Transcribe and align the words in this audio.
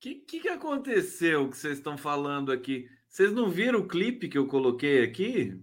que, 0.00 0.14
que, 0.14 0.40
que 0.40 0.48
aconteceu 0.48 1.50
que 1.50 1.58
vocês 1.58 1.76
estão 1.76 1.98
falando 1.98 2.50
aqui? 2.50 2.88
Vocês 3.08 3.32
não 3.32 3.50
viram 3.50 3.80
o 3.80 3.86
clipe 3.86 4.28
que 4.28 4.38
eu 4.38 4.46
coloquei 4.46 5.04
aqui? 5.04 5.60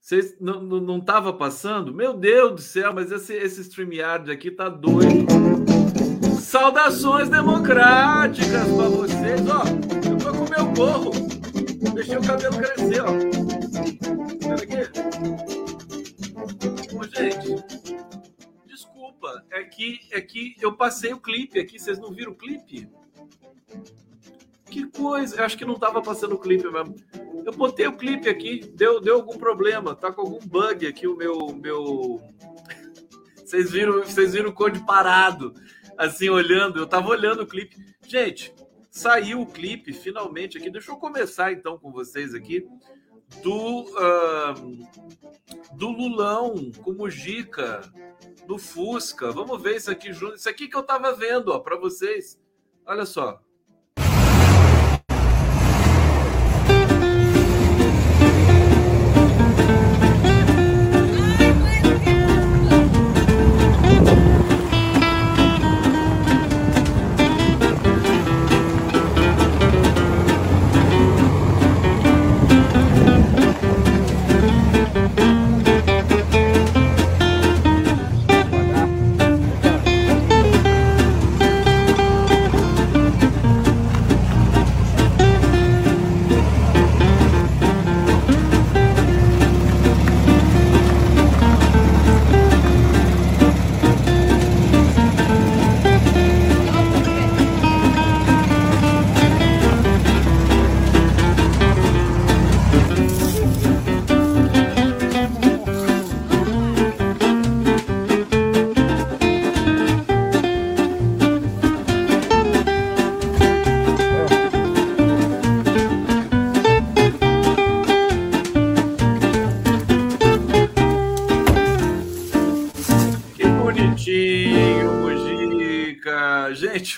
Vocês 0.00 0.38
não, 0.40 0.62
não, 0.62 1.00
passando? 1.36 1.92
Meu 1.92 2.14
Deus 2.14 2.52
do 2.52 2.60
céu, 2.60 2.94
mas 2.94 3.10
esse, 3.10 3.34
esse 3.34 3.62
StreamYard 3.62 4.30
aqui 4.30 4.50
tá 4.52 4.68
doido. 4.68 5.26
Saudações 6.40 7.28
democráticas 7.28 8.68
para 8.68 8.88
vocês. 8.88 9.40
Ó, 9.48 9.64
eu 10.08 10.18
tô 10.18 10.32
com 10.32 10.48
meu 10.48 10.72
gorro. 10.72 11.10
Deixei 11.94 12.16
o 12.16 12.22
cabelo 12.22 12.56
crescer, 12.58 13.00
ó. 13.00 13.08
Aqui. 14.52 14.76
Ô, 16.94 17.02
gente, 17.04 17.64
desculpa. 18.66 19.44
É 19.50 19.64
que, 19.64 20.00
é 20.12 20.20
que 20.20 20.54
eu 20.60 20.76
passei 20.76 21.12
o 21.12 21.20
clipe 21.20 21.58
aqui. 21.58 21.80
Vocês 21.80 21.98
não 21.98 22.12
viram 22.12 22.32
o 22.32 22.36
clipe? 22.36 22.88
Que 24.74 24.88
coisa! 24.88 25.36
Eu 25.36 25.44
acho 25.44 25.56
que 25.56 25.64
não 25.64 25.74
estava 25.74 26.02
passando 26.02 26.34
o 26.34 26.38
clipe 26.38 26.68
mesmo. 26.68 26.96
Eu 27.46 27.52
botei 27.52 27.86
o 27.86 27.96
clipe 27.96 28.28
aqui, 28.28 28.58
deu, 28.74 29.00
deu 29.00 29.14
algum 29.14 29.38
problema, 29.38 29.94
tá 29.94 30.10
com 30.10 30.22
algum 30.22 30.40
bug 30.44 30.84
aqui 30.84 31.06
o 31.06 31.16
meu 31.16 31.54
meu. 31.54 32.20
Vocês 33.36 33.70
viram, 33.70 34.02
vocês 34.02 34.32
viram 34.32 34.50
o 34.50 34.52
code 34.52 34.84
parado, 34.84 35.54
assim 35.96 36.28
olhando. 36.28 36.80
Eu 36.80 36.88
tava 36.88 37.08
olhando 37.08 37.44
o 37.44 37.46
clipe. 37.46 37.76
Gente, 38.04 38.52
saiu 38.90 39.42
o 39.42 39.46
clipe 39.46 39.92
finalmente 39.92 40.58
aqui. 40.58 40.68
Deixa 40.68 40.90
eu 40.90 40.96
começar 40.96 41.52
então 41.52 41.78
com 41.78 41.92
vocês 41.92 42.34
aqui 42.34 42.66
do 43.44 43.82
uh, 43.82 45.76
do 45.76 45.88
Lulão 45.88 46.72
com 46.82 46.94
Mujica 46.94 47.80
no 48.48 48.58
Fusca. 48.58 49.30
Vamos 49.30 49.62
ver 49.62 49.76
isso 49.76 49.88
aqui 49.92 50.12
junto. 50.12 50.34
Isso 50.34 50.48
aqui 50.48 50.66
que 50.66 50.76
eu 50.76 50.82
tava 50.82 51.14
vendo, 51.14 51.52
ó, 51.52 51.60
para 51.60 51.76
vocês. 51.76 52.40
Olha 52.84 53.06
só. 53.06 53.43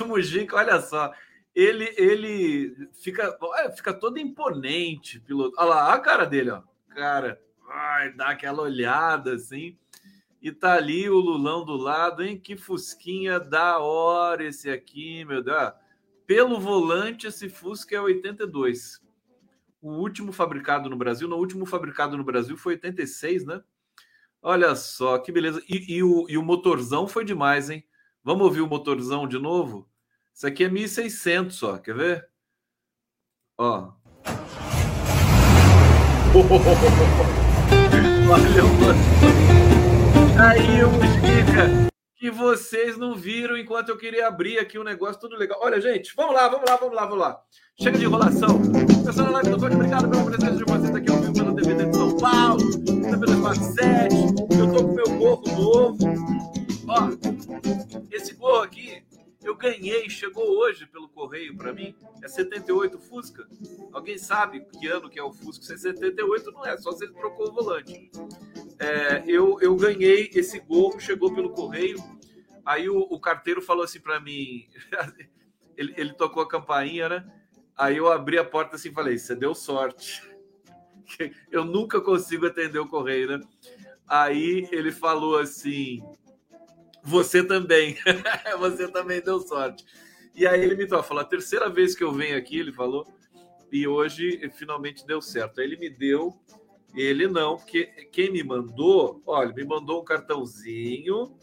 Mujica, 0.05 0.57
olha 0.57 0.81
só, 0.81 1.13
ele 1.55 1.93
ele 1.97 2.89
fica, 2.93 3.37
fica 3.75 3.95
todo 3.95 4.19
imponente, 4.19 5.21
piloto. 5.21 5.55
Olha 5.59 5.69
lá, 5.69 5.95
a 5.95 5.99
cara 5.99 6.25
dele, 6.25 6.51
ó. 6.51 6.63
Cara, 6.91 7.41
ai, 7.69 8.13
dá 8.13 8.29
aquela 8.29 8.63
olhada 8.63 9.35
assim. 9.35 9.77
E 10.41 10.53
tá 10.53 10.75
ali 10.75 11.09
o 11.09 11.17
Lulão 11.19 11.65
do 11.65 11.77
lado, 11.77 12.23
hein? 12.23 12.39
Que 12.39 12.57
fusquinha 12.57 13.41
da 13.41 13.79
hora 13.79 14.45
esse 14.45 14.71
aqui, 14.71 15.25
meu 15.25 15.43
Deus. 15.43 15.57
Ah, 15.57 15.77
pelo 16.27 16.59
volante, 16.59 17.29
esse 17.29 17.49
Fusca 17.49 17.95
é 17.95 18.01
82. 18.01 19.01
O 19.81 19.93
último 19.93 20.33
fabricado 20.33 20.91
no 20.91 20.97
Brasil, 20.97 21.29
no 21.29 21.37
último 21.37 21.65
fabricado 21.65 22.17
no 22.17 22.25
Brasil 22.25 22.57
foi 22.57 22.75
86, 22.75 23.45
né? 23.47 23.63
Olha 24.43 24.75
só, 24.75 25.19
que 25.19 25.31
beleza. 25.31 25.63
E, 25.69 25.97
e, 25.97 26.03
o, 26.03 26.27
e 26.29 26.37
o 26.37 26.43
motorzão 26.43 27.07
foi 27.07 27.25
demais, 27.25 27.71
hein? 27.71 27.87
Vamos 28.27 28.45
ouvir 28.45 28.61
o 28.61 28.67
motorzão 28.67 29.27
de 29.29 29.39
novo? 29.39 29.89
Isso 30.35 30.49
aqui 30.49 30.65
é 30.65 30.69
1600 30.69 31.57
só, 31.57 31.79
quer 31.79 31.95
ver? 31.95 32.29
Ó. 33.57 33.93
Valeu, 38.27 38.67
mano. 38.81 38.99
Aí, 40.45 40.83
Mujica, 40.83 41.71
que 42.17 42.29
vocês 42.29 42.99
não 42.99 43.15
viram 43.15 43.57
enquanto 43.57 43.91
eu 43.91 43.97
queria 43.97 44.27
abrir 44.27 44.59
aqui 44.59 44.77
um 44.77 44.83
negócio 44.83 45.21
tudo 45.21 45.37
legal. 45.37 45.61
Olha, 45.63 45.81
gente, 45.81 46.13
vamos 46.17 46.35
lá, 46.35 46.49
vamos 46.49 46.69
lá, 46.69 46.77
vamos 46.79 46.97
lá, 46.97 47.07
vamos 47.07 47.21
lá. 47.21 47.41
Chega 47.81 47.97
de 47.97 48.07
enrolação. 48.07 48.61
Pessoal 49.05 49.31
na 49.31 49.35
live 49.35 49.51
do 49.51 49.67
obrigado 49.67 50.11
pela 50.11 50.25
presença 50.25 50.57
de 50.57 50.65
vocês 50.65 50.93
aqui 50.93 51.13
ao 51.13 51.19
vivo 51.19 51.33
pela 51.33 51.55
TV 51.55 51.75
de 51.75 51.97
São 51.97 52.17
Paulo, 52.17 52.59
TV 52.85 53.41
47. 53.41 54.17
Eu 54.59 54.73
tô 54.73 54.85
com 54.85 54.95
meu 54.95 55.09
gorro 55.17 55.45
novo. 55.57 56.66
Ó, 56.89 58.07
esse 58.11 58.35
gorro 58.35 58.63
aqui 58.63 59.03
eu 59.43 59.55
ganhei, 59.55 60.11
chegou 60.11 60.45
hoje 60.59 60.87
pelo 60.87 61.09
correio 61.09 61.57
para 61.57 61.73
mim. 61.73 61.95
É 62.23 62.29
78 62.29 62.99
Fusca. 62.99 63.47
Alguém 63.93 64.19
sabe 64.19 64.61
que 64.61 64.89
ano 64.89 65.09
que 65.09 65.19
é 65.19 65.23
o 65.23 65.33
Fusca? 65.33 65.65
Se 65.65 65.75
é 65.75 65.77
78 65.77 66.51
não 66.51 66.67
é, 66.67 66.77
só 66.77 66.91
se 66.93 67.05
ele 67.05 67.13
trocou 67.13 67.49
o 67.49 67.53
volante. 67.53 68.11
É, 68.79 69.23
eu, 69.27 69.59
eu 69.61 69.77
ganhei 69.77 70.31
esse 70.35 70.59
gorro, 70.59 70.99
chegou 70.99 71.33
pelo 71.33 71.51
correio. 71.51 71.99
Aí 72.65 72.89
o, 72.89 72.99
o 72.99 73.21
carteiro 73.21 73.63
falou 73.63 73.85
assim 73.85 74.01
para 74.01 74.19
mim, 74.19 74.67
ele, 75.77 75.95
ele 75.97 76.13
tocou 76.15 76.43
a 76.43 76.49
campainha, 76.49 77.09
né? 77.09 77.33
Aí 77.77 77.99
eu 77.99 78.11
abri 78.11 78.39
a 78.39 78.45
porta 78.45 78.77
assim 78.77 78.89
e 78.89 78.95
falei: 78.95 79.19
Você 79.19 79.37
deu 79.37 79.55
sorte. 79.55 80.23
Eu 81.53 81.65
nunca 81.65 82.01
consigo 82.01 82.47
atender 82.47 82.81
o 82.81 82.89
correio, 82.89 83.39
né? 83.39 83.41
Aí 84.09 84.69
ele 84.73 84.91
falou 84.91 85.39
assim: 85.39 86.03
você 87.07 87.43
também. 87.43 87.97
você 88.59 88.89
também 88.89 89.23
deu 89.23 89.41
sorte. 89.41 89.85
E 90.35 90.47
aí 90.47 90.61
ele 90.61 90.75
me 90.75 90.89
falou: 90.89 91.21
a 91.21 91.25
terceira 91.25 91.71
vez 91.71 91.95
que 91.95 92.05
eu 92.05 92.13
venho 92.13 92.37
aqui, 92.37 92.59
ele 92.59 92.73
falou, 92.73 93.07
e 93.73 93.87
hoje 93.87 94.51
finalmente 94.55 95.07
deu 95.07 95.23
certo. 95.23 95.61
Aí 95.61 95.67
ele 95.67 95.77
me 95.77 95.89
deu, 95.89 96.35
ele 96.95 97.29
não, 97.29 97.57
porque 97.57 97.87
quem 98.13 98.31
me 98.31 98.43
mandou, 98.43 99.23
olha, 99.25 99.53
me 99.53 99.65
mandou 99.65 100.03
um 100.03 100.05
cartãozinho. 100.05 101.37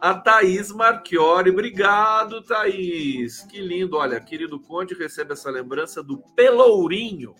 A 0.00 0.14
Thaís 0.14 0.70
Marchiori, 0.70 1.50
obrigado, 1.50 2.42
Thaís. 2.42 3.42
Que 3.42 3.60
lindo. 3.60 3.96
Olha, 3.96 4.20
querido 4.20 4.60
Conde 4.60 4.94
recebe 4.94 5.32
essa 5.32 5.50
lembrança 5.50 6.02
do 6.02 6.18
Pelourinho, 6.34 7.34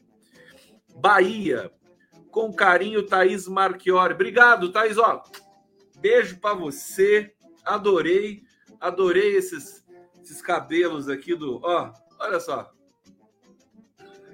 Bahia. 0.97 1.71
Com 2.31 2.53
carinho, 2.53 3.07
Thaís 3.07 3.47
Marchiori. 3.47 4.15
Obrigado, 4.15 4.73
Thaís. 4.73 4.97
Ó, 4.97 5.23
beijo 6.01 6.39
para 6.41 6.55
você. 6.55 7.34
Adorei, 7.65 8.45
adorei 8.81 9.37
esses, 9.37 9.85
esses 10.23 10.43
cabelos 10.43 11.09
aqui 11.09 11.35
do. 11.35 11.61
Ó, 11.63 11.93
olha 12.21 12.41
só. 12.41 12.73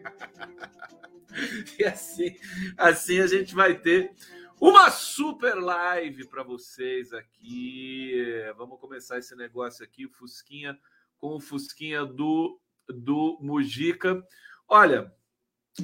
e 1.78 1.84
assim, 1.84 2.36
assim 2.76 3.20
a 3.20 3.26
gente 3.26 3.54
vai 3.54 3.78
ter 3.78 4.12
uma 4.60 4.90
super 4.90 5.54
live 5.54 6.26
para 6.28 6.42
vocês 6.42 7.12
aqui. 7.12 8.14
Vamos 8.56 8.78
começar 8.80 9.18
esse 9.18 9.34
negócio 9.34 9.84
aqui, 9.84 10.04
o 10.06 10.10
Fusquinha 10.10 10.78
com 11.18 11.36
o 11.36 11.40
Fusquinha 11.40 12.04
do 12.04 12.60
do 12.88 13.38
Mujica. 13.40 14.22
Olha, 14.68 15.12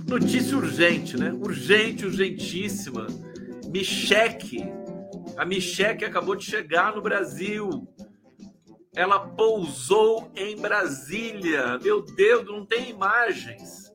notícia 0.09 0.57
urgente, 0.57 1.17
né? 1.17 1.33
Urgente, 1.33 2.05
urgentíssima. 2.05 3.07
Micheque 3.69 4.65
a 5.37 5.45
Michelle 5.45 6.05
acabou 6.05 6.35
de 6.35 6.45
chegar 6.45 6.95
no 6.95 7.03
Brasil. 7.03 7.87
Ela 8.95 9.21
pousou 9.21 10.33
em 10.35 10.57
Brasília. 10.57 11.79
Meu 11.79 12.01
Deus, 12.03 12.47
não 12.47 12.65
tem 12.65 12.89
imagens. 12.91 13.93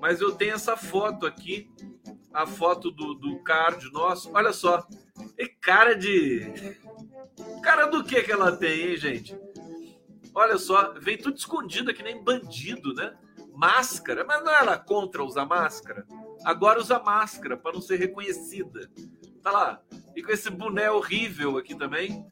Mas 0.00 0.20
eu 0.20 0.32
tenho 0.32 0.54
essa 0.54 0.76
foto 0.76 1.26
aqui. 1.26 1.68
A 2.32 2.46
foto 2.46 2.92
do, 2.92 3.14
do 3.14 3.42
card 3.42 3.92
nosso. 3.92 4.30
Olha 4.32 4.52
só. 4.52 4.86
E 5.36 5.48
cara 5.48 5.94
de. 5.94 6.78
Cara 7.62 7.86
do 7.86 8.04
que 8.04 8.22
que 8.22 8.30
ela 8.30 8.56
tem, 8.56 8.90
hein, 8.90 8.96
gente? 8.96 9.36
Olha 10.32 10.58
só, 10.58 10.94
vem 11.00 11.18
tudo 11.18 11.36
escondido 11.36 11.92
que 11.92 12.02
nem 12.02 12.22
bandido, 12.22 12.94
né? 12.94 13.16
Máscara, 13.52 14.24
mas 14.24 14.44
não 14.44 14.52
era 14.52 14.78
contra 14.78 15.24
usar 15.24 15.44
máscara. 15.44 16.06
Agora 16.44 16.78
usa 16.78 17.00
máscara 17.00 17.56
para 17.56 17.72
não 17.72 17.80
ser 17.80 17.96
reconhecida. 17.96 18.88
Tá 19.42 19.50
lá. 19.50 19.82
E 20.14 20.22
com 20.22 20.32
esse 20.32 20.50
boné 20.50 20.90
horrível 20.90 21.56
aqui 21.56 21.74
também. 21.74 22.24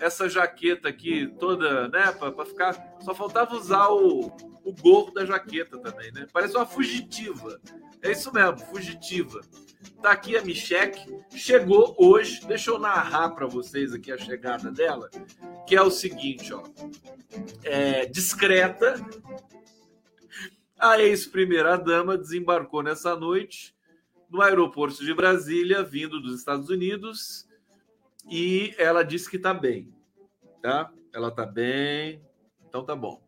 Essa 0.00 0.28
jaqueta 0.28 0.88
aqui 0.88 1.26
toda, 1.38 1.88
né? 1.88 2.12
Para 2.12 2.44
ficar. 2.44 2.96
Só 3.00 3.14
faltava 3.14 3.54
usar 3.54 3.88
o, 3.88 4.26
o 4.64 4.72
gorro 4.72 5.12
da 5.12 5.24
jaqueta 5.24 5.78
também, 5.78 6.10
né? 6.12 6.26
Parece 6.32 6.56
uma 6.56 6.66
fugitiva. 6.66 7.60
É 8.02 8.12
isso 8.12 8.32
mesmo, 8.32 8.58
fugitiva. 8.58 9.40
Tá 10.02 10.12
aqui 10.12 10.36
a 10.36 10.42
Micheque, 10.42 11.18
chegou 11.34 11.94
hoje. 11.98 12.46
Deixa 12.46 12.70
eu 12.70 12.78
narrar 12.78 13.30
para 13.30 13.46
vocês 13.46 13.92
aqui 13.92 14.12
a 14.12 14.18
chegada 14.18 14.70
dela, 14.70 15.10
que 15.66 15.74
é 15.74 15.82
o 15.82 15.90
seguinte, 15.90 16.52
ó. 16.52 16.62
É, 17.62 18.06
discreta. 18.06 18.94
A 20.78 21.00
ex-primeira-dama 21.00 22.18
desembarcou 22.18 22.82
nessa 22.82 23.16
noite 23.16 23.73
no 24.34 24.42
aeroporto 24.42 25.04
de 25.04 25.14
Brasília, 25.14 25.84
vindo 25.84 26.20
dos 26.20 26.36
Estados 26.36 26.68
Unidos, 26.68 27.48
e 28.28 28.74
ela 28.76 29.04
disse 29.04 29.30
que 29.30 29.38
tá 29.38 29.54
bem, 29.54 29.94
tá? 30.60 30.92
Ela 31.12 31.30
tá 31.30 31.46
bem, 31.46 32.20
então 32.68 32.84
tá 32.84 32.96
bom. 32.96 33.22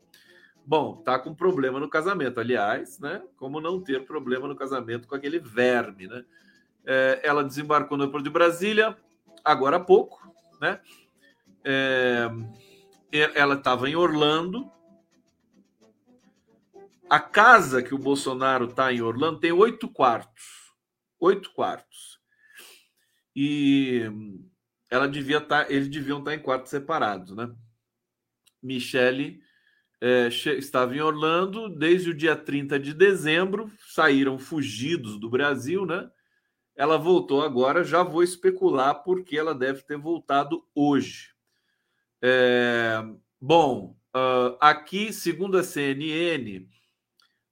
Bom, 0.67 0.97
tá 0.97 1.17
com 1.17 1.32
problema 1.32 1.79
no 1.79 1.88
casamento, 1.88 2.41
aliás, 2.41 2.99
né? 2.99 3.23
Como 3.37 3.61
não 3.61 3.81
ter 3.81 4.05
problema 4.05 4.49
no 4.49 4.56
casamento 4.56 5.06
com 5.06 5.14
aquele 5.14 5.38
verme, 5.38 6.08
né? 6.08 6.25
É, 6.85 7.20
ela 7.23 7.44
desembarcou 7.44 7.97
no 7.97 8.02
aeroporto 8.02 8.25
de 8.25 8.31
Brasília 8.31 8.97
agora 9.44 9.76
há 9.76 9.81
pouco, 9.81 10.29
né? 10.61 10.81
É, 11.62 12.29
ela 13.37 13.55
estava 13.55 13.88
em 13.88 13.94
Orlando. 13.94 14.69
A 17.09 17.20
casa 17.20 17.81
que 17.81 17.94
o 17.94 17.99
Bolsonaro 17.99 18.64
está 18.64 18.93
em 18.93 19.00
Orlando 19.00 19.38
tem 19.38 19.52
oito 19.52 19.87
quartos, 19.88 20.65
oito 21.20 21.52
quartos. 21.52 22.20
E 23.34 24.02
ela 24.90 25.06
devia 25.06 25.38
estar, 25.38 25.64
tá, 25.66 25.72
eles 25.72 25.88
deviam 25.88 26.18
estar 26.18 26.30
tá 26.30 26.36
em 26.36 26.42
quartos 26.42 26.70
separados, 26.70 27.37
né? 27.37 27.52
Michele 28.62 29.40
é, 30.00 30.28
estava 30.28 30.94
em 30.94 31.00
Orlando 31.00 31.68
desde 31.68 32.11
o 32.11 32.14
dia 32.14 32.37
30 32.37 32.78
de 32.78 32.92
dezembro, 32.92 33.70
saíram 33.88 34.38
fugidos 34.38 35.18
do 35.18 35.30
Brasil, 35.30 35.87
né? 35.87 36.11
Ela 36.75 36.99
voltou 36.99 37.42
agora, 37.42 37.82
já 37.82 38.02
vou 38.02 38.23
especular 38.23 39.02
porque 39.02 39.37
ela 39.37 39.54
deve 39.54 39.82
ter 39.82 39.96
voltado 39.96 40.62
hoje. 40.75 41.30
É, 42.23 43.02
bom, 43.40 43.96
uh, 44.14 44.56
aqui, 44.61 45.12
segundo 45.12 45.56
a 45.56 45.62
CNN, 45.62 46.68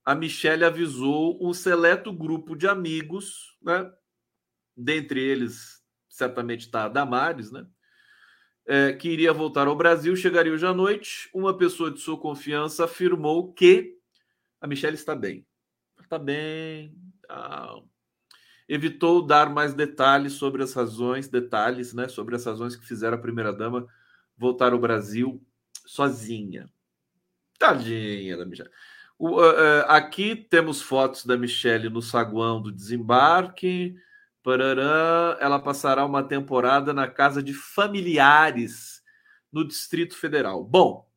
a 0.04 0.14
Michelle 0.14 0.64
avisou 0.64 1.38
um 1.40 1.54
seleto 1.54 2.12
grupo 2.12 2.54
de 2.54 2.68
amigos, 2.68 3.53
né? 3.64 3.90
Dentre 4.76 5.20
eles, 5.20 5.82
certamente 6.08 6.66
está 6.66 6.84
a 6.84 6.88
Damares, 6.88 7.50
né? 7.50 7.66
é, 8.66 8.92
que 8.92 9.08
iria 9.08 9.32
voltar 9.32 9.66
ao 9.66 9.76
Brasil, 9.76 10.16
chegaria 10.16 10.52
hoje 10.52 10.66
à 10.66 10.72
noite. 10.72 11.28
Uma 11.34 11.56
pessoa 11.56 11.90
de 11.90 12.00
sua 12.00 12.18
confiança 12.18 12.84
afirmou 12.84 13.52
que 13.52 13.98
a 14.60 14.66
Michelle 14.66 14.94
está 14.94 15.14
bem. 15.14 15.46
Está 16.00 16.18
bem. 16.18 16.94
Tá. 17.26 17.74
Evitou 18.66 19.24
dar 19.24 19.50
mais 19.50 19.74
detalhes 19.74 20.34
sobre 20.34 20.62
as 20.62 20.72
razões, 20.72 21.28
detalhes, 21.28 21.92
né, 21.92 22.08
sobre 22.08 22.34
as 22.34 22.46
razões 22.46 22.74
que 22.74 22.86
fizeram 22.86 23.18
a 23.18 23.20
primeira-dama 23.20 23.86
voltar 24.36 24.72
ao 24.72 24.78
Brasil 24.78 25.42
sozinha. 25.84 26.70
Tadinha 27.58 28.36
da 28.36 28.46
Michelle. 28.46 28.70
O, 29.18 29.40
uh, 29.40 29.84
aqui 29.86 30.34
temos 30.34 30.82
fotos 30.82 31.24
da 31.24 31.36
Michelle 31.36 31.88
no 31.88 32.02
saguão 32.02 32.60
do 32.60 32.72
desembarque. 32.72 33.96
Parará, 34.42 35.38
ela 35.40 35.58
passará 35.58 36.04
uma 36.04 36.22
temporada 36.22 36.92
na 36.92 37.08
casa 37.08 37.42
de 37.42 37.54
familiares 37.54 39.02
no 39.50 39.66
Distrito 39.66 40.16
Federal. 40.16 40.62
Bom, 40.64 41.08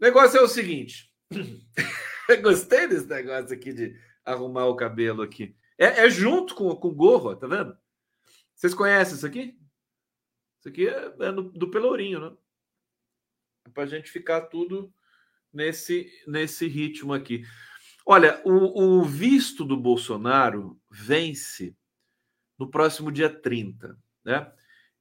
o 0.00 0.04
negócio 0.04 0.38
é 0.38 0.42
o 0.42 0.48
seguinte. 0.48 1.10
Gostei 2.42 2.86
desse 2.86 3.06
negócio 3.06 3.54
aqui 3.54 3.72
de 3.72 3.96
arrumar 4.24 4.66
o 4.66 4.76
cabelo 4.76 5.22
aqui. 5.22 5.56
É, 5.78 6.04
é 6.04 6.10
junto 6.10 6.54
com, 6.54 6.74
com 6.76 6.88
o 6.88 6.94
gorro, 6.94 7.34
tá 7.36 7.46
vendo? 7.46 7.76
Vocês 8.54 8.74
conhecem 8.74 9.14
isso 9.14 9.26
aqui? 9.26 9.58
Isso 10.58 10.68
aqui 10.68 10.88
é, 10.88 11.14
é 11.20 11.30
no, 11.30 11.42
do 11.50 11.70
Pelourinho, 11.70 12.20
né? 12.20 12.36
É 13.66 13.70
para 13.70 13.84
a 13.84 13.86
gente 13.86 14.10
ficar 14.10 14.42
tudo 14.42 14.92
nesse, 15.54 16.10
nesse 16.26 16.66
ritmo 16.66 17.12
aqui. 17.12 17.44
Olha, 18.04 18.40
o, 18.44 18.98
o 18.98 19.04
visto 19.04 19.64
do 19.64 19.76
Bolsonaro 19.76 20.78
vence 20.90 21.74
no 22.58 22.68
próximo 22.68 23.10
dia 23.10 23.30
30, 23.30 23.96
né? 24.24 24.50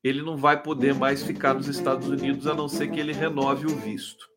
Ele 0.03 0.21
não 0.21 0.35
vai 0.35 0.61
poder 0.61 0.93
mais 0.93 1.23
ficar 1.23 1.53
nos 1.53 1.67
Estados 1.67 2.07
Unidos 2.07 2.45
a 2.45 2.53
não 2.53 2.67
ser 2.67 2.91
que 2.91 2.99
ele 2.99 3.13
renove 3.13 3.65
o 3.65 3.75
visto. 3.75 4.29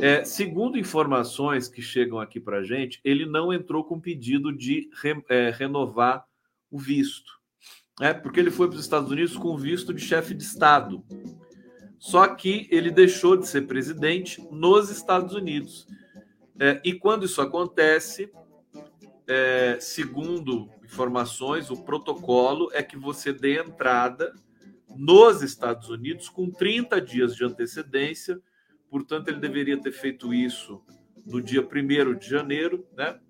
É, 0.00 0.24
segundo 0.24 0.76
informações 0.76 1.68
que 1.68 1.80
chegam 1.80 2.18
aqui 2.18 2.40
para 2.40 2.58
a 2.58 2.64
gente, 2.64 3.00
ele 3.04 3.24
não 3.24 3.52
entrou 3.52 3.84
com 3.84 4.00
pedido 4.00 4.52
de 4.52 4.90
re, 5.00 5.22
é, 5.28 5.50
renovar 5.50 6.24
o 6.68 6.78
visto, 6.78 7.32
né? 8.00 8.12
porque 8.12 8.40
ele 8.40 8.50
foi 8.50 8.66
para 8.68 8.76
os 8.76 8.82
Estados 8.82 9.10
Unidos 9.12 9.36
com 9.36 9.56
visto 9.56 9.94
de 9.94 10.02
chefe 10.02 10.34
de 10.34 10.42
Estado. 10.42 11.04
Só 12.00 12.26
que 12.28 12.66
ele 12.70 12.90
deixou 12.90 13.36
de 13.36 13.46
ser 13.46 13.66
presidente 13.66 14.42
nos 14.50 14.88
Estados 14.88 15.34
Unidos. 15.34 15.86
É, 16.58 16.80
e 16.82 16.94
quando 16.94 17.26
isso 17.26 17.42
acontece, 17.42 18.32
é, 19.28 19.76
segundo 19.78 20.70
informações, 20.82 21.70
o 21.70 21.84
protocolo 21.84 22.70
é 22.72 22.82
que 22.82 22.96
você 22.96 23.34
dê 23.34 23.60
entrada 23.60 24.32
nos 24.96 25.42
Estados 25.42 25.90
Unidos 25.90 26.30
com 26.30 26.50
30 26.50 26.98
dias 27.02 27.36
de 27.36 27.44
antecedência, 27.44 28.40
portanto, 28.88 29.28
ele 29.28 29.38
deveria 29.38 29.78
ter 29.78 29.92
feito 29.92 30.32
isso 30.32 30.82
no 31.26 31.40
dia 31.40 31.60
1 31.60 32.18
de 32.18 32.26
janeiro, 32.26 32.86
né? 32.96 33.20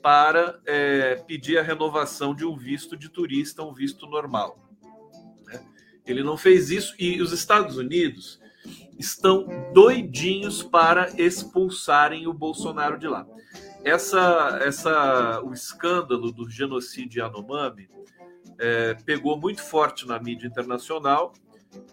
Para 0.00 0.60
é, 0.64 1.16
pedir 1.16 1.58
a 1.58 1.62
renovação 1.62 2.36
de 2.36 2.46
um 2.46 2.56
visto 2.56 2.96
de 2.96 3.08
turista, 3.08 3.64
um 3.64 3.74
visto 3.74 4.06
normal. 4.06 4.69
Ele 6.10 6.22
não 6.22 6.36
fez 6.36 6.70
isso 6.70 6.94
e 6.98 7.20
os 7.22 7.32
Estados 7.32 7.76
Unidos 7.76 8.40
estão 8.98 9.46
doidinhos 9.72 10.62
para 10.62 11.08
expulsarem 11.18 12.26
o 12.26 12.34
Bolsonaro 12.34 12.98
de 12.98 13.08
lá 13.08 13.26
essa, 13.84 14.58
essa, 14.62 15.40
o 15.42 15.52
escândalo 15.52 16.30
do 16.30 16.48
genocídio 16.48 17.20
Yanomami 17.20 17.88
é, 18.58 18.94
pegou 18.94 19.38
muito 19.38 19.62
forte 19.62 20.06
na 20.06 20.18
mídia 20.18 20.46
internacional 20.46 21.32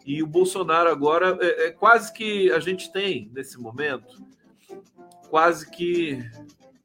e 0.06 0.22
o 0.22 0.28
Bolsonaro 0.28 0.90
agora 0.90 1.38
é, 1.42 1.68
é 1.68 1.72
quase 1.72 2.12
que 2.12 2.52
a 2.52 2.60
gente 2.60 2.92
tem 2.92 3.32
nesse 3.34 3.60
momento 3.60 4.26
quase 5.30 5.70
que 5.70 6.20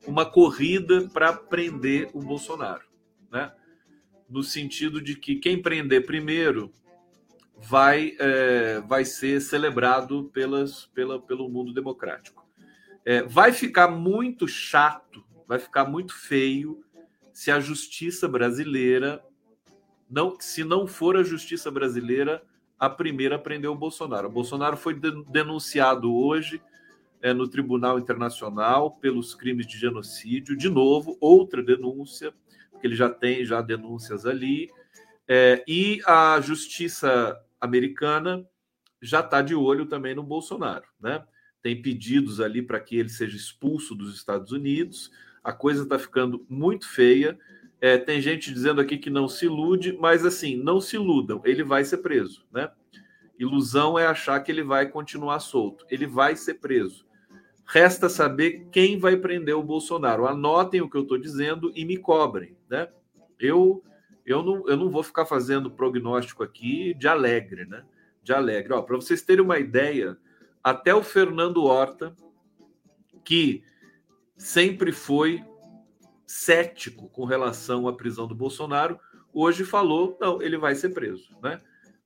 uma 0.06 0.24
corrida 0.26 1.08
para 1.12 1.32
prender 1.32 2.10
o 2.12 2.20
Bolsonaro, 2.20 2.84
né? 3.30 3.52
No 4.28 4.42
sentido 4.42 5.00
de 5.00 5.14
que 5.14 5.36
quem 5.36 5.60
prender 5.60 6.06
primeiro 6.06 6.72
vai 7.62 8.16
é, 8.18 8.80
vai 8.80 9.04
ser 9.04 9.40
celebrado 9.40 10.30
pelas, 10.32 10.86
pela, 10.86 11.20
pelo 11.20 11.48
mundo 11.48 11.72
democrático. 11.72 12.46
É, 13.04 13.22
vai 13.22 13.52
ficar 13.52 13.88
muito 13.88 14.46
chato, 14.46 15.24
vai 15.46 15.58
ficar 15.58 15.84
muito 15.84 16.14
feio 16.14 16.84
se 17.32 17.50
a 17.50 17.58
justiça 17.60 18.28
brasileira 18.28 19.22
não, 20.10 20.36
se 20.38 20.62
não 20.62 20.86
for 20.86 21.16
a 21.16 21.22
justiça 21.22 21.70
brasileira 21.70 22.42
a 22.78 22.90
primeira 22.90 23.36
a 23.36 23.38
prender 23.38 23.70
o 23.70 23.76
Bolsonaro. 23.76 24.28
O 24.28 24.32
Bolsonaro 24.32 24.76
foi 24.76 24.98
denunciado 25.30 26.14
hoje 26.14 26.60
é, 27.22 27.32
no 27.32 27.48
Tribunal 27.48 27.98
Internacional 27.98 28.90
pelos 28.90 29.34
crimes 29.34 29.66
de 29.66 29.78
genocídio. 29.78 30.56
De 30.56 30.68
novo, 30.68 31.16
outra 31.20 31.62
denúncia, 31.62 32.34
porque 32.70 32.88
ele 32.88 32.96
já 32.96 33.08
tem 33.08 33.44
já 33.44 33.62
denúncias 33.62 34.26
ali. 34.26 34.68
É, 35.28 35.64
e 35.66 36.02
a 36.04 36.40
justiça 36.40 37.40
americana 37.62 38.46
já 39.00 39.20
está 39.20 39.40
de 39.40 39.54
olho 39.54 39.86
também 39.86 40.14
no 40.14 40.22
Bolsonaro, 40.22 40.84
né? 41.00 41.24
tem 41.62 41.80
pedidos 41.80 42.40
ali 42.40 42.60
para 42.60 42.80
que 42.80 42.96
ele 42.96 43.08
seja 43.08 43.36
expulso 43.36 43.94
dos 43.94 44.14
Estados 44.14 44.50
Unidos. 44.50 45.10
A 45.42 45.52
coisa 45.52 45.84
está 45.84 45.98
ficando 45.98 46.44
muito 46.48 46.88
feia. 46.88 47.38
É, 47.80 47.96
tem 47.96 48.20
gente 48.20 48.52
dizendo 48.52 48.80
aqui 48.80 48.98
que 48.98 49.08
não 49.08 49.28
se 49.28 49.46
ilude, 49.46 49.96
mas 49.98 50.26
assim, 50.26 50.56
não 50.56 50.80
se 50.80 50.96
iludam, 50.96 51.40
ele 51.44 51.62
vai 51.62 51.84
ser 51.84 51.98
preso, 51.98 52.44
né? 52.52 52.70
Ilusão 53.38 53.98
é 53.98 54.06
achar 54.06 54.38
que 54.40 54.52
ele 54.52 54.62
vai 54.62 54.88
continuar 54.88 55.40
solto. 55.40 55.84
Ele 55.90 56.06
vai 56.06 56.36
ser 56.36 56.54
preso. 56.54 57.04
Resta 57.66 58.08
saber 58.08 58.68
quem 58.70 58.98
vai 58.98 59.16
prender 59.16 59.56
o 59.56 59.62
Bolsonaro. 59.62 60.26
Anotem 60.26 60.80
o 60.80 60.88
que 60.88 60.96
eu 60.96 61.02
estou 61.02 61.18
dizendo 61.18 61.72
e 61.74 61.84
me 61.84 61.96
cobrem, 61.96 62.56
né? 62.68 62.88
Eu, 63.40 63.82
eu, 64.24 64.42
não, 64.42 64.68
eu 64.68 64.76
não 64.76 64.90
vou 64.90 65.02
ficar 65.02 65.26
fazendo 65.26 65.70
prognóstico 65.70 66.42
aqui 66.42 66.94
de 66.94 67.08
alegre, 67.08 67.66
né? 67.66 67.84
De 68.22 68.32
alegre. 68.32 68.68
Para 68.82 68.96
vocês 68.96 69.22
terem 69.22 69.44
uma 69.44 69.58
ideia, 69.58 70.16
até 70.62 70.94
o 70.94 71.02
Fernando 71.02 71.64
Horta, 71.64 72.14
que 73.24 73.64
sempre 74.36 74.92
foi 74.92 75.44
cético 76.26 77.08
com 77.08 77.24
relação 77.24 77.86
à 77.88 77.92
prisão 77.92 78.26
do 78.26 78.34
Bolsonaro, 78.34 78.98
hoje 79.32 79.64
falou: 79.64 80.16
não, 80.20 80.40
ele 80.40 80.56
vai 80.56 80.74
ser 80.74 80.90
preso. 80.90 81.28
Né? 81.42 81.60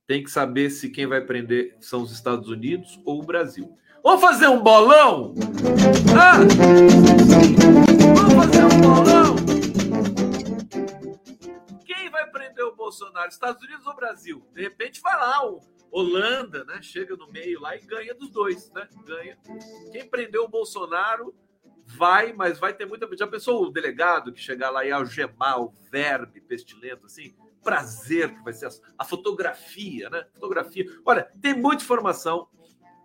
Tem 0.05 0.23
que 0.23 0.31
saber 0.31 0.69
se 0.69 0.89
quem 0.89 1.05
vai 1.05 1.21
prender 1.21 1.75
são 1.79 2.01
os 2.01 2.11
Estados 2.11 2.49
Unidos 2.49 2.99
ou 3.05 3.21
o 3.21 3.25
Brasil. 3.25 3.77
Vamos 4.03 4.21
fazer 4.21 4.47
um 4.47 4.61
bolão? 4.61 5.35
Ah! 6.17 6.37
Vamos 8.15 8.33
fazer 8.33 8.63
um 8.63 8.81
bolão? 8.81 9.56
O 13.27 13.29
Bolsonaro? 13.29 13.29
Estados 13.29 13.63
Unidos 13.63 13.85
ou 13.85 13.95
Brasil? 13.95 14.47
De 14.53 14.61
repente 14.61 15.01
vai 15.01 15.15
lá 15.15 15.45
o 15.45 15.61
Holanda, 15.91 16.63
né? 16.65 16.81
Chega 16.81 17.15
no 17.15 17.27
meio 17.31 17.61
lá 17.61 17.75
e 17.75 17.79
ganha 17.79 18.13
dos 18.13 18.29
dois, 18.29 18.71
né? 18.71 18.87
Ganha. 19.05 19.37
Quem 19.91 20.07
prendeu 20.07 20.43
o 20.43 20.47
Bolsonaro 20.47 21.35
vai, 21.85 22.33
mas 22.33 22.59
vai 22.59 22.73
ter 22.73 22.85
muita. 22.85 23.07
Já 23.15 23.27
pensou 23.27 23.63
o 23.63 23.71
delegado 23.71 24.31
que 24.31 24.39
chegar 24.39 24.69
lá 24.69 24.85
e 24.85 24.91
algemar 24.91 25.61
o 25.61 25.73
verme 25.89 26.41
pestilento, 26.41 27.05
assim? 27.05 27.33
Prazer 27.63 28.33
que 28.33 28.43
vai 28.43 28.53
ser 28.53 28.69
a, 28.97 29.05
fotografia, 29.05 30.09
né? 30.09 30.25
Fotografia. 30.33 30.85
Olha, 31.05 31.31
tem 31.41 31.53
muita 31.53 31.83
informação, 31.83 32.47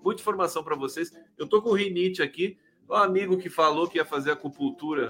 muita 0.02 0.20
informação 0.20 0.62
para 0.62 0.76
vocês. 0.76 1.12
Eu 1.36 1.48
tô 1.48 1.62
com 1.62 1.70
o 1.70 1.74
rinite 1.74 2.22
aqui, 2.22 2.58
o 2.88 2.94
amigo 2.94 3.38
que 3.38 3.48
falou 3.48 3.88
que 3.88 3.98
ia 3.98 4.04
fazer 4.04 4.32
acupuntura 4.32 5.08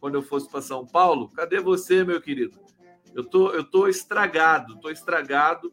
quando 0.00 0.16
eu 0.16 0.22
fosse 0.22 0.48
para 0.48 0.60
São 0.60 0.86
Paulo. 0.86 1.30
Cadê 1.30 1.60
você, 1.60 2.04
meu 2.04 2.20
querido? 2.20 2.63
Eu 3.14 3.24
tô, 3.24 3.50
eu 3.50 3.64
tô 3.64 3.88
estragado, 3.88 4.78
tô 4.80 4.90
estragado, 4.90 5.72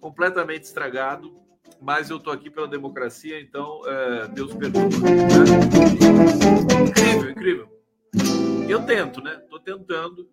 completamente 0.00 0.64
estragado 0.64 1.46
mas 1.80 2.10
eu 2.10 2.16
estou 2.16 2.32
aqui 2.32 2.50
pela 2.50 2.66
democracia, 2.66 3.40
então 3.40 3.80
é, 3.86 4.28
Deus 4.28 4.54
perdoa. 4.54 4.84
Né? 4.84 4.88
Incrível, 6.88 7.30
incrível. 7.30 7.82
Eu 8.68 8.84
tento, 8.84 9.20
né? 9.20 9.40
Estou 9.42 9.60
tentando. 9.60 10.28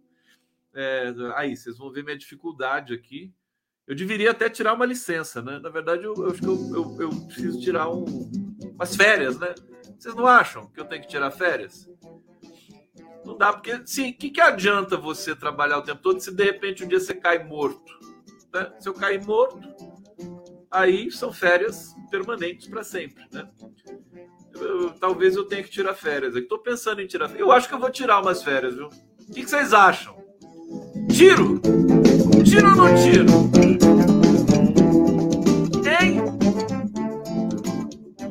É, 0.73 1.13
aí, 1.35 1.55
vocês 1.55 1.77
vão 1.77 1.91
ver 1.91 2.03
minha 2.03 2.17
dificuldade 2.17 2.93
aqui. 2.93 3.31
Eu 3.85 3.95
deveria 3.95 4.31
até 4.31 4.49
tirar 4.49 4.73
uma 4.73 4.85
licença, 4.85 5.41
né? 5.41 5.59
Na 5.59 5.69
verdade, 5.69 6.03
eu, 6.03 6.13
eu 6.15 6.31
acho 6.31 6.39
que 6.39 6.47
eu, 6.47 6.71
eu, 6.73 7.01
eu, 7.01 7.09
preciso 7.27 7.59
tirar 7.59 7.89
um, 7.89 8.05
umas 8.73 8.95
férias, 8.95 9.37
né? 9.37 9.53
Vocês 9.97 10.15
não 10.15 10.25
acham 10.25 10.67
que 10.67 10.79
eu 10.79 10.85
tenho 10.85 11.01
que 11.01 11.09
tirar 11.09 11.29
férias? 11.31 11.89
Não 13.25 13.37
dá, 13.37 13.53
porque, 13.53 13.81
sim, 13.85 14.09
o 14.09 14.13
que, 14.13 14.29
que 14.29 14.41
adianta 14.41 14.97
você 14.97 15.35
trabalhar 15.35 15.77
o 15.77 15.81
tempo 15.81 16.01
todo 16.01 16.19
se 16.19 16.31
de 16.31 16.43
repente 16.43 16.83
um 16.83 16.87
dia 16.87 16.99
você 16.99 17.13
cai 17.13 17.43
morto? 17.43 17.97
Né? 18.53 18.71
Se 18.79 18.89
eu 18.89 18.93
cair 18.93 19.23
morto, 19.25 19.61
aí 20.69 21.09
são 21.11 21.31
férias 21.31 21.95
permanentes 22.11 22.67
para 22.67 22.83
sempre, 22.83 23.23
né? 23.31 23.49
Eu, 24.53 24.91
talvez 24.91 25.35
eu 25.35 25.45
tenha 25.45 25.63
que 25.63 25.69
tirar 25.69 25.93
férias. 25.95 26.35
Estou 26.35 26.59
pensando 26.59 27.01
em 27.01 27.07
tirar. 27.07 27.35
Eu 27.35 27.51
acho 27.51 27.67
que 27.67 27.73
eu 27.73 27.79
vou 27.79 27.89
tirar 27.89 28.21
umas 28.21 28.43
férias, 28.43 28.75
viu? 28.75 28.87
O 28.87 29.33
que, 29.33 29.43
que 29.43 29.49
vocês 29.49 29.73
acham? 29.73 30.15
Tiro? 31.11 31.59
Tiro 32.43 32.69
ou 32.69 32.75
não 32.75 32.95
tiro? 32.95 33.25
Hein? 35.89 36.21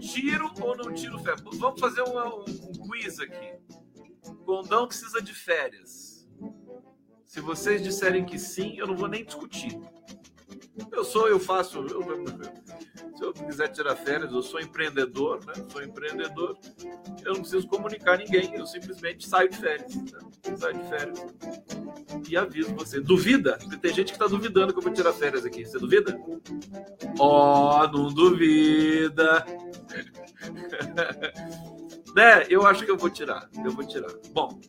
Tiro 0.01 0.51
ou 0.61 0.77
não 0.77 0.95
tiro 0.95 1.19
férias? 1.19 1.43
Vamos 1.59 1.81
fazer 1.81 2.03
um, 2.03 2.45
um 2.45 2.89
quiz 2.89 3.19
aqui. 3.19 3.82
Condão 4.53 4.87
precisa 4.87 5.23
de 5.23 5.33
férias. 5.33 6.29
Se 7.25 7.41
vocês 7.41 7.83
disserem 7.83 8.23
que 8.23 8.39
sim, 8.39 8.77
eu 8.77 8.87
não 8.87 8.95
vou 8.95 9.09
nem 9.09 9.25
discutir. 9.25 9.81
Eu 10.93 11.07
sou, 11.07 11.27
eu 11.27 11.41
faço. 11.41 11.79
Eu, 11.79 12.03
se 13.23 13.27
eu 13.27 13.33
quiser 13.33 13.69
tirar 13.69 13.95
férias, 13.95 14.33
eu 14.33 14.43
sou 14.43 14.61
empreendedor, 14.61 15.39
né? 15.47 15.53
Sou 15.71 15.81
empreendedor. 15.81 16.59
Eu 17.25 17.35
não 17.35 17.41
preciso 17.41 17.69
comunicar 17.69 18.19
ninguém, 18.19 18.53
eu 18.57 18.67
simplesmente 18.67 19.29
saio 19.29 19.49
de 19.49 19.57
férias. 19.59 19.95
Né? 19.95 20.19
Saio 20.57 20.77
de 20.77 20.89
férias. 20.89 21.25
E 22.29 22.37
aviso 22.37 22.75
você. 22.75 23.01
Duvida? 23.01 23.59
Tem 23.81 23.95
gente 23.95 24.09
que 24.09 24.17
está 24.17 24.27
duvidando 24.27 24.73
que 24.73 24.79
eu 24.81 24.83
vou 24.83 24.93
tirar 24.93 25.13
férias 25.13 25.45
aqui. 25.45 25.65
Você 25.65 25.79
duvida? 25.79 26.19
Ó, 27.19 27.85
oh, 27.85 27.93
não 27.93 28.13
duvida. 28.13 29.47
né? 32.17 32.45
Eu 32.49 32.67
acho 32.67 32.85
que 32.85 32.91
eu 32.91 32.99
vou 32.99 33.09
tirar. 33.09 33.49
Eu 33.65 33.71
vou 33.71 33.87
tirar. 33.87 34.13
Bom, 34.33 34.61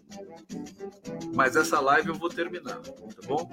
mas 1.34 1.56
essa 1.56 1.80
live 1.80 2.10
eu 2.10 2.16
vou 2.16 2.30
terminar, 2.30 2.80
tá 2.82 3.28
bom? 3.28 3.50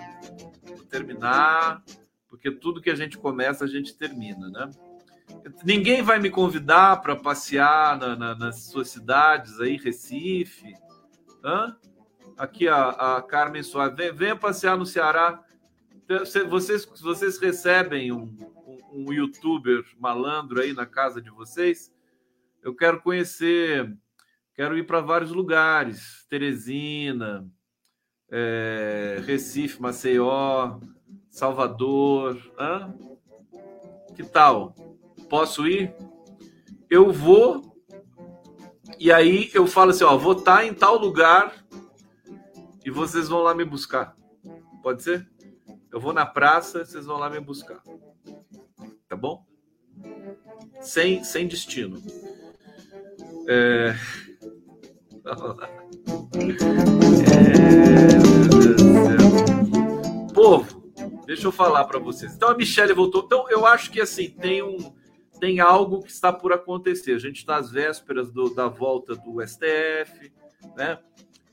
Vou 0.63 0.85
terminar 0.85 1.83
porque 2.31 2.51
tudo 2.51 2.81
que 2.81 2.89
a 2.89 2.95
gente 2.95 3.19
começa, 3.19 3.65
a 3.65 3.69
gente 3.69 3.95
termina, 3.95 4.49
né? 4.49 4.71
Ninguém 5.65 6.03
vai 6.03 6.19
me 6.19 6.31
convidar 6.31 7.01
para 7.01 7.15
passear 7.15 7.99
na, 7.99 8.17
na, 8.17 8.35
nas 8.35 8.65
suas 8.65 8.89
cidades 8.89 9.61
aí, 9.61 9.77
Recife. 9.77 10.75
Hã? 11.45 11.77
Aqui 12.37 12.69
a, 12.69 12.89
a 12.89 13.23
Carmen 13.23 13.63
Soares, 13.63 13.97
vem, 13.97 14.13
venha 14.13 14.37
passear 14.37 14.77
no 14.77 14.87
Ceará. 14.87 15.43
Vocês, 16.49 16.87
vocês 17.01 17.39
recebem 17.39 18.11
um, 18.11 18.35
um, 18.67 19.07
um 19.09 19.13
youtuber 19.13 19.85
malandro 19.99 20.61
aí 20.61 20.73
na 20.73 20.87
casa 20.87 21.21
de 21.21 21.31
vocês? 21.31 21.93
Eu 22.63 22.75
quero 22.75 23.01
conhecer, 23.01 23.95
quero 24.55 24.77
ir 24.77 24.87
para 24.87 25.01
vários 25.01 25.31
lugares, 25.31 26.27
Teresina, 26.29 27.47
é, 28.31 29.21
Recife, 29.25 29.81
Maceió, 29.81 30.79
Salvador. 31.29 32.39
Hã? 32.59 32.95
Que 34.15 34.25
tal? 34.25 34.75
Posso 35.31 35.67
ir? 35.69 35.95
Eu 36.91 37.13
vou. 37.13 37.73
E 38.99 39.13
aí 39.13 39.49
eu 39.55 39.65
falo 39.67 39.93
assim, 39.93 40.03
ó, 40.03 40.19
vou 40.19 40.33
estar 40.33 40.57
tá 40.57 40.67
em 40.67 40.75
tal 40.75 40.99
lugar 40.99 41.55
e 42.85 42.91
vocês 42.91 43.29
vão 43.29 43.41
lá 43.41 43.55
me 43.55 43.65
buscar. 43.65 44.17
Pode 44.83 45.05
ser? 45.05 45.31
Eu 45.93 46.01
vou 46.01 46.13
na 46.13 46.27
praça, 46.27 46.85
vocês 46.85 47.07
vão 47.07 47.17
lá 47.17 47.31
me 47.31 47.39
buscar. 47.39 47.81
Tá 49.09 49.15
bom? 49.15 49.47
Sem, 50.81 51.23
sem 51.23 51.47
destino. 51.47 52.03
É... 53.47 53.95
é... 55.25 55.35
Povo, 60.35 60.81
Deixa 61.25 61.47
eu 61.47 61.53
falar 61.53 61.85
para 61.85 62.01
vocês. 62.01 62.35
Então 62.35 62.49
a 62.49 62.57
Michelle 62.57 62.93
voltou. 62.93 63.23
Então 63.25 63.49
eu 63.49 63.65
acho 63.65 63.93
que 63.93 64.01
assim 64.01 64.31
tem 64.31 64.65
um 64.65 64.99
tem 65.41 65.59
algo 65.59 66.03
que 66.03 66.11
está 66.11 66.33
por 66.33 66.53
acontecer. 66.53 67.15
A 67.15 67.19
gente 67.19 67.39
está 67.39 67.57
às 67.57 67.71
vésperas 67.71 68.31
do, 68.31 68.55
da 68.55 68.69
volta 68.69 69.17
do 69.17 69.41
STF, 69.47 70.31
né? 70.77 70.99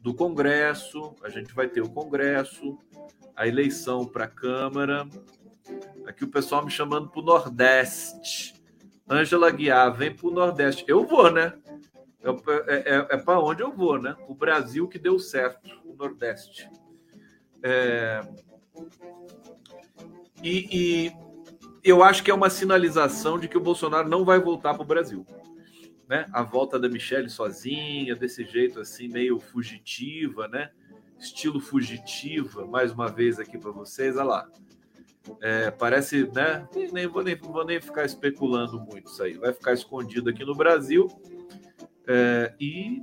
Do 0.02 0.14
Congresso. 0.14 1.16
A 1.24 1.30
gente 1.30 1.54
vai 1.54 1.68
ter 1.68 1.82
o 1.82 1.90
Congresso, 1.90 2.78
a 3.36 3.48
eleição 3.48 4.06
para 4.06 4.26
a 4.26 4.30
Câmara. 4.30 5.08
Aqui 6.06 6.26
o 6.26 6.30
pessoal 6.30 6.64
me 6.64 6.70
chamando 6.70 7.10
para 7.10 7.22
o 7.22 7.26
Nordeste. 7.26 8.54
Ângela 9.10 9.50
Guiar, 9.50 9.96
vem 9.96 10.14
para 10.14 10.28
o 10.28 10.32
Nordeste. 10.32 10.84
Eu 10.88 11.06
vou, 11.06 11.32
né? 11.32 11.54
É, 12.22 12.74
é, 12.74 12.96
é, 12.96 13.08
é 13.12 13.18
para 13.18 13.40
onde 13.40 13.64
eu 13.64 13.72
vou, 13.72 13.98
né? 13.98 14.16
O 14.28 14.36
Brasil 14.36 14.88
que 14.88 15.00
deu 15.00 15.18
certo, 15.18 15.70
o 15.86 15.96
Nordeste. 15.96 16.70
É, 17.64 18.22
e, 20.44 21.08
e 21.08 21.27
eu 21.90 22.04
acho 22.04 22.24
que 22.24 22.32
é 22.32 22.34
uma 22.34 22.50
sinalização 22.50 23.40
de 23.40 23.48
que 23.48 23.58
o 23.58 23.62
Bolsonaro 23.62 24.10
não 24.10 24.26
vai 24.26 24.40
voltar 24.40 24.74
para 24.74 24.84
o 24.84 24.86
Brasil. 24.86 25.26
Né? 26.08 26.26
A 26.32 26.44
volta 26.44 26.80
da 26.80 26.88
Michelle 26.88 27.30
sozinha, 27.30 28.16
desse 28.16 28.44
jeito 28.46 28.80
assim, 28.80 29.08
meio 29.08 29.40
fugitiva, 29.40 30.48
né? 30.48 30.72
Estilo 31.20 31.60
fugitiva, 31.60 32.66
mais 32.66 32.92
uma 32.92 33.08
vez 33.10 33.40
aqui 33.40 33.58
para 33.58 33.72
vocês, 33.72 34.16
olha 34.16 34.24
lá. 34.24 34.50
É, 35.42 35.72
parece, 35.72 36.30
né? 36.34 36.68
Nem 36.94 37.08
vou, 37.08 37.24
nem 37.24 37.36
vou 37.36 37.66
nem 37.66 37.82
ficar 37.82 38.06
especulando 38.06 38.80
muito 38.80 39.08
isso 39.08 39.22
aí. 39.22 39.34
Vai 39.34 39.52
ficar 39.52 39.74
escondido 39.74 40.30
aqui 40.30 40.46
no 40.46 40.56
Brasil. 40.56 41.08
É, 42.08 42.54
e 42.60 43.02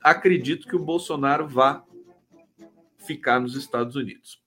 acredito 0.00 0.66
que 0.66 0.74
o 0.74 0.84
Bolsonaro 0.84 1.46
vá 1.46 1.84
ficar 2.98 3.38
nos 3.40 3.54
Estados 3.54 3.94
Unidos. 3.94 4.42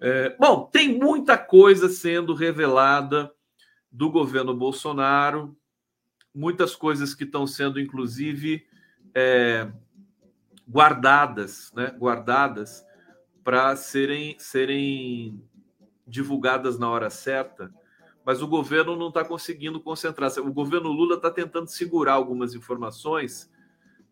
É, 0.00 0.36
bom, 0.38 0.66
tem 0.66 0.96
muita 0.98 1.36
coisa 1.36 1.88
sendo 1.88 2.34
revelada 2.34 3.32
do 3.90 4.10
governo 4.10 4.54
Bolsonaro, 4.54 5.56
muitas 6.34 6.76
coisas 6.76 7.14
que 7.14 7.24
estão 7.24 7.46
sendo, 7.46 7.80
inclusive, 7.80 8.64
é, 9.14 9.70
guardadas, 10.68 11.72
né? 11.74 11.90
Guardadas 11.98 12.84
para 13.42 13.74
serem, 13.74 14.36
serem 14.38 15.42
divulgadas 16.06 16.78
na 16.78 16.88
hora 16.88 17.10
certa, 17.10 17.72
mas 18.24 18.42
o 18.42 18.46
governo 18.46 18.94
não 18.94 19.08
está 19.08 19.24
conseguindo 19.24 19.80
concentrar. 19.80 20.30
O 20.38 20.52
governo 20.52 20.90
Lula 20.90 21.16
está 21.16 21.30
tentando 21.30 21.68
segurar 21.68 22.12
algumas 22.12 22.54
informações 22.54 23.50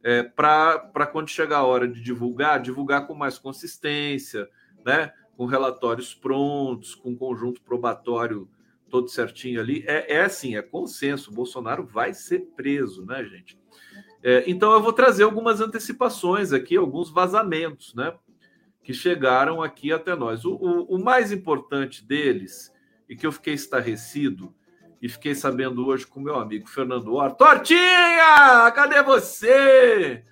é, 0.03 0.23
para 0.23 1.07
quando 1.13 1.29
chegar 1.29 1.59
a 1.59 1.65
hora 1.67 1.87
de 1.87 2.01
divulgar, 2.01 2.61
divulgar 2.61 3.07
com 3.07 3.15
mais 3.15 3.39
consistência, 3.39 4.49
né? 4.85 5.13
Com 5.37 5.45
relatórios 5.47 6.15
prontos, 6.15 6.95
com 6.95 7.17
conjunto 7.17 7.61
probatório 7.63 8.49
todo 8.89 9.09
certinho 9.09 9.61
ali. 9.61 9.85
É, 9.87 10.17
é 10.17 10.21
assim, 10.23 10.57
é 10.57 10.63
consenso. 10.63 11.31
O 11.31 11.35
Bolsonaro 11.35 11.85
vai 11.85 12.15
ser 12.15 12.41
preso, 12.57 13.05
né, 13.05 13.25
gente? 13.25 13.59
É, 14.23 14.45
então 14.47 14.73
eu 14.73 14.83
vou 14.83 14.93
trazer 14.93 15.25
algumas 15.25 15.61
antecipações 15.61 16.53
aqui, 16.53 16.77
alguns 16.77 17.11
vazamentos, 17.11 17.95
né? 17.95 18.15
Que 18.83 18.95
chegaram 18.95 19.63
aqui 19.63 19.93
até 19.93 20.15
nós. 20.15 20.45
O, 20.45 20.55
o, 20.55 20.97
o 20.97 21.05
mais 21.05 21.31
importante 21.33 22.05
deles, 22.05 22.73
e 23.09 23.15
que 23.15 23.27
eu 23.27 23.33
fiquei 23.33 23.55
estarrecido, 23.55 24.55
e 25.03 25.09
fiquei 25.09 25.35
sabendo 25.35 25.87
hoje 25.87 26.07
com 26.07 26.21
meu 26.21 26.37
amigo 26.37 26.67
Fernando 26.69 27.13
Horta. 27.13 27.37
Tortinha! 27.37 28.71
Cadê 28.75 29.03
você? 29.03 30.25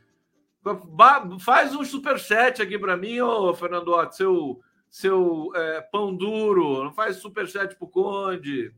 Faz 1.40 1.74
um 1.74 1.84
superchat 1.84 2.62
aqui 2.62 2.78
para 2.78 2.96
mim, 2.96 3.20
ô 3.20 3.52
Fernando 3.52 3.88
Horta, 3.88 4.16
seu 4.16 4.60
seu 4.94 5.50
é, 5.57 5.80
pão 5.80 6.14
duro, 6.14 6.85
não 6.85 6.92
faz 6.92 7.16
superchat 7.16 7.74
pro 7.74 7.88
Conde. 7.88 8.72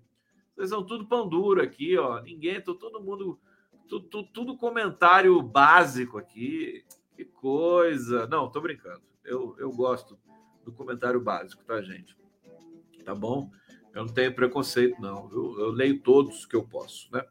Vocês 0.54 0.70
são 0.70 0.82
tudo 0.82 1.06
pão 1.06 1.28
duro 1.28 1.60
aqui, 1.60 1.98
ó. 1.98 2.22
Ninguém, 2.22 2.58
tô, 2.58 2.74
todo 2.74 3.02
mundo, 3.02 3.38
tudo, 3.86 4.22
tudo 4.22 4.56
comentário 4.56 5.42
básico 5.42 6.16
aqui. 6.16 6.82
Que 7.14 7.26
coisa. 7.26 8.26
Não, 8.28 8.50
tô 8.50 8.62
brincando. 8.62 9.02
Eu, 9.22 9.56
eu 9.58 9.70
gosto 9.70 10.18
do 10.64 10.72
comentário 10.72 11.20
básico, 11.20 11.62
tá, 11.66 11.82
gente? 11.82 12.16
Tá 13.04 13.14
bom? 13.14 13.50
Eu 13.94 14.06
não 14.06 14.14
tenho 14.14 14.34
preconceito, 14.34 14.98
não. 14.98 15.30
Eu, 15.30 15.60
eu 15.60 15.70
leio 15.70 16.00
todos 16.00 16.46
que 16.46 16.56
eu 16.56 16.66
posso, 16.66 17.12
né? 17.12 17.22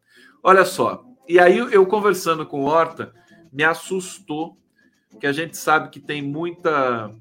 Olha 0.44 0.64
só. 0.64 1.04
E 1.28 1.40
aí, 1.40 1.58
eu 1.58 1.88
conversando 1.88 2.46
com 2.46 2.66
Horta, 2.66 3.12
me 3.52 3.64
assustou 3.64 4.56
que 5.20 5.26
a 5.26 5.32
gente 5.32 5.58
sabe 5.58 5.90
que 5.90 6.00
tem 6.00 6.22
muita 6.22 7.12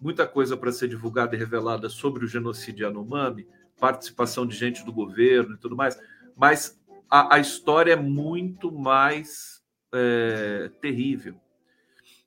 muita 0.00 0.26
coisa 0.26 0.56
para 0.56 0.72
ser 0.72 0.88
divulgada 0.88 1.34
e 1.34 1.38
revelada 1.38 1.88
sobre 1.88 2.24
o 2.24 2.28
genocídio 2.28 2.86
Yanomami, 2.86 3.46
participação 3.78 4.46
de 4.46 4.56
gente 4.56 4.84
do 4.84 4.92
governo 4.92 5.54
e 5.54 5.58
tudo 5.58 5.76
mais, 5.76 6.00
mas 6.36 6.80
a, 7.10 7.36
a 7.36 7.38
história 7.38 7.92
é 7.92 7.96
muito 7.96 8.70
mais 8.70 9.62
é, 9.92 10.70
terrível. 10.80 11.40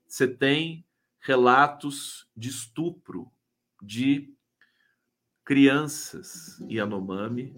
Você 0.07 0.27
tem 0.27 0.85
relatos 1.19 2.27
de 2.35 2.49
estupro 2.49 3.31
de 3.81 4.33
crianças 5.45 6.59
Yanomami 6.69 7.53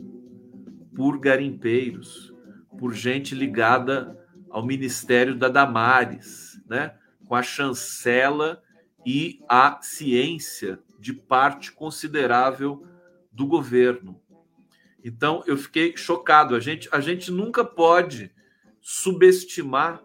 por 0.96 1.20
garimpeiros, 1.20 2.34
por 2.78 2.94
gente 2.94 3.34
ligada 3.34 4.20
ao 4.50 4.66
Ministério 4.66 5.36
da 5.36 5.48
Damares, 5.48 6.62
né? 6.68 6.98
com 7.26 7.36
a 7.36 7.42
chancela 7.42 8.62
e 9.06 9.42
a 9.48 9.80
ciência 9.82 10.80
de 11.00 11.14
parte 11.14 11.72
considerável 11.72 12.86
do 13.32 13.46
governo. 13.46 14.22
Então 15.04 15.44
eu 15.46 15.58
fiquei 15.58 15.98
chocado. 15.98 16.56
A 16.56 16.60
gente, 16.60 16.88
a 16.92 17.00
gente 17.00 17.32
nunca 17.32 17.66
pode 17.66 18.32
subestimar 18.80 20.02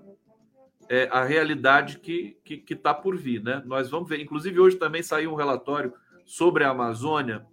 é, 0.88 1.08
a 1.12 1.22
realidade 1.24 1.98
que 1.98 2.37
está 2.37 2.42
que, 2.44 2.56
que 2.56 2.76
tá 2.76 2.94
por 2.94 3.16
vir. 3.16 3.42
Né? 3.42 3.62
Nós 3.64 3.88
vamos 3.90 4.08
ver. 4.08 4.20
Inclusive, 4.20 4.58
hoje 4.58 4.76
também 4.76 5.02
saiu 5.02 5.32
um 5.32 5.37
relatório 5.37 5.92
sobre 6.24 6.64
a 6.64 6.70
Amazônia. 6.70 7.46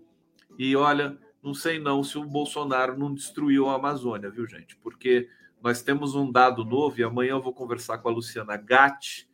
E 0.58 0.75
olha, 0.75 1.17
não 1.43 1.53
sei 1.53 1.77
não 1.77 2.03
se 2.03 2.17
o 2.17 2.23
Bolsonaro 2.23 2.97
não 2.97 3.13
destruiu 3.13 3.69
a 3.69 3.75
Amazônia, 3.75 4.29
viu, 4.29 4.47
gente? 4.47 4.75
Porque 4.77 5.29
nós 5.62 5.81
temos 5.81 6.15
um 6.15 6.31
dado 6.31 6.63
novo, 6.63 6.99
e 6.99 7.03
amanhã 7.03 7.31
eu 7.31 7.41
vou 7.41 7.53
conversar 7.53 7.97
com 7.97 8.10
a 8.10 8.12
Luciana 8.12 8.58
Gatti, 8.58 9.27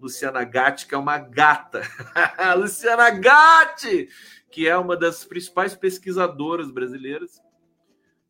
Luciana 0.00 0.44
Gatti, 0.44 0.86
que 0.86 0.94
é 0.94 0.98
uma 0.98 1.18
gata. 1.18 1.82
Luciana 2.58 3.10
Gatti, 3.10 4.08
que 4.50 4.66
é 4.66 4.76
uma 4.76 4.96
das 4.96 5.24
principais 5.24 5.74
pesquisadoras 5.74 6.70
brasileiras, 6.70 7.40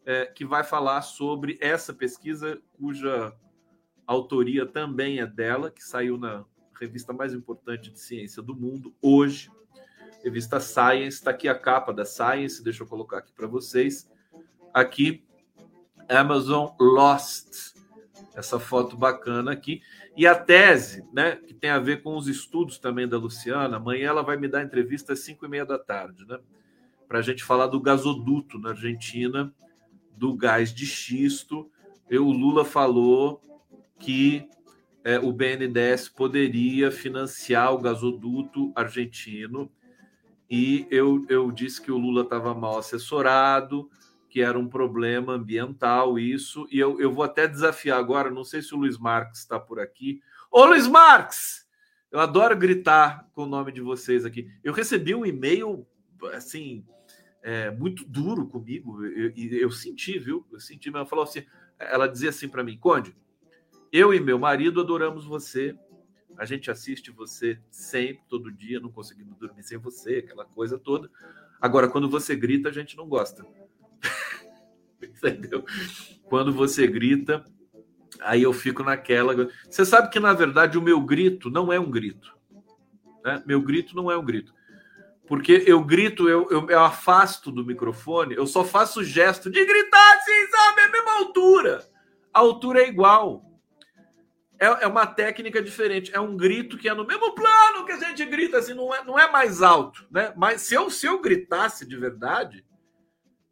é, 0.05 0.27
que 0.27 0.45
vai 0.45 0.63
falar 0.63 1.03
sobre 1.03 1.59
essa 1.61 1.93
pesquisa, 1.93 2.61
cuja 2.79 3.35
autoria 4.07 4.65
também 4.65 5.19
é 5.19 5.27
dela, 5.27 5.71
que 5.71 5.83
saiu 5.83 6.17
na 6.17 6.45
revista 6.79 7.13
mais 7.13 7.35
importante 7.35 7.91
de 7.91 7.99
ciência 7.99 8.43
do 8.43 8.55
mundo 8.55 8.95
hoje, 9.03 9.51
revista 10.23 10.61
Science. 10.61 11.19
Está 11.19 11.31
aqui 11.31 11.49
a 11.49 11.59
capa 11.59 11.93
da 11.93 12.05
Science, 12.05 12.63
deixa 12.63 12.83
eu 12.83 12.87
colocar 12.87 13.19
aqui 13.19 13.33
para 13.33 13.47
vocês. 13.47 14.09
Aqui, 14.73 15.25
Amazon 16.09 16.69
Lost, 16.79 17.75
essa 18.35 18.61
foto 18.61 18.97
bacana 18.97 19.53
aqui. 19.53 19.83
E 20.17 20.27
a 20.27 20.35
tese, 20.35 21.05
né, 21.13 21.37
que 21.37 21.53
tem 21.53 21.69
a 21.69 21.79
ver 21.79 22.03
com 22.03 22.17
os 22.17 22.27
estudos 22.27 22.79
também 22.79 23.07
da 23.07 23.19
Luciana, 23.19 23.77
amanhã 23.77 24.09
ela 24.09 24.23
vai 24.23 24.37
me 24.37 24.49
dar 24.49 24.63
entrevista 24.63 25.13
às 25.13 25.21
5 25.21 25.45
e 25.45 25.49
meia 25.49 25.67
da 25.67 25.79
tarde, 25.79 26.25
né? 26.27 26.39
Para 27.07 27.19
a 27.19 27.23
gente 27.23 27.45
falar 27.45 27.67
do 27.67 27.81
gasoduto 27.81 28.59
na 28.59 28.71
Argentina, 28.71 29.55
do 30.17 30.35
gás 30.35 30.73
de 30.73 30.87
xisto. 30.87 31.71
Eu, 32.09 32.27
o 32.27 32.33
Lula 32.33 32.65
falou 32.65 33.43
que 33.99 34.49
é, 35.05 35.19
o 35.19 35.33
BNDES 35.33 36.09
poderia 36.09 36.91
financiar 36.91 37.75
o 37.75 37.79
gasoduto 37.79 38.73
argentino 38.75 39.71
e 40.51 40.87
eu, 40.91 41.27
eu 41.29 41.51
disse 41.51 41.81
que 41.81 41.93
o 41.93 41.99
Lula 41.99 42.23
estava 42.23 42.55
mal 42.55 42.79
assessorado, 42.79 43.91
que 44.37 44.43
era 44.43 44.59
um 44.59 44.69
problema 44.69 45.33
ambiental 45.33 46.19
isso, 46.19 46.69
e 46.71 46.79
eu, 46.79 47.01
eu 47.01 47.11
vou 47.11 47.25
até 47.25 47.49
desafiar 47.49 47.99
agora, 47.99 48.31
não 48.31 48.45
sei 48.45 48.61
se 48.61 48.75
o 48.75 48.77
Luiz 48.77 48.99
Marques 48.99 49.41
está 49.41 49.59
por 49.59 49.81
aqui. 49.81 50.21
Ô 50.51 50.67
Luiz 50.67 50.87
Marques! 50.87 51.67
Eu 52.13 52.21
adoro 52.21 52.55
gritar 52.55 53.27
com 53.33 53.45
o 53.45 53.47
nome 53.47 53.73
de 53.73 53.81
vocês 53.81 54.27
aqui. 54.27 54.47
Eu 54.63 54.75
recebi 54.75 55.15
um 55.15 55.25
e-mail, 55.25 55.87
assim, 56.35 56.85
é, 57.43 57.71
muito 57.71 58.05
duro 58.05 58.47
comigo, 58.47 59.07
e 59.07 59.55
eu, 59.55 59.61
eu, 59.61 59.71
senti, 59.71 60.19
viu? 60.19 60.47
Eu 60.53 60.61
senti, 60.61 60.91
mas 60.91 61.01
ela 61.01 61.09
falou 61.09 61.25
assim, 61.25 61.43
ela 61.79 62.07
dizia 62.07 62.29
assim 62.29 62.47
para 62.47 62.63
mim, 62.63 62.77
Conde, 62.77 63.17
eu 63.91 64.13
e 64.13 64.21
meu 64.21 64.39
marido 64.39 64.83
adoramos 64.83 65.25
você, 65.25 65.75
a 66.37 66.45
gente 66.45 66.71
assiste 66.71 67.11
você 67.11 67.59
sempre, 67.71 68.23
todo 68.29 68.53
dia, 68.53 68.81
não 68.81 68.93
conseguimos 68.93 69.35
dormir 69.39 69.63
sem 69.63 69.79
você, 69.79 70.17
aquela 70.17 70.45
coisa 70.45 70.79
toda. 70.79 71.11
Agora, 71.59 71.89
quando 71.89 72.07
você 72.07 72.37
grita, 72.37 72.69
a 72.69 72.73
gente 72.73 72.99
não 72.99 73.09
gosta. 73.09 73.43
Entendeu? 75.25 75.65
Quando 76.25 76.53
você 76.53 76.87
grita, 76.87 77.45
aí 78.21 78.43
eu 78.43 78.53
fico 78.53 78.83
naquela. 78.83 79.35
Você 79.69 79.85
sabe 79.85 80.11
que, 80.11 80.21
na 80.21 80.33
verdade, 80.33 80.79
o 80.79 80.83
meu 80.83 81.01
grito 81.01 81.51
não 81.51 81.73
é 81.73 81.79
um 81.79 81.91
grito. 81.91 82.35
Né? 83.25 83.43
Meu 83.47 83.61
grito 83.61 83.95
não 83.95 84.11
é 84.11 84.17
um 84.17 84.25
grito. 84.25 84.55
Porque 85.27 85.65
eu 85.67 85.83
grito, 85.83 86.29
eu, 86.29 86.49
eu, 86.51 86.71
eu 86.71 86.81
afasto 86.81 87.51
do 87.51 87.65
microfone, 87.65 88.37
eu 88.37 88.47
só 88.47 88.65
faço 88.65 89.01
o 89.01 89.05
gesto 89.05 89.51
de 89.51 89.65
gritar 89.65 90.17
assim, 90.17 90.47
sabe? 90.51 90.81
É 90.83 90.85
a 90.85 90.91
mesma 90.91 91.13
altura. 91.19 91.85
A 92.33 92.41
altura 92.41 92.83
é 92.83 92.89
igual. 92.89 93.45
É, 94.59 94.67
é 94.67 94.87
uma 94.87 95.05
técnica 95.05 95.61
diferente. 95.61 96.15
É 96.15 96.21
um 96.21 96.37
grito 96.37 96.79
que 96.79 96.89
é 96.89 96.95
no 96.95 97.05
mesmo 97.05 97.35
plano 97.35 97.85
que 97.85 97.93
a 97.93 97.99
gente 97.99 98.25
grita, 98.25 98.59
assim, 98.59 98.73
não 98.73 98.95
é, 98.95 99.05
não 99.05 99.19
é 99.19 99.31
mais 99.31 99.63
alto, 99.63 100.07
né? 100.11 100.33
Mas 100.37 100.63
se 100.63 100.75
eu, 100.75 100.89
se 100.91 101.07
eu 101.07 101.21
gritasse 101.21 101.85
de 101.85 101.97
verdade, 101.97 102.65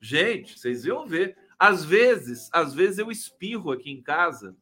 Gente, 0.04 0.58
vocês 0.58 0.84
iam 0.84 1.06
ver. 1.06 1.34
Às 1.58 1.84
vezes, 1.84 2.50
às 2.52 2.74
vezes 2.74 2.98
eu 2.98 3.10
espirro 3.10 3.70
aqui 3.70 3.90
em 3.90 4.02
casa, 4.02 4.56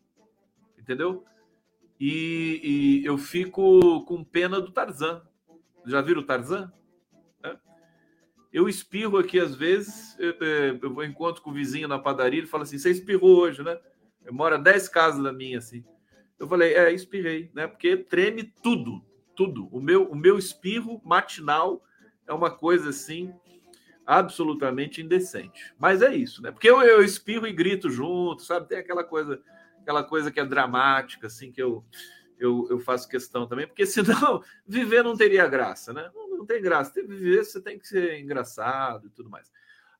entendeu? 0.78 1.24
E, 1.98 2.60
e 3.02 3.06
eu 3.06 3.16
fico 3.16 4.04
com 4.04 4.24
pena 4.24 4.60
do 4.60 4.72
Tarzan. 4.72 5.22
Já 5.86 6.00
viram 6.00 6.20
o 6.20 6.26
Tarzan? 6.26 6.72
É. 7.42 7.56
Eu 8.52 8.68
espirro 8.68 9.18
aqui 9.18 9.38
às 9.38 9.54
vezes, 9.54 10.16
eu, 10.18 10.34
eu 10.82 10.92
vou 10.92 11.04
encontro 11.04 11.42
com 11.42 11.50
o 11.50 11.54
vizinho 11.54 11.88
na 11.88 11.98
padaria, 11.98 12.40
ele 12.40 12.46
fala 12.46 12.64
assim: 12.64 12.78
você 12.78 12.90
espirrou 12.90 13.38
hoje, 13.38 13.62
né? 13.62 13.78
Eu 14.24 14.32
moro 14.32 14.54
a 14.54 14.58
10 14.58 14.88
casas 14.88 15.22
da 15.22 15.32
minha, 15.32 15.58
assim. 15.58 15.84
Eu 16.38 16.48
falei, 16.48 16.74
é, 16.74 16.92
espirrei, 16.92 17.50
né? 17.54 17.66
Porque 17.66 17.96
treme 17.96 18.42
tudo, 18.62 19.04
tudo. 19.36 19.68
O 19.68 19.80
meu, 19.80 20.10
o 20.10 20.16
meu 20.16 20.38
espirro 20.38 21.00
matinal 21.04 21.84
é 22.26 22.32
uma 22.32 22.50
coisa 22.50 22.90
assim 22.90 23.32
absolutamente 24.06 25.00
indecente. 25.00 25.72
Mas 25.78 26.02
é 26.02 26.14
isso, 26.14 26.42
né? 26.42 26.50
Porque 26.50 26.68
eu, 26.68 26.82
eu 26.82 27.02
espirro 27.02 27.46
e 27.46 27.52
grito 27.52 27.90
junto, 27.90 28.42
sabe? 28.42 28.68
Tem 28.68 28.78
aquela 28.78 29.04
coisa, 29.04 29.40
aquela 29.80 30.02
coisa 30.02 30.30
que 30.30 30.40
é 30.40 30.44
dramática, 30.44 31.26
assim, 31.26 31.52
que 31.52 31.62
eu, 31.62 31.84
eu, 32.38 32.66
eu 32.70 32.78
faço 32.80 33.08
questão 33.08 33.46
também, 33.46 33.66
porque 33.66 33.86
senão 33.86 34.42
viver 34.66 35.02
não 35.02 35.16
teria 35.16 35.46
graça, 35.46 35.92
né? 35.92 36.10
Não, 36.14 36.38
não 36.38 36.46
tem 36.46 36.60
graça. 36.60 36.92
Tem 36.92 37.06
viver, 37.06 37.44
você 37.44 37.60
tem 37.60 37.78
que 37.78 37.86
ser 37.86 38.20
engraçado 38.20 39.06
e 39.06 39.10
tudo 39.10 39.30
mais. 39.30 39.50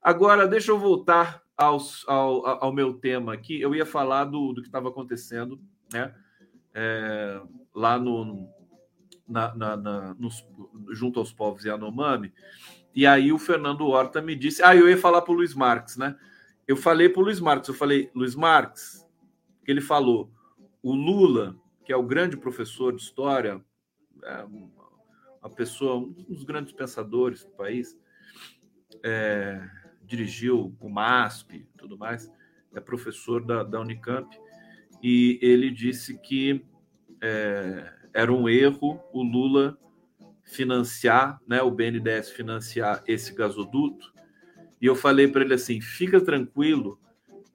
Agora, 0.01 0.47
deixa 0.47 0.71
eu 0.71 0.77
voltar 0.77 1.41
aos, 1.55 2.03
ao, 2.07 2.45
ao 2.45 2.73
meu 2.73 2.93
tema 2.93 3.33
aqui. 3.33 3.61
Eu 3.61 3.73
ia 3.73 3.85
falar 3.85 4.25
do, 4.25 4.51
do 4.51 4.61
que 4.61 4.67
estava 4.67 4.89
acontecendo, 4.89 5.61
né? 5.91 6.13
É, 6.73 7.41
lá 7.73 7.97
no, 7.97 8.49
na, 9.27 9.55
na, 9.55 9.77
na 9.77 10.13
nos, 10.15 10.45
junto 10.91 11.19
aos 11.19 11.31
povos 11.31 11.63
Yanomami. 11.63 12.33
E 12.95 13.07
aí 13.07 13.31
o 13.31 13.39
Fernando 13.39 13.87
Horta 13.87 14.21
me 14.21 14.35
disse, 14.35 14.63
ah, 14.63 14.75
eu 14.75 14.87
ia 14.87 14.97
falar 14.97 15.21
para 15.21 15.31
o 15.31 15.35
Luiz 15.35 15.53
Marques, 15.53 15.97
né? 15.97 16.15
Eu 16.67 16.77
falei 16.77 17.09
para 17.09 17.21
o 17.21 17.25
Luiz 17.25 17.39
Marques, 17.39 17.67
eu 17.69 17.75
falei, 17.75 18.09
Luiz 18.13 18.35
Marques, 18.35 19.05
que 19.65 19.71
ele 19.71 19.81
falou, 19.81 20.31
o 20.81 20.93
Lula, 20.93 21.55
que 21.85 21.91
é 21.91 21.97
o 21.97 22.03
grande 22.03 22.37
professor 22.37 22.95
de 22.95 23.01
história, 23.01 23.63
é 24.23 24.45
uma 25.41 25.49
pessoa, 25.49 25.97
um 25.97 26.11
dos 26.11 26.43
grandes 26.43 26.71
pensadores 26.71 27.43
do 27.43 27.51
país, 27.51 27.97
é, 29.03 29.61
dirigiu 30.03 30.75
o 30.79 30.89
MASP 30.89 31.67
tudo 31.77 31.97
mais, 31.97 32.31
é 32.73 32.79
professor 32.79 33.43
da, 33.43 33.63
da 33.63 33.81
Unicamp, 33.81 34.37
e 35.01 35.37
ele 35.41 35.69
disse 35.69 36.17
que 36.19 36.65
é, 37.21 37.91
era 38.13 38.31
um 38.31 38.47
erro 38.47 39.01
o 39.11 39.21
Lula 39.21 39.77
financiar, 40.43 41.39
né, 41.47 41.61
o 41.61 41.71
BNDES 41.71 42.31
financiar 42.31 43.03
esse 43.07 43.33
gasoduto. 43.33 44.13
E 44.81 44.85
eu 44.85 44.95
falei 44.95 45.27
para 45.27 45.41
ele 45.43 45.53
assim: 45.53 45.81
fica 45.81 46.19
tranquilo 46.21 46.99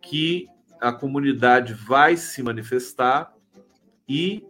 que 0.01 0.47
a 0.81 0.93
comunidade 0.93 1.75
vai 1.75 2.17
se 2.17 2.43
manifestar 2.43 3.35
e 4.09 4.45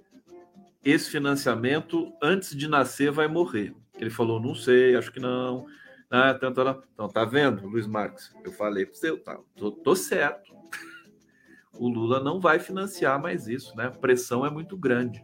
esse 0.85 1.11
financiamento, 1.11 2.13
antes 2.23 2.57
de 2.57 2.69
nascer, 2.69 3.11
vai 3.11 3.29
morrer. 3.29 3.75
Ele 3.97 4.11
falou: 4.11 4.41
não 4.41 4.55
sei, 4.55 4.97
acho 4.97 5.13
que 5.13 5.21
não. 5.21 5.67
Ah, 6.11 6.33
tanto, 6.33 6.61
então, 6.95 7.09
tá 7.09 7.25
vendo, 7.25 7.67
Luiz 7.67 7.87
Marques? 7.87 8.35
Eu 8.43 8.51
falei 8.53 8.87
para 8.87 8.95
você, 8.95 9.15
tá, 9.19 9.39
tô, 9.57 9.71
tô 9.71 9.95
certo. 9.95 10.57
O 11.81 11.87
Lula 11.87 12.19
não 12.19 12.41
vai 12.41 12.59
financiar 12.59 13.23
mais 13.23 13.47
isso, 13.47 13.77
né? 13.77 13.87
A 13.87 13.91
pressão 13.93 14.45
é 14.45 14.51
muito 14.51 14.77
grande 14.77 15.23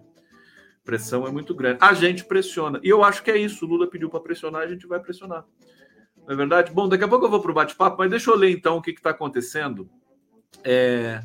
pressão 0.85 1.27
é 1.27 1.31
muito 1.31 1.55
grande. 1.55 1.79
A 1.81 1.95
gente 1.95 2.25
pressiona. 2.25 2.79
E 2.83 2.89
eu 2.89 3.03
acho 3.03 3.23
que 3.23 3.31
é 3.31 3.39
isso. 3.39 3.65
O 3.65 3.69
Lula 3.69 3.89
pediu 3.89 4.11
para 4.11 4.21
pressionar, 4.21 4.63
a 4.63 4.69
gente 4.69 4.87
vai 4.87 5.01
pressionar. 5.01 5.45
Não 6.17 6.35
é 6.35 6.37
verdade? 6.37 6.73
Bom, 6.73 6.89
daqui 6.89 7.05
a 7.05 7.09
pouco 7.09 7.25
eu 7.25 7.31
vou 7.31 7.41
para 7.41 7.51
o 7.51 7.55
bate-papo, 7.55 7.99
mas 7.99 8.11
deixa 8.11 8.31
eu 8.31 8.37
ler 8.37 8.51
então 8.51 8.77
o 8.77 8.83
que 8.83 8.91
está 8.91 9.11
acontecendo. 9.11 9.89
É, 10.63 11.23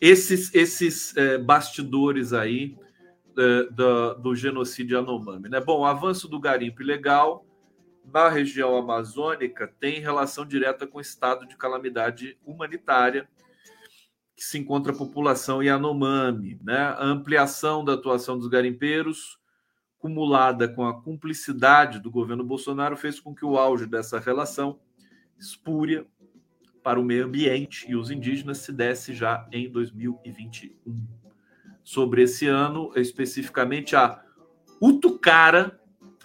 esses 0.00 0.54
esses 0.54 1.16
é, 1.16 1.38
bastidores 1.38 2.32
aí 2.32 2.76
é, 3.36 3.64
do, 3.64 4.14
do, 4.14 4.34
genocídio 4.34 4.96
Yanomami. 4.96 5.48
Né? 5.48 5.60
Bom, 5.60 5.80
o 5.80 5.84
avanço 5.84 6.28
do 6.28 6.38
garimpo 6.38 6.82
ilegal 6.82 7.44
na 8.12 8.28
região 8.28 8.76
amazônica 8.76 9.72
tem 9.78 10.00
relação 10.00 10.46
direta 10.46 10.86
com 10.86 10.98
o 10.98 11.00
estado 11.00 11.46
de 11.46 11.56
calamidade 11.56 12.38
humanitária 12.44 13.28
que 14.38 14.44
se 14.44 14.56
encontra 14.56 14.92
a 14.92 14.96
população 14.96 15.60
Yanomami. 15.60 16.60
Né? 16.62 16.78
A 16.78 17.04
ampliação 17.04 17.84
da 17.84 17.94
atuação 17.94 18.38
dos 18.38 18.46
garimpeiros, 18.46 19.36
cumulada 19.98 20.68
com 20.68 20.86
a 20.86 21.02
cumplicidade 21.02 21.98
do 21.98 22.08
governo 22.08 22.44
Bolsonaro, 22.44 22.96
fez 22.96 23.18
com 23.18 23.34
que 23.34 23.44
o 23.44 23.58
auge 23.58 23.84
dessa 23.84 24.20
relação 24.20 24.78
espúria 25.36 26.06
para 26.84 27.00
o 27.00 27.04
meio 27.04 27.26
ambiente 27.26 27.90
e 27.90 27.96
os 27.96 28.12
indígenas 28.12 28.58
se 28.58 28.72
desse 28.72 29.12
já 29.12 29.44
em 29.50 29.68
2021. 29.68 30.72
Sobre 31.82 32.22
esse 32.22 32.46
ano, 32.46 32.92
especificamente, 32.94 33.96
a 33.96 34.22
Utucara, 34.80 35.80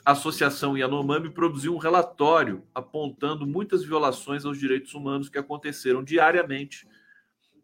Associação 0.06 0.78
Yanomami, 0.78 1.32
produziu 1.32 1.74
um 1.74 1.80
relatório 1.80 2.64
apontando 2.76 3.48
muitas 3.48 3.84
violações 3.84 4.46
aos 4.46 4.60
direitos 4.60 4.94
humanos 4.94 5.30
que 5.30 5.40
aconteceram 5.40 6.04
diariamente 6.04 6.88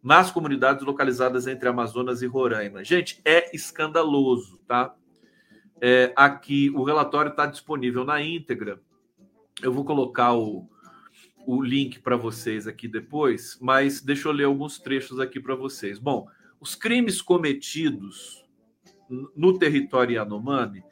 nas 0.02 0.30
comunidades 0.30 0.84
localizadas 0.84 1.46
entre 1.46 1.68
Amazonas 1.68 2.22
e 2.22 2.26
Roraima. 2.26 2.82
Gente, 2.82 3.20
é 3.24 3.54
escandaloso, 3.54 4.58
tá? 4.66 4.94
É, 5.80 6.12
aqui 6.16 6.70
o 6.70 6.82
relatório 6.82 7.30
está 7.30 7.46
disponível 7.46 8.04
na 8.04 8.22
íntegra. 8.22 8.80
Eu 9.62 9.72
vou 9.72 9.84
colocar 9.84 10.34
o, 10.34 10.68
o 11.46 11.62
link 11.62 12.00
para 12.00 12.16
vocês 12.16 12.66
aqui 12.66 12.88
depois, 12.88 13.58
mas 13.60 14.00
deixa 14.00 14.28
eu 14.28 14.32
ler 14.32 14.44
alguns 14.44 14.78
trechos 14.78 15.20
aqui 15.20 15.38
para 15.38 15.54
vocês. 15.54 15.98
Bom, 15.98 16.26
os 16.58 16.74
crimes 16.74 17.20
cometidos 17.20 18.44
no 19.34 19.58
território 19.58 20.14
Yanomami 20.14 20.82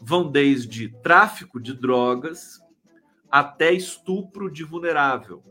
vão 0.00 0.30
desde 0.30 0.88
tráfico 1.02 1.60
de 1.60 1.74
drogas 1.74 2.58
até 3.30 3.72
estupro 3.72 4.50
de 4.50 4.64
vulnerável 4.64 5.42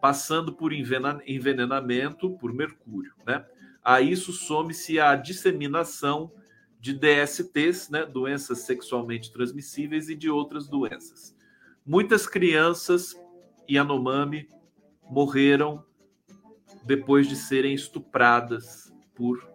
passando 0.00 0.52
por 0.52 0.72
envenenamento 0.72 2.30
por 2.38 2.52
mercúrio. 2.52 3.12
Né? 3.26 3.44
A 3.82 4.00
isso 4.00 4.32
some-se 4.32 5.00
a 5.00 5.14
disseminação 5.16 6.32
de 6.80 6.92
DSTs, 6.92 7.90
né, 7.90 8.06
doenças 8.06 8.60
sexualmente 8.60 9.32
transmissíveis 9.32 10.08
e 10.08 10.14
de 10.14 10.30
outras 10.30 10.68
doenças. 10.68 11.36
Muitas 11.84 12.26
crianças 12.26 13.16
Yanomami 13.68 14.48
morreram 15.10 15.84
depois 16.84 17.26
de 17.26 17.34
serem 17.34 17.74
estupradas 17.74 18.92
por, 19.14 19.50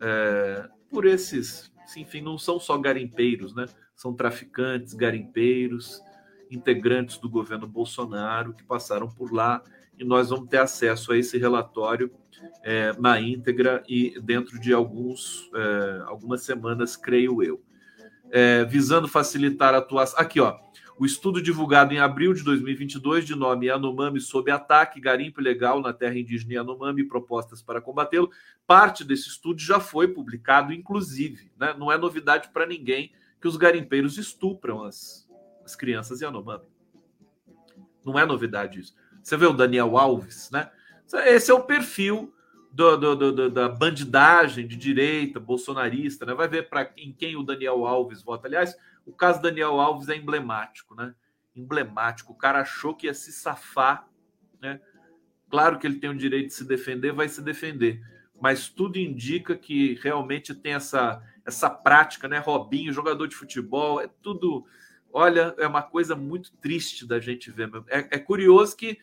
é, 0.00 0.68
por 0.90 1.06
esses, 1.06 1.72
enfim, 1.96 2.20
não 2.20 2.36
são 2.36 2.60
só 2.60 2.76
garimpeiros, 2.76 3.54
né? 3.54 3.66
São 3.96 4.14
traficantes, 4.14 4.94
garimpeiros, 4.94 6.00
integrantes 6.50 7.18
do 7.18 7.28
governo 7.28 7.66
Bolsonaro 7.66 8.52
que 8.52 8.62
passaram 8.62 9.08
por 9.08 9.32
lá 9.32 9.62
e 9.98 10.04
nós 10.04 10.30
vamos 10.30 10.48
ter 10.48 10.58
acesso 10.58 11.12
a 11.12 11.18
esse 11.18 11.36
relatório 11.38 12.10
é, 12.62 12.92
na 12.98 13.20
íntegra 13.20 13.82
e 13.88 14.18
dentro 14.20 14.58
de 14.60 14.72
alguns, 14.72 15.50
é, 15.54 16.02
algumas 16.06 16.42
semanas, 16.42 16.96
creio 16.96 17.42
eu. 17.42 17.62
É, 18.30 18.64
visando 18.64 19.08
facilitar 19.08 19.74
a 19.74 19.78
atuação. 19.78 20.20
Aqui, 20.20 20.40
ó. 20.40 20.58
O 20.98 21.06
estudo 21.06 21.40
divulgado 21.40 21.94
em 21.94 22.00
abril 22.00 22.34
de 22.34 22.42
2022, 22.42 23.24
de 23.24 23.36
nome 23.36 23.66
Yanomami 23.66 24.20
sob 24.20 24.50
ataque, 24.50 25.00
garimpo 25.00 25.40
ilegal 25.40 25.80
na 25.80 25.92
terra 25.92 26.18
indígena 26.18 26.54
Yanomami 26.54 27.04
propostas 27.04 27.62
para 27.62 27.80
combatê-lo. 27.80 28.30
Parte 28.66 29.04
desse 29.04 29.28
estudo 29.28 29.60
já 29.60 29.78
foi 29.78 30.08
publicado, 30.08 30.72
inclusive. 30.72 31.52
Né? 31.56 31.72
Não 31.78 31.92
é 31.92 31.96
novidade 31.96 32.50
para 32.52 32.66
ninguém 32.66 33.12
que 33.40 33.46
os 33.46 33.56
garimpeiros 33.56 34.18
estupram 34.18 34.82
as, 34.82 35.28
as 35.64 35.76
crianças 35.76 36.20
Yanomami. 36.20 36.66
Não 38.04 38.18
é 38.18 38.26
novidade 38.26 38.80
isso. 38.80 38.96
Você 39.22 39.36
vê 39.36 39.46
o 39.46 39.52
Daniel 39.52 39.96
Alves, 39.96 40.50
né? 40.50 40.70
Esse 41.26 41.50
é 41.50 41.54
o 41.54 41.62
perfil 41.62 42.34
do, 42.70 42.96
do, 42.96 43.32
do, 43.32 43.50
da 43.50 43.68
bandidagem 43.68 44.66
de 44.66 44.76
direita, 44.76 45.40
bolsonarista, 45.40 46.24
né? 46.26 46.34
Vai 46.34 46.48
ver 46.48 46.68
para 46.68 46.92
em 46.96 47.12
quem 47.12 47.36
o 47.36 47.42
Daniel 47.42 47.86
Alves 47.86 48.22
vota. 48.22 48.46
Aliás, 48.46 48.76
o 49.04 49.12
caso 49.12 49.40
Daniel 49.40 49.80
Alves 49.80 50.08
é 50.08 50.16
emblemático, 50.16 50.94
né? 50.94 51.14
Emblemático. 51.56 52.32
O 52.32 52.36
cara 52.36 52.60
achou 52.60 52.94
que 52.94 53.06
ia 53.06 53.14
se 53.14 53.32
safar, 53.32 54.08
né? 54.60 54.80
Claro 55.50 55.78
que 55.78 55.86
ele 55.86 55.98
tem 55.98 56.10
o 56.10 56.16
direito 56.16 56.48
de 56.48 56.54
se 56.54 56.64
defender, 56.64 57.12
vai 57.12 57.28
se 57.28 57.40
defender. 57.40 58.00
Mas 58.40 58.68
tudo 58.68 58.98
indica 58.98 59.56
que 59.56 59.98
realmente 60.02 60.54
tem 60.54 60.74
essa, 60.74 61.22
essa 61.44 61.68
prática, 61.68 62.28
né? 62.28 62.38
Robinho, 62.38 62.92
jogador 62.92 63.26
de 63.26 63.34
futebol, 63.34 64.00
é 64.00 64.08
tudo. 64.22 64.66
Olha, 65.12 65.54
é 65.58 65.66
uma 65.66 65.82
coisa 65.82 66.14
muito 66.14 66.52
triste 66.56 67.06
da 67.06 67.18
gente 67.18 67.50
ver. 67.50 67.70
É, 67.88 68.16
é 68.16 68.18
curioso 68.18 68.76
que 68.76 68.98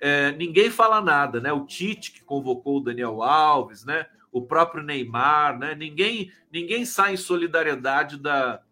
é, 0.00 0.32
ninguém 0.32 0.70
fala 0.70 1.00
nada, 1.00 1.40
né? 1.40 1.52
O 1.52 1.66
Tite 1.66 2.12
que 2.12 2.24
convocou 2.24 2.78
o 2.78 2.80
Daniel 2.80 3.22
Alves, 3.22 3.84
né? 3.84 4.06
O 4.32 4.42
próprio 4.42 4.82
Neymar, 4.82 5.58
né? 5.58 5.74
Ninguém, 5.74 6.32
ninguém 6.50 6.84
sai 6.84 7.14
em 7.14 7.18
solidariedade 7.18 8.16
da, 8.16 8.62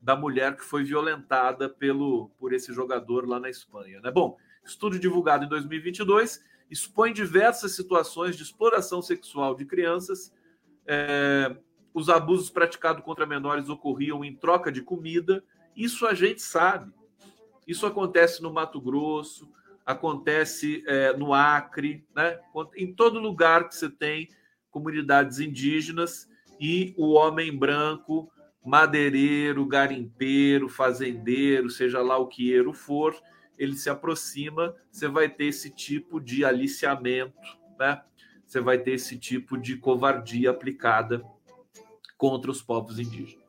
da 0.00 0.16
mulher 0.16 0.56
que 0.56 0.64
foi 0.64 0.82
violentada 0.82 1.68
pelo 1.68 2.30
por 2.38 2.52
esse 2.52 2.72
jogador 2.72 3.28
lá 3.28 3.38
na 3.38 3.48
Espanha, 3.48 4.00
né? 4.00 4.10
Bom, 4.10 4.36
estudo 4.64 4.98
divulgado 4.98 5.44
em 5.44 5.48
2022 5.48 6.42
expõe 6.72 7.12
diversas 7.12 7.76
situações 7.76 8.34
de 8.34 8.42
exploração 8.42 9.02
sexual 9.02 9.54
de 9.54 9.66
crianças. 9.66 10.32
É, 10.86 11.54
os 11.92 12.08
abusos 12.08 12.48
praticados 12.48 13.04
contra 13.04 13.26
menores 13.26 13.68
ocorriam 13.68 14.24
em 14.24 14.34
troca 14.34 14.72
de 14.72 14.80
comida. 14.80 15.44
Isso 15.76 16.06
a 16.06 16.14
gente 16.14 16.42
sabe. 16.42 16.92
Isso 17.66 17.86
acontece 17.86 18.42
no 18.42 18.52
Mato 18.52 18.80
Grosso, 18.80 19.50
acontece 19.84 20.82
é, 20.86 21.16
no 21.16 21.32
Acre, 21.32 22.04
né? 22.14 22.38
em 22.76 22.92
todo 22.92 23.18
lugar 23.18 23.68
que 23.68 23.76
você 23.76 23.88
tem 23.88 24.28
comunidades 24.70 25.38
indígenas 25.38 26.28
e 26.60 26.94
o 26.96 27.12
homem 27.12 27.56
branco, 27.56 28.30
madeireiro, 28.64 29.66
garimpeiro, 29.66 30.68
fazendeiro, 30.68 31.68
seja 31.68 32.00
lá 32.00 32.16
o 32.16 32.28
que 32.28 32.50
ele 32.50 32.72
for, 32.72 33.14
ele 33.58 33.76
se 33.76 33.90
aproxima, 33.90 34.74
você 34.90 35.08
vai 35.08 35.28
ter 35.28 35.46
esse 35.46 35.70
tipo 35.70 36.20
de 36.20 36.44
aliciamento, 36.44 37.36
né? 37.78 38.02
Você 38.46 38.60
vai 38.60 38.78
ter 38.78 38.92
esse 38.92 39.18
tipo 39.18 39.56
de 39.56 39.76
covardia 39.76 40.50
aplicada 40.50 41.24
contra 42.16 42.50
os 42.50 42.62
povos 42.62 42.98
indígenas. 42.98 43.41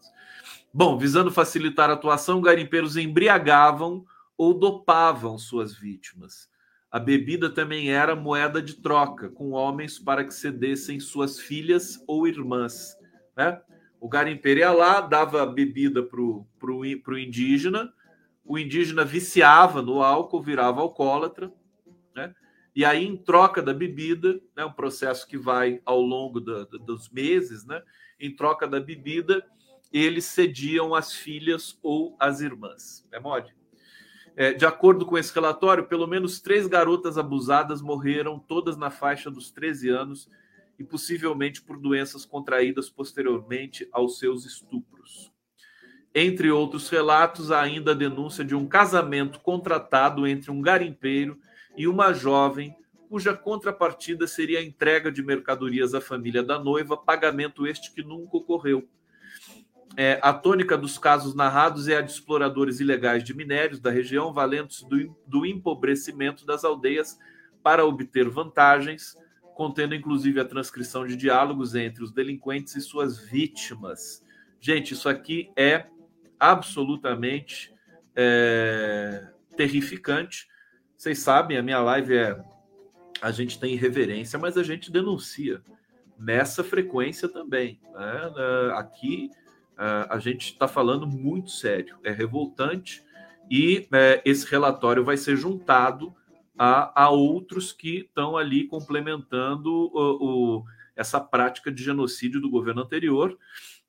Bom, 0.75 0.97
visando 0.97 1.29
facilitar 1.29 1.91
a 1.91 1.93
atuação, 1.93 2.41
garimpeiros 2.41 2.97
embriagavam 2.97 4.03
ou 4.35 4.55
dopavam 4.55 5.37
suas 5.37 5.71
vítimas. 5.71 6.49
A 6.89 6.97
bebida 6.97 7.47
também 7.47 7.91
era 7.91 8.15
moeda 8.15 8.59
de 8.59 8.81
troca 8.81 9.29
com 9.29 9.51
homens 9.51 9.99
para 9.99 10.23
que 10.23 10.33
cedessem 10.33 10.99
suas 10.99 11.39
filhas 11.39 12.03
ou 12.07 12.27
irmãs. 12.27 12.97
Né? 13.37 13.61
O 14.01 14.09
garimpeiro 14.09 14.61
ia 14.61 14.71
lá, 14.71 14.99
dava 14.99 15.45
bebida 15.45 16.01
para 16.01 16.19
o 16.19 17.17
indígena, 17.19 17.93
o 18.43 18.57
indígena 18.57 19.05
viciava 19.05 19.79
no 19.79 20.01
álcool, 20.01 20.41
virava 20.41 20.81
alcoólatra, 20.81 21.53
né? 22.15 22.33
e 22.75 22.83
aí, 22.83 23.05
em 23.05 23.15
troca 23.15 23.61
da 23.61 23.75
bebida, 23.75 24.41
né, 24.57 24.65
um 24.65 24.73
processo 24.73 25.27
que 25.27 25.37
vai 25.37 25.79
ao 25.85 26.01
longo 26.01 26.41
da, 26.41 26.65
da, 26.65 26.79
dos 26.79 27.11
meses, 27.11 27.63
né, 27.63 27.79
em 28.19 28.35
troca 28.35 28.67
da 28.67 28.79
bebida, 28.79 29.45
eles 29.93 30.25
cediam 30.25 30.95
as 30.95 31.13
filhas 31.13 31.77
ou 31.83 32.15
as 32.19 32.41
irmãs. 32.41 33.07
É 33.11 33.19
mole? 33.19 33.53
É, 34.35 34.51
de 34.51 34.65
acordo 34.65 35.05
com 35.05 35.15
esse 35.15 35.33
relatório, 35.33 35.85
pelo 35.85 36.07
menos 36.07 36.41
três 36.41 36.65
garotas 36.65 37.19
abusadas 37.19 37.83
morreram, 37.83 38.39
todas 38.39 38.75
na 38.75 38.89
faixa 38.89 39.29
dos 39.29 39.51
13 39.51 39.89
anos, 39.89 40.27
e 40.79 40.83
possivelmente 40.83 41.61
por 41.61 41.77
doenças 41.77 42.25
contraídas 42.25 42.89
posteriormente 42.89 43.87
aos 43.91 44.17
seus 44.17 44.43
estupros. 44.43 45.31
Entre 46.15 46.49
outros 46.49 46.89
relatos, 46.89 47.51
há 47.51 47.61
ainda 47.61 47.91
a 47.91 47.95
denúncia 47.95 48.43
de 48.43 48.55
um 48.55 48.67
casamento 48.67 49.39
contratado 49.39 50.25
entre 50.25 50.49
um 50.49 50.61
garimpeiro 50.61 51.39
e 51.77 51.87
uma 51.87 52.11
jovem, 52.11 52.75
cuja 53.07 53.35
contrapartida 53.35 54.25
seria 54.25 54.57
a 54.57 54.63
entrega 54.63 55.11
de 55.11 55.21
mercadorias 55.21 55.93
à 55.93 56.01
família 56.01 56.41
da 56.41 56.57
noiva, 56.57 56.97
pagamento 56.97 57.67
este 57.67 57.93
que 57.93 58.01
nunca 58.01 58.37
ocorreu 58.37 58.87
é, 59.95 60.19
a 60.21 60.33
tônica 60.33 60.77
dos 60.77 60.97
casos 60.97 61.35
narrados 61.35 61.87
é 61.87 61.97
a 61.97 62.01
de 62.01 62.11
exploradores 62.11 62.79
ilegais 62.79 63.23
de 63.23 63.33
minérios 63.33 63.79
da 63.79 63.91
região, 63.91 64.33
valentes 64.33 64.83
do, 64.83 65.15
do 65.27 65.45
empobrecimento 65.45 66.45
das 66.45 66.63
aldeias 66.63 67.17
para 67.61 67.85
obter 67.85 68.27
vantagens, 68.27 69.15
contendo 69.55 69.93
inclusive 69.93 70.39
a 70.39 70.45
transcrição 70.45 71.05
de 71.05 71.15
diálogos 71.15 71.75
entre 71.75 72.03
os 72.03 72.11
delinquentes 72.11 72.75
e 72.75 72.81
suas 72.81 73.19
vítimas. 73.19 74.23
Gente, 74.59 74.93
isso 74.93 75.07
aqui 75.07 75.51
é 75.55 75.85
absolutamente 76.39 77.73
é, 78.15 79.27
terrificante. 79.55 80.47
Vocês 80.97 81.19
sabem, 81.19 81.57
a 81.57 81.63
minha 81.63 81.79
live 81.79 82.15
é. 82.15 82.43
A 83.21 83.31
gente 83.31 83.57
tem 83.57 83.75
reverência, 83.75 84.37
mas 84.37 84.57
a 84.57 84.63
gente 84.63 84.91
denuncia 84.91 85.61
nessa 86.17 86.61
frequência 86.63 87.29
também. 87.29 87.79
Né? 87.93 88.31
Aqui 88.75 89.29
a 90.09 90.19
gente 90.19 90.53
está 90.53 90.67
falando 90.67 91.05
muito 91.05 91.51
sério, 91.51 91.97
é 92.03 92.11
revoltante, 92.11 93.03
e 93.49 93.87
é, 93.91 94.21
esse 94.25 94.49
relatório 94.49 95.03
vai 95.03 95.17
ser 95.17 95.35
juntado 95.35 96.13
a, 96.57 97.03
a 97.03 97.09
outros 97.09 97.71
que 97.71 97.99
estão 97.99 98.37
ali 98.37 98.65
complementando 98.67 99.69
o, 99.71 100.59
o, 100.59 100.63
essa 100.95 101.19
prática 101.19 101.71
de 101.71 101.83
genocídio 101.83 102.39
do 102.39 102.49
governo 102.49 102.81
anterior. 102.81 103.37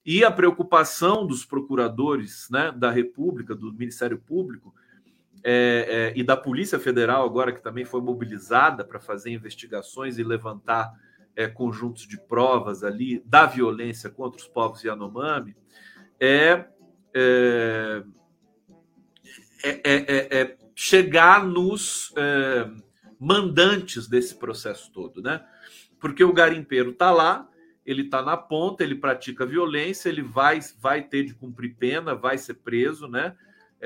E 0.04 0.24
a 0.24 0.30
preocupação 0.30 1.26
dos 1.26 1.44
procuradores 1.44 2.48
né, 2.50 2.72
da 2.72 2.90
República, 2.90 3.54
do 3.54 3.72
Ministério 3.72 4.18
Público 4.18 4.74
é, 5.42 6.12
é, 6.14 6.18
e 6.18 6.22
da 6.22 6.36
Polícia 6.36 6.78
Federal, 6.78 7.24
agora 7.24 7.52
que 7.52 7.62
também 7.62 7.84
foi 7.84 8.00
mobilizada 8.00 8.84
para 8.84 9.00
fazer 9.00 9.30
investigações 9.30 10.18
e 10.18 10.24
levantar 10.24 10.92
é, 11.36 11.46
conjuntos 11.48 12.06
de 12.06 12.18
provas 12.18 12.82
ali 12.82 13.22
da 13.24 13.46
violência 13.46 14.10
contra 14.10 14.40
os 14.40 14.46
povos 14.46 14.82
Yanomami, 14.84 15.56
é, 16.20 16.64
é, 17.12 18.04
é, 19.84 20.40
é 20.40 20.56
chegar 20.74 21.44
nos 21.44 22.12
mandantes 23.18 24.06
desse 24.08 24.36
processo 24.36 24.92
todo, 24.92 25.22
né? 25.22 25.44
Porque 26.00 26.22
o 26.22 26.32
garimpeiro 26.32 26.90
está 26.90 27.10
lá, 27.10 27.48
ele 27.86 28.02
está 28.02 28.22
na 28.22 28.36
ponta, 28.36 28.82
ele 28.82 28.94
pratica 28.94 29.46
violência, 29.46 30.08
ele 30.08 30.22
vai, 30.22 30.60
vai 30.80 31.02
ter 31.02 31.24
de 31.24 31.34
cumprir 31.34 31.76
pena, 31.76 32.14
vai 32.14 32.36
ser 32.38 32.54
preso, 32.54 33.08
né? 33.08 33.34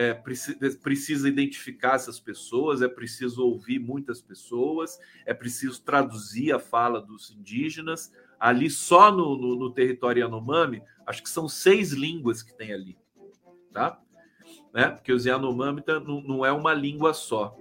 É, 0.00 0.14
precisa, 0.14 1.28
identificar 1.28 1.96
essas 1.96 2.20
pessoas, 2.20 2.82
é 2.82 2.86
preciso 2.86 3.44
ouvir 3.44 3.80
muitas 3.80 4.22
pessoas, 4.22 4.96
é 5.26 5.34
preciso 5.34 5.82
traduzir 5.82 6.52
a 6.52 6.60
fala 6.60 7.00
dos 7.00 7.32
indígenas. 7.32 8.12
Ali, 8.38 8.70
só 8.70 9.10
no, 9.10 9.36
no, 9.36 9.56
no 9.56 9.72
território 9.72 10.20
Yanomami, 10.20 10.84
acho 11.04 11.20
que 11.20 11.28
são 11.28 11.48
seis 11.48 11.90
línguas 11.90 12.44
que 12.44 12.56
tem 12.56 12.72
ali, 12.72 12.96
tá? 13.72 14.00
Né? 14.72 14.88
Porque 14.90 15.12
os 15.12 15.26
Yanomami 15.26 15.82
tá, 15.82 15.98
não, 15.98 16.20
não 16.20 16.46
é 16.46 16.52
uma 16.52 16.72
língua 16.72 17.12
só. 17.12 17.56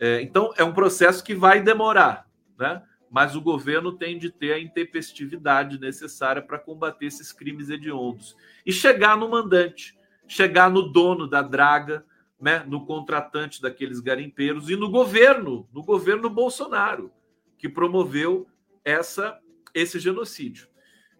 É, 0.00 0.22
então, 0.22 0.54
é 0.56 0.64
um 0.64 0.72
processo 0.72 1.22
que 1.22 1.34
vai 1.34 1.62
demorar, 1.62 2.26
né? 2.58 2.82
Mas 3.10 3.36
o 3.36 3.40
governo 3.42 3.92
tem 3.92 4.18
de 4.18 4.30
ter 4.30 4.52
a 4.54 4.58
intempestividade 4.58 5.78
necessária 5.78 6.40
para 6.40 6.58
combater 6.58 7.04
esses 7.04 7.32
crimes 7.32 7.68
hediondos 7.68 8.34
e 8.64 8.72
chegar 8.72 9.16
no 9.16 9.28
mandante, 9.28 9.95
chegar 10.26 10.70
no 10.70 10.82
dono 10.82 11.26
da 11.26 11.42
draga, 11.42 12.04
né? 12.40 12.64
No 12.66 12.84
contratante 12.84 13.62
daqueles 13.62 14.00
garimpeiros 14.00 14.68
e 14.68 14.76
no 14.76 14.90
governo, 14.90 15.68
no 15.72 15.82
governo 15.82 16.28
Bolsonaro, 16.28 17.10
que 17.58 17.68
promoveu 17.68 18.46
essa 18.84 19.40
esse 19.74 19.98
genocídio. 19.98 20.68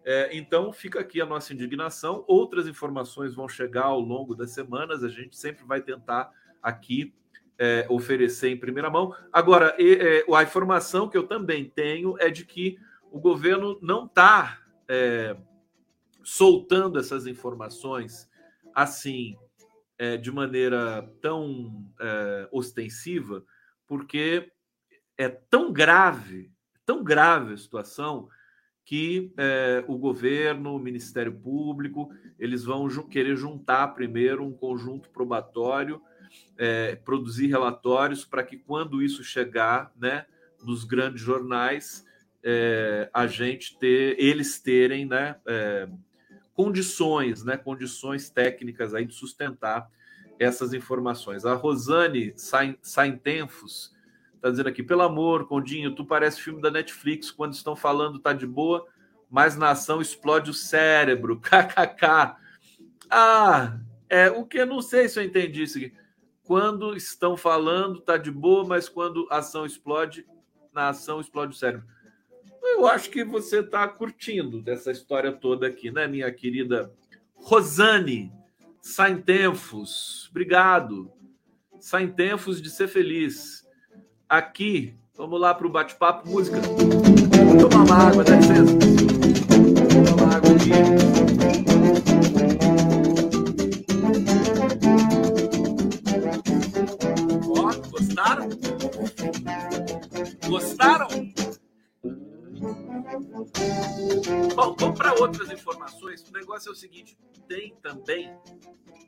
É, 0.03 0.35
então, 0.35 0.71
fica 0.71 0.99
aqui 0.99 1.21
a 1.21 1.25
nossa 1.25 1.53
indignação. 1.53 2.23
Outras 2.27 2.67
informações 2.67 3.35
vão 3.35 3.47
chegar 3.47 3.83
ao 3.83 3.99
longo 3.99 4.33
das 4.33 4.51
semanas, 4.51 5.03
a 5.03 5.09
gente 5.09 5.37
sempre 5.37 5.63
vai 5.65 5.81
tentar 5.81 6.31
aqui 6.63 7.13
é, 7.59 7.85
oferecer 7.89 8.49
em 8.49 8.57
primeira 8.57 8.89
mão. 8.89 9.13
Agora, 9.31 9.75
é, 9.77 10.23
a 10.33 10.43
informação 10.43 11.09
que 11.09 11.17
eu 11.17 11.27
também 11.27 11.65
tenho 11.65 12.15
é 12.19 12.29
de 12.29 12.45
que 12.45 12.79
o 13.11 13.19
governo 13.19 13.77
não 13.81 14.05
está 14.05 14.59
é, 14.87 15.35
soltando 16.23 16.99
essas 16.99 17.27
informações 17.27 18.29
assim, 18.77 19.35
é, 19.97 20.17
de 20.17 20.31
maneira 20.31 21.01
tão 21.19 21.83
é, 21.99 22.47
ostensiva, 22.51 23.43
porque 23.87 24.51
é 25.17 25.27
tão 25.27 25.73
grave, 25.73 26.51
tão 26.85 27.03
grave 27.03 27.55
a 27.55 27.57
situação 27.57 28.29
que 28.85 29.33
é, 29.35 29.83
o 29.87 29.97
governo, 29.97 30.75
o 30.75 30.79
Ministério 30.79 31.33
Público, 31.33 32.13
eles 32.37 32.63
vão 32.63 32.87
ju 32.87 33.07
querer 33.07 33.35
juntar 33.35 33.95
primeiro 33.95 34.45
um 34.45 34.53
conjunto 34.53 35.09
probatório, 35.09 35.99
é, 36.55 36.97
produzir 36.97 37.47
relatórios 37.47 38.23
para 38.23 38.43
que 38.43 38.57
quando 38.57 39.01
isso 39.01 39.23
chegar, 39.23 39.91
né, 39.97 40.27
nos 40.63 40.83
grandes 40.83 41.23
jornais, 41.23 42.05
é, 42.43 43.09
a 43.11 43.25
gente 43.25 43.75
ter, 43.79 44.15
eles 44.19 44.61
terem, 44.61 45.07
né, 45.07 45.35
condições, 46.57 47.45
né, 47.45 47.55
condições 47.55 48.29
técnicas 48.29 48.93
aí 48.93 49.05
de 49.05 49.13
sustentar 49.13 49.87
essas 50.37 50.73
informações. 50.73 51.45
A 51.45 51.53
Rosane 51.53 52.33
Saintenfos 52.81 53.95
Tá 54.41 54.51
dizendo 54.51 54.69
aqui, 54.69 54.83
pelo 54.83 55.01
amor, 55.01 55.47
Condinho, 55.47 55.95
tu 55.95 56.05
parece 56.05 56.41
filme 56.41 56.61
da 56.61 56.69
Netflix, 56.69 57.31
quando 57.31 57.53
estão 57.53 57.75
falando 57.75 58.19
tá 58.19 58.33
de 58.33 58.45
boa, 58.45 58.85
mas 59.29 59.57
na 59.57 59.71
ação 59.71 59.99
explode 59.99 60.51
o 60.51 60.53
cérebro. 60.53 61.39
KKK. 61.41 62.37
Ah, 63.09 63.79
é 64.09 64.29
o 64.29 64.45
que 64.45 64.59
eu 64.59 64.65
não 64.65 64.81
sei 64.81 65.09
se 65.09 65.19
eu 65.19 65.23
entendi 65.23 65.63
isso 65.63 65.77
aqui. 65.77 65.93
Quando 66.43 66.95
estão 66.95 67.35
falando 67.35 67.99
tá 67.99 68.15
de 68.15 68.31
boa, 68.31 68.63
mas 68.63 68.87
quando 68.87 69.27
a 69.29 69.37
ação 69.37 69.65
explode, 69.65 70.25
na 70.71 70.89
ação 70.89 71.19
explode 71.19 71.55
o 71.55 71.57
cérebro. 71.57 71.87
Eu 72.77 72.85
acho 72.85 73.09
que 73.09 73.23
você 73.23 73.61
está 73.61 73.87
curtindo 73.87 74.61
dessa 74.61 74.91
história 74.91 75.31
toda 75.31 75.65
aqui, 75.65 75.89
né, 75.89 76.05
minha 76.05 76.31
querida 76.31 76.91
Rosane 77.33 78.31
Saintempos. 78.79 80.27
Obrigado. 80.29 81.11
Saintempos 81.79 82.61
de 82.61 82.69
ser 82.69 82.87
feliz 82.87 83.65
aqui. 84.29 84.93
Vamos 85.15 85.41
lá 85.41 85.55
para 85.55 85.65
o 85.65 85.71
bate-papo. 85.71 86.29
Música. 86.29 86.57
Tomar 87.59 87.83
uma 87.83 88.09
água, 88.09 88.23
dá 88.23 88.35
licença. 88.35 88.73
Uma 90.13 90.35
água 90.35 90.51
aqui. 90.51 91.76
Bom, 104.55 104.75
vamos 104.79 104.97
para 104.97 105.13
outras 105.13 105.51
informações. 105.51 106.23
O 106.27 106.33
negócio 106.33 106.69
é 106.69 106.71
o 106.71 106.75
seguinte: 106.75 107.17
tem 107.47 107.75
também 107.81 108.35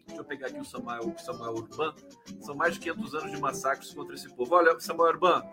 Deixa 0.09 0.21
eu 0.21 0.25
pegar 0.25 0.47
aqui 0.47 0.59
o 0.59 0.65
Samuel, 0.65 1.15
o 1.15 1.19
Samuel 1.19 1.53
Urban. 1.53 1.93
São 2.41 2.55
mais 2.55 2.73
de 2.73 2.79
500 2.79 3.15
anos 3.15 3.31
de 3.31 3.39
massacres 3.39 3.93
contra 3.93 4.15
esse 4.15 4.27
povo. 4.35 4.55
Olha, 4.55 4.77
Samuel 4.79 5.13
Urban, 5.13 5.43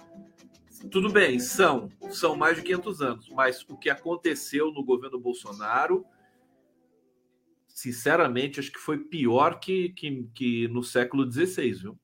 tudo 0.90 1.10
bem, 1.10 1.38
são, 1.38 1.90
são 2.10 2.34
mais 2.34 2.56
de 2.56 2.62
500 2.62 3.02
anos, 3.02 3.28
mas 3.28 3.64
o 3.68 3.76
que 3.76 3.90
aconteceu 3.90 4.72
no 4.72 4.82
governo 4.82 5.20
Bolsonaro, 5.20 6.04
sinceramente, 7.68 8.58
acho 8.58 8.72
que 8.72 8.78
foi 8.78 8.98
pior 8.98 9.60
que, 9.60 9.90
que, 9.90 10.26
que 10.34 10.68
no 10.68 10.82
século 10.82 11.30
XVI, 11.30 11.72
viu? 11.72 11.98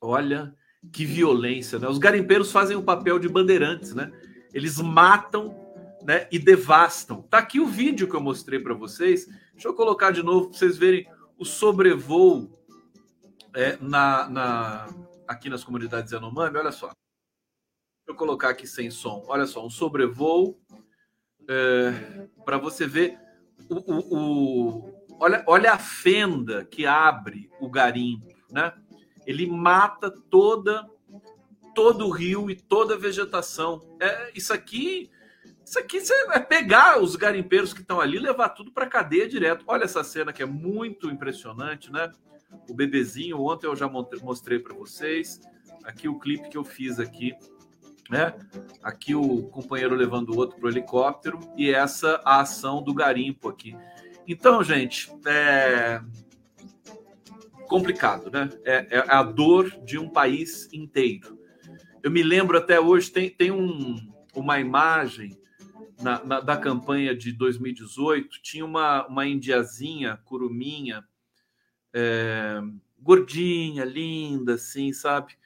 Olha 0.00 0.54
que 0.90 1.04
violência, 1.04 1.78
né? 1.78 1.88
Os 1.88 1.98
garimpeiros 1.98 2.50
fazem 2.50 2.76
o 2.76 2.82
papel 2.82 3.18
de 3.18 3.28
bandeirantes, 3.28 3.94
né? 3.94 4.10
Eles 4.52 4.78
matam 4.78 5.69
né, 6.02 6.26
e 6.30 6.38
devastam. 6.38 7.22
Tá 7.22 7.38
aqui 7.38 7.60
o 7.60 7.66
vídeo 7.66 8.08
que 8.08 8.14
eu 8.14 8.20
mostrei 8.20 8.58
para 8.58 8.74
vocês. 8.74 9.26
Deixa 9.52 9.68
eu 9.68 9.74
colocar 9.74 10.10
de 10.10 10.22
novo 10.22 10.48
para 10.48 10.58
vocês 10.58 10.76
verem 10.76 11.06
o 11.38 11.44
sobrevoo 11.44 12.50
é, 13.54 13.76
na, 13.80 14.28
na, 14.28 14.88
aqui 15.26 15.48
nas 15.48 15.64
comunidades 15.64 16.12
Yanomami, 16.12 16.56
olha 16.58 16.72
só. 16.72 16.86
Deixa 16.88 18.08
eu 18.08 18.14
colocar 18.14 18.50
aqui 18.50 18.66
sem 18.66 18.90
som. 18.90 19.24
Olha 19.26 19.46
só, 19.46 19.64
um 19.64 19.70
sobrevoo 19.70 20.58
é, 21.48 22.28
para 22.44 22.58
você 22.58 22.86
ver 22.86 23.18
o, 23.68 23.76
o, 23.76 24.16
o, 24.16 25.06
olha, 25.18 25.44
olha 25.46 25.72
a 25.72 25.78
fenda 25.78 26.64
que 26.64 26.86
abre 26.86 27.50
o 27.60 27.68
garimpo, 27.68 28.34
né? 28.50 28.72
Ele 29.26 29.46
mata 29.46 30.10
toda 30.10 30.88
todo 31.74 32.06
o 32.06 32.10
rio 32.10 32.50
e 32.50 32.56
toda 32.56 32.94
a 32.94 32.98
vegetação. 32.98 33.96
É, 34.00 34.30
isso 34.34 34.52
aqui 34.52 35.10
isso 35.70 35.78
aqui 35.78 36.02
é 36.32 36.40
pegar 36.40 37.00
os 37.00 37.14
garimpeiros 37.14 37.72
que 37.72 37.80
estão 37.80 38.00
ali 38.00 38.18
levar 38.18 38.48
tudo 38.48 38.72
para 38.72 38.88
cadeia 38.88 39.28
direto. 39.28 39.64
Olha 39.68 39.84
essa 39.84 40.02
cena 40.02 40.32
que 40.32 40.42
é 40.42 40.46
muito 40.46 41.08
impressionante, 41.08 41.92
né? 41.92 42.10
O 42.68 42.74
bebezinho, 42.74 43.40
ontem 43.40 43.68
eu 43.68 43.76
já 43.76 43.88
mostrei 43.88 44.58
para 44.58 44.74
vocês. 44.74 45.40
Aqui 45.84 46.08
o 46.08 46.18
clipe 46.18 46.48
que 46.48 46.58
eu 46.58 46.64
fiz 46.64 46.98
aqui, 46.98 47.36
né? 48.10 48.34
Aqui 48.82 49.14
o 49.14 49.44
companheiro 49.44 49.94
levando 49.94 50.30
o 50.30 50.36
outro 50.36 50.58
para 50.58 50.66
o 50.66 50.70
helicóptero 50.70 51.38
e 51.56 51.72
essa 51.72 52.20
a 52.24 52.40
ação 52.40 52.82
do 52.82 52.92
garimpo 52.92 53.48
aqui. 53.48 53.76
Então, 54.26 54.64
gente, 54.64 55.08
é 55.24 56.02
complicado, 57.68 58.28
né? 58.28 58.50
É, 58.64 58.98
é 58.98 59.04
a 59.06 59.22
dor 59.22 59.70
de 59.84 59.96
um 60.00 60.08
país 60.08 60.68
inteiro. 60.72 61.38
Eu 62.02 62.10
me 62.10 62.24
lembro 62.24 62.58
até 62.58 62.80
hoje, 62.80 63.08
tem, 63.12 63.30
tem 63.30 63.52
um, 63.52 63.94
uma 64.34 64.58
imagem 64.58 65.39
na, 66.02 66.24
na, 66.24 66.40
da 66.40 66.56
campanha 66.56 67.14
de 67.14 67.32
2018, 67.32 68.40
tinha 68.42 68.64
uma, 68.64 69.06
uma 69.06 69.26
indiazinha, 69.26 70.18
curuminha, 70.24 71.04
é, 71.92 72.60
gordinha, 72.98 73.84
linda, 73.84 74.54
assim, 74.54 74.92
sabe? 74.92 75.36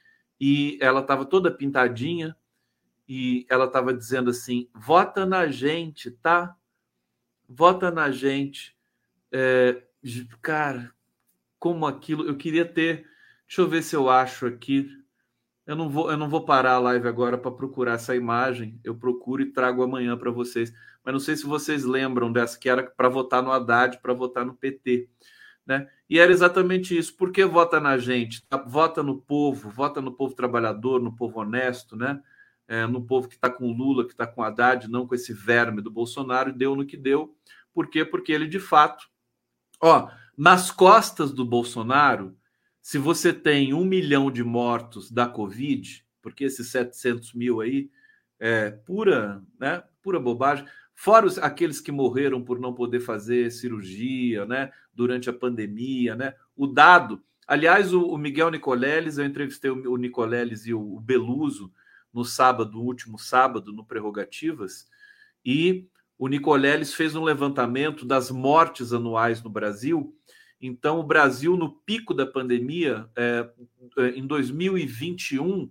E 0.40 0.78
ela 0.80 1.00
estava 1.00 1.24
toda 1.24 1.50
pintadinha 1.50 2.36
e 3.08 3.46
ela 3.48 3.66
estava 3.66 3.92
dizendo 3.92 4.30
assim: 4.30 4.68
vota 4.74 5.24
na 5.24 5.46
gente, 5.46 6.10
tá? 6.10 6.56
Vota 7.48 7.90
na 7.90 8.10
gente. 8.10 8.76
É, 9.30 9.82
cara, 10.40 10.92
como 11.58 11.86
aquilo. 11.86 12.26
Eu 12.26 12.36
queria 12.36 12.64
ter. 12.64 13.06
Deixa 13.46 13.62
eu 13.62 13.68
ver 13.68 13.82
se 13.82 13.94
eu 13.94 14.08
acho 14.08 14.46
aqui. 14.46 14.90
Eu 15.66 15.74
não 15.74 15.88
vou, 15.88 16.11
eu 16.11 16.16
não 16.16 16.29
vou 16.29 16.44
parar 16.44 16.72
a 16.72 16.79
live 16.79 17.09
agora 17.09 17.38
para 17.38 17.50
procurar 17.50 17.94
essa 17.94 18.14
imagem. 18.14 18.79
Eu 18.85 18.94
procuro 18.94 19.42
e 19.42 19.50
trago 19.53 19.83
amanhã 19.83 20.16
para 20.16 20.31
vocês. 20.31 20.72
Mas 21.03 21.12
não 21.12 21.20
sei 21.20 21.37
se 21.37 21.46
vocês 21.46 21.85
lembram 21.85 22.31
dessa 22.31 22.59
que 22.59 22.68
era 22.68 22.83
para 22.83 23.09
votar 23.09 23.42
no 23.42 23.50
Haddad, 23.50 23.98
para 24.00 24.12
votar 24.12 24.44
no 24.44 24.55
PT, 24.55 25.09
né? 25.66 25.88
E 26.09 26.18
era 26.18 26.31
exatamente 26.31 26.96
isso. 26.96 27.16
Por 27.16 27.33
que 27.33 27.44
vota 27.46 27.81
na 27.81 27.96
gente? 27.96 28.46
Tá, 28.46 28.59
vota 28.59 29.03
no 29.03 29.20
povo, 29.22 29.70
vota 29.70 30.03
no 30.03 30.12
povo 30.12 30.35
trabalhador, 30.35 31.00
no 31.00 31.16
povo 31.16 31.40
honesto, 31.40 31.96
né? 31.96 32.20
É, 32.68 32.87
no 32.87 33.03
povo 33.05 33.29
que 33.29 33.35
está 33.35 33.48
com 33.48 33.72
Lula, 33.72 34.05
que 34.05 34.12
está 34.12 34.27
com 34.27 34.42
Haddad, 34.42 34.88
não 34.88 35.07
com 35.07 35.14
esse 35.14 35.33
verme 35.33 35.81
do 35.81 35.90
Bolsonaro. 35.90 36.50
E 36.50 36.53
deu 36.53 36.77
no 36.77 36.85
que 36.85 36.96
deu. 36.96 37.35
Por 37.72 37.88
quê? 37.88 38.05
Porque 38.05 38.33
ele 38.33 38.46
de 38.46 38.61
fato, 38.61 39.07
ó, 39.81 40.11
nas 40.37 40.70
costas 40.70 41.33
do 41.33 41.44
Bolsonaro 41.44 42.37
se 42.85 42.99
você 42.99 43.33
tem 43.33 43.73
um 43.73 43.83
milhão 43.83 44.31
de 44.31 44.44
mortos 44.44 45.11
da 45.11 45.27
Covid, 45.27 46.05
porque 46.20 46.44
esses 46.44 46.68
700 46.68 47.33
mil 47.33 47.62
aí 47.62 47.90
é 48.38 48.73
pura, 48.73 49.42
né, 49.59 49.83
pura 50.03 50.20
bobagem, 50.20 50.66
fora 50.94 51.25
os, 51.25 51.38
aqueles 51.38 51.81
que 51.81 51.90
morreram 51.90 52.44
por 52.44 52.61
não 52.61 52.75
poder 52.75 53.01
fazer 53.01 53.51
cirurgia, 53.51 54.44
né, 54.44 54.70
durante 54.92 55.31
a 55.31 55.33
pandemia, 55.33 56.14
né, 56.14 56.35
o 56.55 56.66
dado, 56.66 57.25
aliás, 57.47 57.94
o, 57.94 58.03
o 58.03 58.18
Miguel 58.18 58.51
Nicoleles, 58.51 59.16
eu 59.16 59.25
entrevistei 59.25 59.70
o, 59.70 59.92
o 59.92 59.97
Nicoleles 59.97 60.66
e 60.66 60.75
o, 60.75 60.97
o 60.97 61.01
Beluso 61.01 61.73
no 62.12 62.23
sábado, 62.23 62.83
último 62.83 63.18
sábado, 63.18 63.73
no 63.73 63.87
Prerrogativas, 63.87 64.87
e 65.42 65.88
o 66.18 66.29
Nicoleles 66.29 66.92
fez 66.92 67.16
um 67.16 67.25
levantamento 67.25 68.05
das 68.05 68.31
mortes 68.31 68.92
anuais 68.92 69.42
no 69.42 69.49
Brasil 69.49 70.14
então, 70.61 70.98
o 70.98 71.02
Brasil, 71.02 71.57
no 71.57 71.70
pico 71.70 72.14
da 72.14 72.26
pandemia, 72.26 73.09
é, 73.16 73.48
é 73.98 74.09
em 74.11 74.26
2021, 74.26 75.70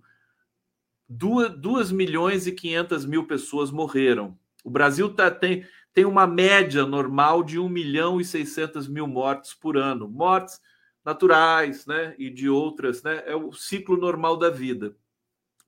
2, 1.09 1.91
milhões 1.91 2.47
e 2.47 2.51
500 2.51 3.05
mil 3.05 3.25
pessoas 3.25 3.71
morreram. 3.71 4.37
O 4.63 4.69
Brasil 4.69 5.13
tá, 5.13 5.29
tem, 5.29 5.65
tem 5.93 6.05
uma 6.05 6.25
média 6.25 6.85
normal 6.85 7.43
de 7.43 7.59
1 7.59 7.67
milhão 7.67 8.21
e 8.21 8.25
600 8.25 8.87
mil 8.87 9.07
mortes 9.07 9.53
por 9.53 9.77
ano. 9.77 10.07
Mortes 10.07 10.59
naturais 11.03 11.85
né, 11.85 12.15
e 12.17 12.29
de 12.29 12.47
outras, 12.49 13.03
né, 13.03 13.23
é 13.25 13.35
o 13.35 13.51
ciclo 13.51 13.97
normal 13.97 14.37
da 14.37 14.49
vida. 14.49 14.95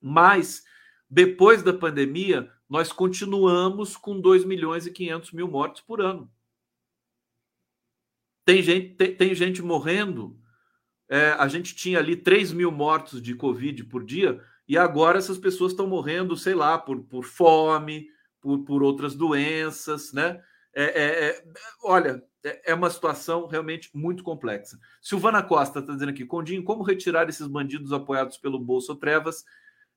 Mas, 0.00 0.64
depois 1.10 1.62
da 1.62 1.72
pandemia, 1.72 2.50
nós 2.68 2.92
continuamos 2.92 3.96
com 3.96 4.20
2 4.20 4.44
milhões 4.44 4.86
e 4.86 4.92
500 4.92 5.32
mil 5.32 5.48
mortes 5.48 5.82
por 5.82 6.00
ano. 6.00 6.30
Tem 8.46 8.62
gente, 8.62 8.94
tem, 8.94 9.14
tem 9.14 9.34
gente 9.34 9.60
morrendo. 9.60 10.38
É, 11.08 11.30
a 11.32 11.48
gente 11.48 11.74
tinha 11.74 11.98
ali 11.98 12.14
3 12.14 12.52
mil 12.52 12.70
mortos 12.70 13.20
de 13.20 13.34
Covid 13.34 13.84
por 13.84 14.04
dia, 14.04 14.40
e 14.68 14.78
agora 14.78 15.18
essas 15.18 15.36
pessoas 15.36 15.72
estão 15.72 15.86
morrendo, 15.88 16.36
sei 16.36 16.54
lá, 16.54 16.78
por, 16.78 17.02
por 17.02 17.24
fome, 17.24 18.08
por, 18.40 18.64
por 18.64 18.84
outras 18.84 19.16
doenças, 19.16 20.12
né? 20.12 20.40
É, 20.72 20.84
é, 20.84 21.28
é 21.28 21.44
olha, 21.82 22.22
é, 22.44 22.70
é 22.70 22.74
uma 22.74 22.88
situação 22.88 23.48
realmente 23.48 23.90
muito 23.92 24.22
complexa. 24.22 24.78
Silvana 25.02 25.42
Costa 25.42 25.80
está 25.80 25.92
dizendo 25.92 26.10
aqui, 26.10 26.24
Condinho, 26.24 26.62
como 26.62 26.84
retirar 26.84 27.28
esses 27.28 27.48
bandidos 27.48 27.92
apoiados 27.92 28.38
pelo 28.38 28.60
Bolso 28.60 28.94
Trevas 28.94 29.44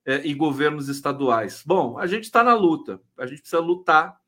é, 0.06 0.26
e 0.26 0.34
governos 0.34 0.90
estaduais? 0.90 1.62
Bom, 1.64 2.00
a 2.00 2.08
gente 2.08 2.24
está 2.24 2.44
na 2.44 2.56
luta, 2.56 3.00
a 3.16 3.28
gente 3.28 3.42
precisa 3.42 3.62
lutar 3.62 4.20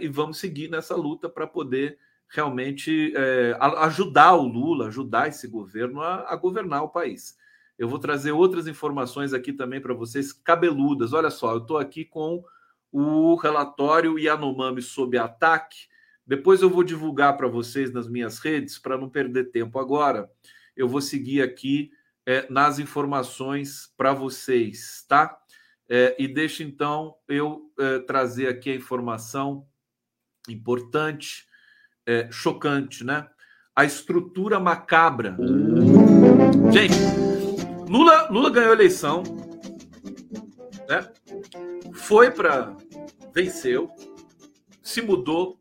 e 0.00 0.08
vamos 0.08 0.38
seguir 0.38 0.70
nessa 0.70 0.96
luta 0.96 1.28
para 1.28 1.46
poder 1.46 1.98
realmente 2.28 3.12
é, 3.16 3.56
ajudar 3.60 4.34
o 4.34 4.46
Lula, 4.46 4.88
ajudar 4.88 5.28
esse 5.28 5.46
governo 5.48 6.00
a, 6.00 6.32
a, 6.32 6.36
governar 6.36 6.82
o 6.82 6.88
país. 6.88 7.36
Eu 7.78 7.88
vou 7.88 7.98
trazer 7.98 8.32
outras 8.32 8.66
informações 8.66 9.32
aqui 9.32 9.52
também 9.52 9.80
para 9.80 9.94
vocês, 9.94 10.32
cabeludas. 10.32 11.12
Olha 11.12 11.30
só, 11.30 11.52
eu 11.52 11.58
estou 11.58 11.78
aqui 11.78 12.04
com 12.04 12.42
o 12.90 13.34
relatório 13.36 14.18
Yanomami 14.18 14.82
sob 14.82 15.18
ataque. 15.18 15.76
Depois 16.26 16.62
eu 16.62 16.70
vou 16.70 16.82
divulgar 16.82 17.36
para 17.36 17.46
vocês 17.46 17.92
nas 17.92 18.08
minhas 18.08 18.38
redes, 18.38 18.78
para 18.78 18.98
não 18.98 19.08
perder 19.08 19.50
tempo 19.50 19.78
agora. 19.78 20.30
Eu 20.76 20.88
vou 20.88 21.00
seguir 21.00 21.42
aqui 21.42 21.90
é, 22.24 22.46
nas 22.50 22.78
informações 22.78 23.92
para 23.96 24.12
vocês, 24.12 25.04
tá? 25.08 25.38
É, 25.88 26.16
e 26.18 26.26
deixa 26.26 26.64
então 26.64 27.14
eu 27.28 27.70
é, 27.78 28.00
trazer 28.00 28.48
aqui 28.48 28.70
a 28.70 28.74
informação 28.74 29.66
importante 30.48 31.46
é, 32.06 32.28
chocante, 32.30 33.04
né? 33.04 33.26
A 33.74 33.84
estrutura 33.84 34.58
macabra. 34.58 35.36
Gente, 36.72 36.96
Lula, 37.88 38.28
Lula 38.30 38.50
ganhou 38.50 38.70
a 38.70 38.74
eleição, 38.74 39.22
né? 40.88 41.10
Foi 41.92 42.30
para 42.30 42.74
venceu, 43.34 43.90
se 44.82 45.02
mudou 45.02 45.60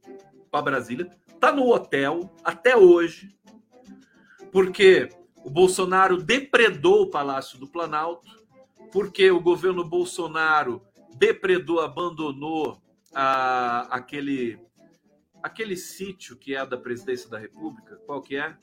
para 0.50 0.62
Brasília, 0.62 1.10
tá 1.42 1.52
no 1.52 1.70
hotel 1.70 2.34
até 2.42 2.78
hoje, 2.78 3.36
porque 4.50 5.10
o 5.44 5.50
Bolsonaro 5.50 6.16
depredou 6.16 7.02
o 7.02 7.10
Palácio 7.10 7.60
do 7.60 7.68
Planalto, 7.68 8.32
porque 8.94 9.30
o 9.30 9.42
governo 9.42 9.84
Bolsonaro 9.84 10.82
depredou, 11.18 11.82
abandonou 11.82 12.82
a, 13.14 13.82
aquele 13.94 14.58
aquele 15.46 15.78
sítio 15.78 16.36
que 16.36 16.56
é 16.56 16.66
da 16.66 16.76
presidência 16.76 17.30
da 17.30 17.38
República, 17.38 17.98
qual 18.08 18.20
que 18.20 18.36
é? 18.36 18.58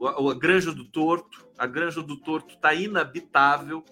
A 0.00 0.34
Granja 0.34 0.70
do 0.70 0.84
Torto. 0.84 1.44
A 1.58 1.66
Granja 1.66 2.00
do 2.04 2.16
Torto 2.16 2.54
está 2.54 2.72
inabitável. 2.72 3.84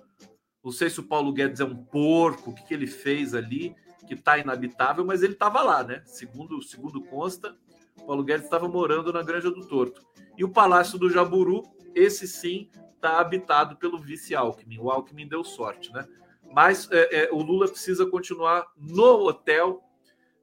Não 0.62 0.70
sei 0.70 0.88
se 0.88 1.00
o 1.00 1.02
Paulo 1.02 1.32
Guedes 1.32 1.58
é 1.58 1.64
um 1.64 1.74
porco, 1.74 2.50
o 2.50 2.54
que, 2.54 2.62
que 2.62 2.72
ele 2.72 2.86
fez 2.86 3.34
ali, 3.34 3.74
que 4.06 4.14
está 4.14 4.38
inabitável, 4.38 5.04
mas 5.04 5.24
ele 5.24 5.32
estava 5.32 5.60
lá, 5.60 5.82
né? 5.82 6.00
Segundo, 6.04 6.62
segundo 6.62 7.02
consta, 7.02 7.56
o 8.00 8.06
Paulo 8.06 8.22
Guedes 8.22 8.44
estava 8.44 8.68
morando 8.68 9.12
na 9.12 9.24
Granja 9.24 9.50
do 9.50 9.66
Torto. 9.66 10.00
E 10.36 10.44
o 10.44 10.48
Palácio 10.50 10.96
do 10.96 11.10
Jaburu, 11.10 11.64
esse 11.92 12.28
sim, 12.28 12.70
está 12.94 13.18
habitado 13.18 13.76
pelo 13.76 13.98
vice 13.98 14.32
Alckmin. 14.32 14.78
O 14.78 14.92
Alckmin 14.92 15.26
deu 15.26 15.42
sorte, 15.42 15.92
né? 15.92 16.06
Mas 16.52 16.88
é, 16.92 17.24
é, 17.24 17.32
o 17.32 17.42
Lula 17.42 17.66
precisa 17.66 18.06
continuar 18.06 18.64
no 18.76 19.26
hotel 19.26 19.87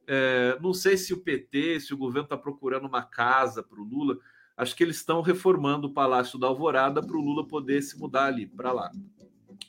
é, 0.07 0.57
não 0.61 0.73
sei 0.73 0.97
se 0.97 1.13
o 1.13 1.17
PT, 1.17 1.79
se 1.79 1.93
o 1.93 1.97
governo 1.97 2.25
está 2.25 2.37
procurando 2.37 2.87
uma 2.87 3.03
casa 3.03 3.63
para 3.63 3.79
o 3.79 3.83
Lula. 3.83 4.17
Acho 4.57 4.75
que 4.75 4.83
eles 4.83 4.97
estão 4.97 5.21
reformando 5.21 5.87
o 5.87 5.93
Palácio 5.93 6.39
da 6.39 6.47
Alvorada 6.47 7.01
para 7.01 7.17
o 7.17 7.21
Lula 7.21 7.47
poder 7.47 7.81
se 7.81 7.99
mudar 7.99 8.25
ali 8.25 8.45
para 8.45 8.71
lá. 8.71 8.91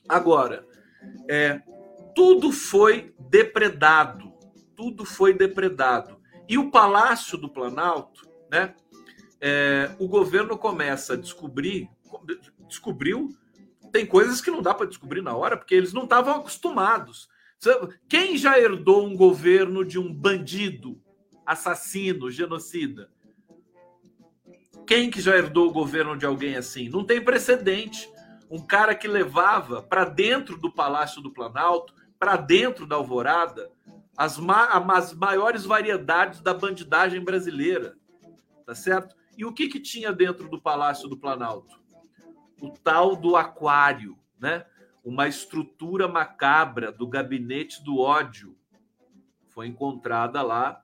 Agora, 0.09 0.67
é, 1.29 1.61
tudo 2.15 2.53
foi 2.53 3.15
depredado, 3.19 4.33
tudo 4.77 5.05
foi 5.05 5.33
depredado. 5.33 6.21
E 6.49 6.57
o 6.57 6.71
Palácio 6.71 7.37
do 7.37 7.49
Planalto, 7.49 8.29
né? 8.51 8.75
É, 9.41 9.95
o 9.99 10.09
governo 10.09 10.57
começa 10.57 11.13
a 11.13 11.17
descobrir, 11.17 11.91
descobriu, 12.67 13.37
tem 13.93 14.07
coisas 14.07 14.41
que 14.41 14.51
não 14.51 14.63
dá 14.63 14.73
para 14.73 14.87
descobrir 14.87 15.21
na 15.21 15.35
hora, 15.35 15.57
porque 15.57 15.75
eles 15.75 15.93
não 15.93 16.05
estavam 16.05 16.37
acostumados. 16.37 17.29
Quem 18.09 18.37
já 18.37 18.59
herdou 18.59 19.07
um 19.07 19.17
governo 19.17 19.85
de 19.85 19.99
um 19.99 20.13
bandido, 20.13 21.01
assassino, 21.45 22.31
genocida? 22.31 23.11
Quem 24.87 25.11
que 25.11 25.21
já 25.21 25.37
herdou 25.37 25.69
o 25.69 25.73
governo 25.73 26.17
de 26.17 26.25
alguém 26.25 26.57
assim? 26.57 26.89
Não 26.89 27.05
tem 27.05 27.23
precedente. 27.23 28.09
Um 28.49 28.65
cara 28.65 28.95
que 28.95 29.09
levava 29.09 29.83
para 29.83 30.05
dentro 30.05 30.57
do 30.57 30.73
Palácio 30.73 31.21
do 31.21 31.33
Planalto, 31.33 31.93
para 32.19 32.37
dentro 32.37 32.87
da 32.87 32.95
Alvorada, 32.95 33.71
as, 34.17 34.39
ma 34.39 34.67
as 34.67 35.13
maiores 35.13 35.65
variedades 35.65 36.41
da 36.41 36.55
bandidagem 36.55 37.23
brasileira. 37.23 37.97
Tá 38.65 38.75
certo? 38.75 39.17
E 39.37 39.45
o 39.45 39.53
que, 39.53 39.69
que 39.69 39.81
tinha 39.81 40.13
dentro 40.13 40.49
do 40.49 40.61
Palácio 40.61 41.09
do 41.09 41.17
Planalto? 41.17 41.79
O 42.61 42.71
tal 42.71 43.17
do 43.17 43.37
aquário, 43.37 44.17
né? 44.39 44.65
Uma 45.07 45.29
estrutura 45.29 46.09
macabra 46.09 46.91
do 46.91 47.07
gabinete 47.07 47.81
do 47.81 48.01
ódio 48.01 48.59
foi 49.51 49.69
encontrada 49.69 50.43
lá 50.43 50.83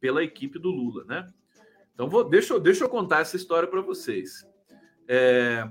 pela 0.00 0.24
equipe 0.24 0.58
do 0.58 0.70
Lula, 0.70 1.04
né? 1.04 1.30
Então, 1.92 2.08
vou, 2.08 2.24
deixa, 2.24 2.54
eu, 2.54 2.58
deixa 2.58 2.84
eu 2.84 2.88
contar 2.88 3.20
essa 3.20 3.36
história 3.36 3.68
para 3.68 3.82
vocês. 3.82 4.48
É, 5.06 5.68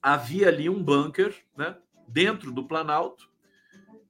havia 0.00 0.48
ali 0.48 0.70
um 0.70 0.82
bunker, 0.82 1.36
né, 1.54 1.76
dentro 2.08 2.50
do 2.50 2.66
Planalto, 2.66 3.30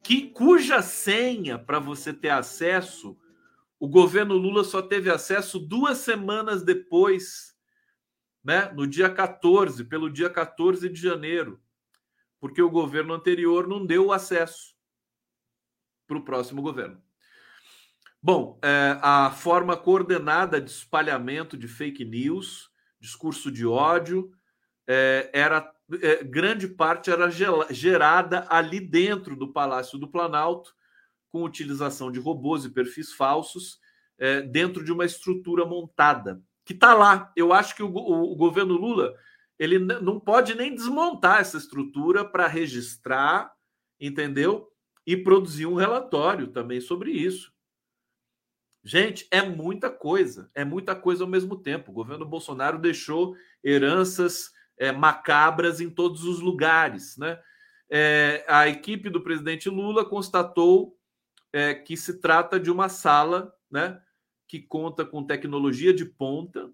que 0.01 0.30
cuja 0.30 0.80
senha 0.80 1.59
para 1.59 1.80
você 1.80 2.12
ter 2.12 2.30
acesso, 2.30 3.18
o 3.80 3.89
governo 3.89 4.34
Lula 4.34 4.62
só 4.62 4.80
teve 4.80 5.11
acesso 5.11 5.59
duas 5.59 5.99
semanas 5.99 6.62
depois, 6.62 7.57
né, 8.45 8.70
no 8.76 8.87
dia 8.87 9.11
14, 9.11 9.82
pelo 9.87 10.09
dia 10.09 10.30
14 10.30 10.89
de 10.89 11.01
janeiro, 11.01 11.61
porque 12.47 12.63
o 12.63 12.71
governo 12.71 13.13
anterior 13.13 13.67
não 13.67 13.85
deu 13.85 14.07
o 14.07 14.13
acesso 14.13 14.77
para 16.07 16.17
o 16.17 16.25
próximo 16.25 16.63
governo. 16.63 17.03
Bom, 18.23 18.57
é, 18.63 18.97
a 19.03 19.33
forma 19.33 19.77
coordenada 19.77 20.61
de 20.61 20.71
espalhamento 20.71 21.57
de 21.57 21.67
fake 21.67 22.05
news, 22.05 22.71
discurso 23.01 23.51
de 23.51 23.67
ódio, 23.67 24.31
é, 24.87 25.29
era 25.35 25.73
é, 26.01 26.23
grande 26.23 26.69
parte 26.69 27.11
era 27.11 27.29
gerada 27.29 28.47
ali 28.49 28.79
dentro 28.79 29.35
do 29.35 29.53
Palácio 29.53 29.99
do 29.99 30.09
Planalto, 30.09 30.73
com 31.29 31.43
utilização 31.43 32.13
de 32.13 32.21
robôs 32.21 32.65
e 32.65 32.71
perfis 32.71 33.13
falsos, 33.13 33.81
é, 34.19 34.41
dentro 34.41 34.85
de 34.85 34.93
uma 34.93 35.05
estrutura 35.05 35.67
montada 35.67 36.41
que 36.65 36.75
está 36.75 36.95
lá. 36.95 37.33
Eu 37.35 37.53
acho 37.53 37.75
que 37.75 37.83
o, 37.83 37.93
o, 37.93 38.33
o 38.33 38.37
governo 38.37 38.75
Lula 38.75 39.17
ele 39.59 39.79
não 39.79 40.21
pode 40.21 40.55
nem 40.55 40.75
desmontar 40.75 41.41
essa 41.41 41.57
estrutura 41.57 42.25
para 42.25 42.47
registrar, 42.47 43.53
entendeu? 44.01 44.71
E 45.07 45.17
produzir 45.17 45.67
um 45.67 45.75
relatório 45.75 46.49
também 46.49 46.81
sobre 46.81 47.11
isso. 47.13 47.53
Gente, 48.85 49.27
é 49.31 49.43
muita 49.43 49.91
coisa, 49.91 50.51
é 50.55 50.65
muita 50.65 50.95
coisa 50.95 51.25
ao 51.25 51.31
mesmo 51.31 51.57
tempo. 51.57 51.91
O 51.91 51.95
governo 51.95 52.25
Bolsonaro 52.25 52.79
deixou 52.79 53.35
heranças 53.65 54.53
é, 54.79 54.93
macabras 54.93 55.81
em 55.81 55.91
todos 55.91 56.25
os 56.25 56.41
lugares. 56.41 57.17
Né? 57.17 57.41
É, 57.91 58.45
a 58.47 58.69
equipe 58.69 59.11
do 59.11 59.23
presidente 59.23 59.69
Lula 59.69 60.05
constatou 60.05 60.97
é, 61.53 61.75
que 61.75 61.97
se 61.97 62.21
trata 62.21 62.61
de 62.61 62.71
uma 62.71 62.89
sala 62.89 63.53
né, 63.71 64.01
que 64.47 64.61
conta 64.61 65.05
com 65.05 65.25
tecnologia 65.25 65.93
de 65.93 66.05
ponta, 66.05 66.71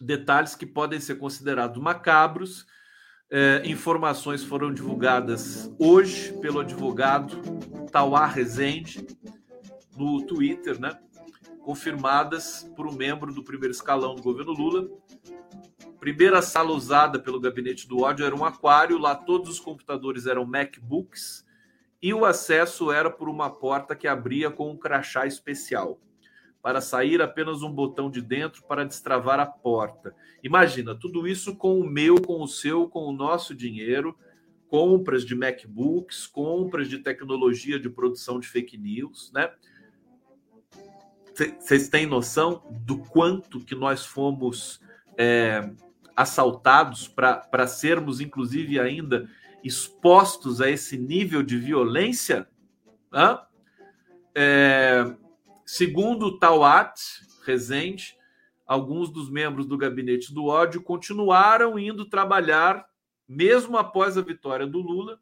detalhes 0.00 0.54
que 0.54 0.66
podem 0.66 1.00
ser 1.00 1.16
considerados 1.16 1.82
macabros. 1.82 2.66
É, 3.30 3.62
informações 3.64 4.44
foram 4.44 4.72
divulgadas 4.72 5.70
hoje 5.78 6.32
pelo 6.40 6.60
advogado 6.60 7.40
Tauá 7.90 8.26
Rezende 8.26 9.06
no 9.96 10.24
Twitter, 10.26 10.80
né? 10.80 10.98
confirmadas 11.64 12.70
por 12.76 12.86
um 12.86 12.92
membro 12.92 13.32
do 13.32 13.42
primeiro 13.42 13.72
escalão 13.72 14.14
do 14.14 14.22
governo 14.22 14.52
Lula. 14.52 14.88
Primeira 15.98 16.42
sala 16.42 16.72
usada 16.72 17.18
pelo 17.18 17.40
gabinete 17.40 17.88
do 17.88 18.02
ódio 18.02 18.26
era 18.26 18.36
um 18.36 18.44
aquário, 18.44 18.98
lá 18.98 19.14
todos 19.14 19.48
os 19.48 19.58
computadores 19.58 20.26
eram 20.26 20.44
MacBooks 20.44 21.44
e 22.02 22.12
o 22.12 22.26
acesso 22.26 22.92
era 22.92 23.10
por 23.10 23.30
uma 23.30 23.48
porta 23.48 23.96
que 23.96 24.06
abria 24.06 24.50
com 24.50 24.70
um 24.70 24.76
crachá 24.76 25.26
especial. 25.26 25.98
Para 26.64 26.80
sair, 26.80 27.20
apenas 27.20 27.60
um 27.60 27.70
botão 27.70 28.10
de 28.10 28.22
dentro 28.22 28.62
para 28.62 28.86
destravar 28.86 29.38
a 29.38 29.44
porta. 29.44 30.14
Imagina, 30.42 30.94
tudo 30.94 31.28
isso 31.28 31.54
com 31.56 31.78
o 31.78 31.86
meu, 31.86 32.18
com 32.18 32.42
o 32.42 32.48
seu, 32.48 32.88
com 32.88 33.04
o 33.04 33.12
nosso 33.12 33.54
dinheiro, 33.54 34.16
compras 34.66 35.26
de 35.26 35.34
MacBooks, 35.34 36.26
compras 36.26 36.88
de 36.88 37.00
tecnologia 37.00 37.78
de 37.78 37.90
produção 37.90 38.40
de 38.40 38.48
fake 38.48 38.78
news, 38.78 39.30
né? 39.34 39.52
Vocês 41.60 41.90
têm 41.90 42.06
noção 42.06 42.62
do 42.70 42.96
quanto 42.96 43.60
que 43.60 43.74
nós 43.74 44.06
fomos 44.06 44.80
é, 45.18 45.70
assaltados 46.16 47.06
para 47.06 47.66
sermos, 47.66 48.22
inclusive, 48.22 48.80
ainda 48.80 49.28
expostos 49.62 50.62
a 50.62 50.70
esse 50.70 50.96
nível 50.96 51.42
de 51.42 51.58
violência? 51.58 52.48
É, 54.34 55.14
segundo 55.64 56.38
Tawat 56.38 57.00
Rezende, 57.44 58.16
alguns 58.66 59.10
dos 59.10 59.30
membros 59.30 59.66
do 59.66 59.76
gabinete 59.76 60.32
do 60.32 60.46
ódio 60.46 60.82
continuaram 60.82 61.78
indo 61.78 62.08
trabalhar 62.08 62.86
mesmo 63.28 63.76
após 63.76 64.16
a 64.18 64.22
vitória 64.22 64.66
do 64.66 64.80
Lula, 64.80 65.18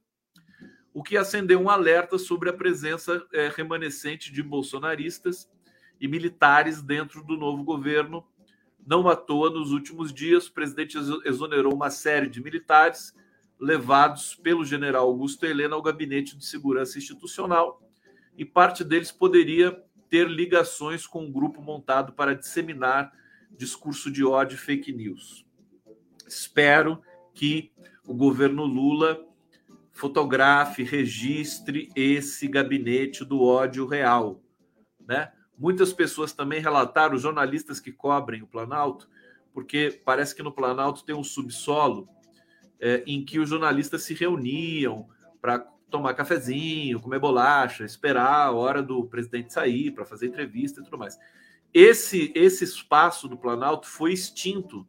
o 0.92 1.02
que 1.02 1.16
acendeu 1.16 1.60
um 1.60 1.70
alerta 1.70 2.18
sobre 2.18 2.50
a 2.50 2.52
presença 2.52 3.24
é, 3.32 3.48
remanescente 3.48 4.32
de 4.32 4.42
bolsonaristas 4.42 5.50
e 6.00 6.06
militares 6.06 6.82
dentro 6.82 7.24
do 7.24 7.36
novo 7.36 7.64
governo. 7.64 8.26
Não 8.84 9.08
à 9.08 9.16
toa, 9.16 9.48
nos 9.48 9.70
últimos 9.70 10.12
dias, 10.12 10.48
o 10.48 10.52
presidente 10.52 10.98
exonerou 11.24 11.72
uma 11.72 11.90
série 11.90 12.28
de 12.28 12.42
militares 12.42 13.14
levados 13.58 14.34
pelo 14.34 14.64
general 14.64 15.06
Augusto 15.06 15.46
Helena 15.46 15.76
ao 15.76 15.82
gabinete 15.82 16.36
de 16.36 16.44
segurança 16.44 16.98
institucional, 16.98 17.80
e 18.36 18.44
parte 18.44 18.82
deles 18.82 19.12
poderia 19.12 19.80
ter 20.12 20.28
ligações 20.28 21.06
com 21.06 21.24
um 21.24 21.32
grupo 21.32 21.62
montado 21.62 22.12
para 22.12 22.34
disseminar 22.34 23.10
discurso 23.50 24.10
de 24.10 24.22
ódio 24.22 24.56
e 24.56 24.58
fake 24.58 24.92
news. 24.92 25.46
Espero 26.28 27.00
que 27.32 27.72
o 28.06 28.12
governo 28.12 28.66
Lula 28.66 29.26
fotografe, 29.90 30.82
registre 30.82 31.88
esse 31.96 32.46
gabinete 32.46 33.24
do 33.24 33.42
ódio 33.42 33.86
real, 33.86 34.42
né? 35.00 35.32
Muitas 35.56 35.94
pessoas 35.94 36.34
também 36.34 36.60
relataram, 36.60 37.16
jornalistas 37.16 37.80
que 37.80 37.90
cobrem 37.90 38.42
o 38.42 38.46
Planalto, 38.46 39.08
porque 39.54 39.98
parece 40.04 40.34
que 40.34 40.42
no 40.42 40.52
Planalto 40.52 41.04
tem 41.06 41.14
um 41.14 41.24
subsolo 41.24 42.06
é, 42.78 43.02
em 43.06 43.24
que 43.24 43.38
os 43.38 43.48
jornalistas 43.48 44.02
se 44.02 44.12
reuniam 44.12 45.08
para 45.40 45.66
tomar 45.92 46.14
cafezinho, 46.14 47.00
comer 47.00 47.20
bolacha, 47.20 47.84
esperar 47.84 48.46
a 48.46 48.50
hora 48.50 48.82
do 48.82 49.04
presidente 49.04 49.52
sair 49.52 49.92
para 49.92 50.04
fazer 50.04 50.26
entrevista 50.26 50.80
e 50.80 50.84
tudo 50.84 50.98
mais. 50.98 51.16
Esse, 51.72 52.32
esse 52.34 52.64
espaço 52.64 53.28
do 53.28 53.36
Planalto 53.36 53.86
foi 53.86 54.12
extinto 54.12 54.86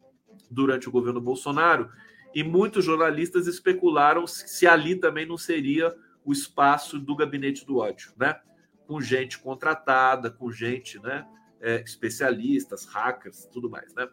durante 0.50 0.88
o 0.88 0.92
governo 0.92 1.20
Bolsonaro 1.20 1.88
e 2.34 2.42
muitos 2.42 2.84
jornalistas 2.84 3.46
especularam 3.46 4.26
se 4.26 4.66
ali 4.66 4.96
também 4.96 5.24
não 5.24 5.38
seria 5.38 5.94
o 6.24 6.32
espaço 6.32 6.98
do 6.98 7.14
gabinete 7.14 7.64
do 7.64 7.78
ódio, 7.78 8.12
né? 8.16 8.40
com 8.86 9.00
gente 9.00 9.38
contratada, 9.38 10.30
com 10.30 10.50
gente, 10.50 10.98
né, 11.00 11.26
é, 11.60 11.80
especialistas, 11.80 12.84
hackers, 12.86 13.46
tudo 13.52 13.70
mais, 13.70 13.94
né? 13.94 14.08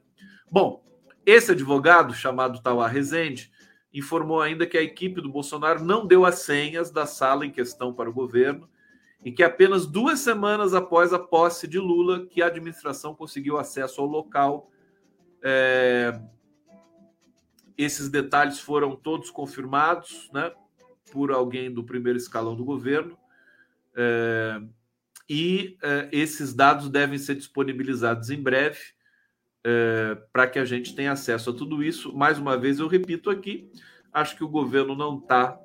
Bom, 0.49 0.83
esse 1.25 1.51
advogado 1.51 2.13
chamado 2.13 2.61
Tauá 2.61 2.87
Rezende 2.87 3.51
informou 3.93 4.41
ainda 4.41 4.65
que 4.65 4.77
a 4.77 4.81
equipe 4.81 5.21
do 5.21 5.29
Bolsonaro 5.29 5.83
não 5.83 6.05
deu 6.05 6.25
as 6.25 6.39
senhas 6.39 6.91
da 6.91 7.05
sala 7.05 7.45
em 7.45 7.51
questão 7.51 7.93
para 7.93 8.09
o 8.09 8.13
governo 8.13 8.69
e 9.23 9.31
que 9.31 9.43
apenas 9.43 9.85
duas 9.85 10.19
semanas 10.19 10.73
após 10.73 11.13
a 11.13 11.19
posse 11.19 11.67
de 11.67 11.77
Lula 11.77 12.25
que 12.25 12.41
a 12.41 12.47
administração 12.47 13.13
conseguiu 13.13 13.57
acesso 13.57 14.01
ao 14.01 14.07
local. 14.07 14.71
É... 15.43 16.19
Esses 17.77 18.09
detalhes 18.09 18.59
foram 18.59 18.95
todos 18.95 19.29
confirmados, 19.29 20.29
né, 20.33 20.51
por 21.11 21.31
alguém 21.31 21.71
do 21.71 21.83
primeiro 21.83 22.17
escalão 22.17 22.55
do 22.55 22.63
governo. 22.63 23.17
É, 23.95 24.61
e 25.27 25.77
é, 25.81 26.09
esses 26.11 26.53
dados 26.53 26.89
devem 26.89 27.17
ser 27.17 27.35
disponibilizados 27.35 28.29
em 28.29 28.41
breve 28.41 28.79
é, 29.63 30.17
para 30.31 30.47
que 30.47 30.59
a 30.59 30.65
gente 30.65 30.95
tenha 30.95 31.11
acesso 31.11 31.49
a 31.49 31.53
tudo 31.53 31.83
isso. 31.83 32.13
Mais 32.15 32.39
uma 32.39 32.57
vez, 32.57 32.79
eu 32.79 32.87
repito 32.87 33.29
aqui, 33.29 33.69
acho 34.11 34.35
que 34.35 34.43
o 34.43 34.49
governo 34.49 34.95
não 34.95 35.17
está 35.17 35.59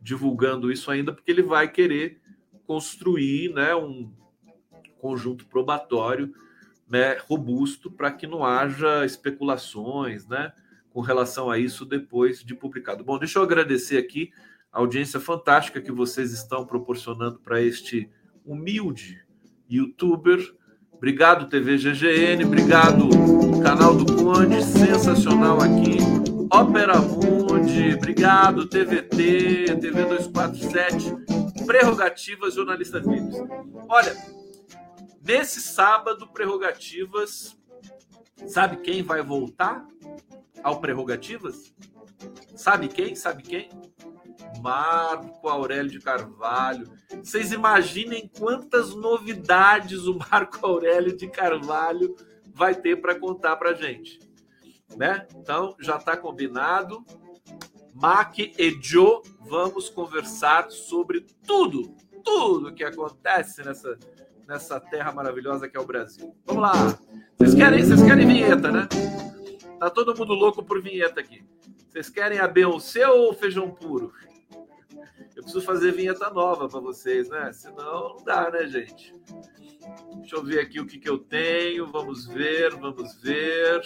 divulgando 0.00 0.72
isso 0.72 0.90
ainda, 0.90 1.12
porque 1.12 1.30
ele 1.30 1.42
vai 1.42 1.68
querer 1.68 2.20
construir 2.66 3.52
né, 3.52 3.74
um 3.74 4.12
conjunto 4.98 5.46
probatório 5.46 6.32
né, 6.88 7.16
robusto 7.28 7.90
para 7.90 8.10
que 8.10 8.26
não 8.26 8.44
haja 8.44 9.04
especulações 9.04 10.26
né, 10.26 10.52
com 10.90 11.00
relação 11.00 11.50
a 11.50 11.58
isso 11.58 11.84
depois 11.84 12.42
de 12.42 12.54
publicado. 12.54 13.04
Bom, 13.04 13.18
deixa 13.18 13.38
eu 13.38 13.42
agradecer 13.42 13.98
aqui 13.98 14.32
a 14.72 14.78
audiência 14.78 15.20
fantástica 15.20 15.80
que 15.80 15.92
vocês 15.92 16.32
estão 16.32 16.66
proporcionando 16.66 17.38
para 17.38 17.60
este 17.60 18.10
humilde 18.44 19.24
youtuber 19.68 20.40
Obrigado, 21.00 21.48
TV 21.48 21.78
GGN. 21.78 22.44
Obrigado, 22.44 23.08
canal 23.62 23.96
do 23.96 24.22
Conde. 24.22 24.62
Sensacional 24.62 25.58
aqui. 25.58 25.96
Ópera 26.52 27.00
Mundi. 27.00 27.94
Obrigado, 27.94 28.68
TVT, 28.68 29.78
TV 29.80 30.04
247. 30.04 31.14
Prerrogativas 31.64 32.52
Jornalistas 32.52 33.02
Livres. 33.06 33.34
Olha, 33.88 34.14
nesse 35.26 35.62
sábado, 35.62 36.28
Prerrogativas. 36.34 37.56
Sabe 38.46 38.76
quem 38.76 39.02
vai 39.02 39.22
voltar 39.22 39.82
ao 40.62 40.82
Prerrogativas? 40.82 41.74
Sabe 42.54 42.88
quem? 42.88 43.14
Sabe 43.14 43.42
quem? 43.42 43.70
Marco 44.60 45.48
Aurélio 45.48 45.90
de 45.90 46.00
Carvalho. 46.00 46.90
Vocês 47.22 47.52
imaginem 47.52 48.30
quantas 48.38 48.94
novidades 48.94 50.06
o 50.06 50.18
Marco 50.18 50.64
Aurélio 50.66 51.16
de 51.16 51.28
Carvalho 51.28 52.14
vai 52.54 52.74
ter 52.74 53.00
para 53.00 53.18
contar 53.18 53.56
para 53.56 53.74
gente, 53.74 54.20
né? 54.96 55.26
Então 55.36 55.74
já 55.80 55.96
está 55.96 56.16
combinado. 56.16 57.04
Mac 57.94 58.38
e 58.38 58.78
Joe, 58.80 59.20
vamos 59.40 59.88
conversar 59.90 60.70
sobre 60.70 61.26
tudo, 61.46 61.94
tudo 62.24 62.72
que 62.72 62.84
acontece 62.84 63.62
nessa 63.62 63.98
nessa 64.50 64.80
terra 64.80 65.12
maravilhosa 65.12 65.68
que 65.68 65.76
é 65.76 65.80
o 65.80 65.86
Brasil. 65.86 66.34
Vamos 66.44 66.62
lá. 66.62 66.72
Vocês 67.38 67.54
querem, 67.54 67.84
vocês 67.84 68.02
querem 68.02 68.26
vinheta, 68.26 68.72
né? 68.72 68.88
Tá 69.78 69.88
todo 69.88 70.16
mundo 70.16 70.34
louco 70.34 70.60
por 70.60 70.82
vinheta 70.82 71.20
aqui. 71.20 71.44
Vocês 71.88 72.10
querem 72.10 72.40
a 72.40 72.48
Beyoncé 72.48 73.06
ou 73.08 73.32
feijão 73.32 73.70
puro? 73.70 74.12
Eu 75.40 75.44
preciso 75.44 75.64
fazer 75.64 75.92
vinheta 75.92 76.28
nova 76.28 76.68
para 76.68 76.80
vocês, 76.80 77.30
né? 77.30 77.50
Senão 77.54 78.14
não 78.14 78.22
dá, 78.22 78.50
né, 78.50 78.66
gente? 78.66 79.14
Deixa 80.18 80.36
eu 80.36 80.44
ver 80.44 80.60
aqui 80.60 80.78
o 80.78 80.86
que, 80.86 80.98
que 80.98 81.08
eu 81.08 81.18
tenho. 81.18 81.86
Vamos 81.86 82.26
ver, 82.26 82.76
vamos 82.76 83.14
ver. 83.22 83.80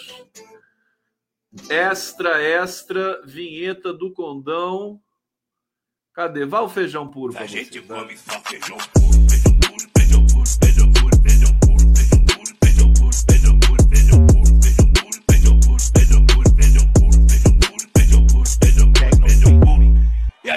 Extra, 1.69 2.43
extra, 2.43 3.21
vinheta 3.25 3.93
do 3.93 4.11
condão. 4.11 5.01
Cadê? 6.13 6.45
Vá 6.45 6.59
o 6.59 6.67
feijão 6.67 7.07
puro. 7.07 7.37
A 7.37 7.45
gente 7.45 7.79
vocês, 7.79 7.87
come 7.87 8.17
só 8.17 8.41
feijão 8.41 8.77
puro, 8.93 9.04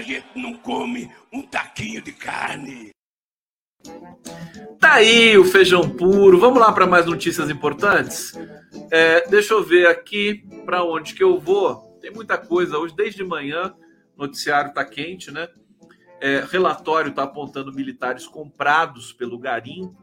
gente 0.09 0.27
não 0.35 0.55
come 0.55 1.11
um 1.33 1.43
taquinho 1.43 2.01
de 2.03 2.13
carne. 2.13 2.91
Tá 4.81 4.95
aí 4.95 5.37
o 5.37 5.45
feijão 5.45 5.89
puro. 5.89 6.39
Vamos 6.39 6.59
lá 6.59 6.73
para 6.73 6.87
mais 6.87 7.07
notícias 7.07 7.51
importantes. 7.51 8.33
É, 8.91 9.29
deixa 9.29 9.55
eu 9.55 9.63
ver 9.63 9.87
aqui 9.87 10.45
para 10.65 10.83
onde 10.83 11.15
que 11.15 11.23
eu 11.23 11.39
vou. 11.39 11.99
Tem 12.01 12.11
muita 12.11 12.39
coisa 12.39 12.79
hoje, 12.79 12.95
desde 12.97 13.23
manhã. 13.23 13.75
Noticiário 14.17 14.73
tá 14.73 14.85
quente, 14.85 15.31
né? 15.31 15.49
É, 16.21 16.45
relatório 16.51 17.11
está 17.11 17.23
apontando 17.23 17.73
militares 17.73 18.27
comprados 18.27 19.13
pelo 19.13 19.39
garimpo 19.39 19.97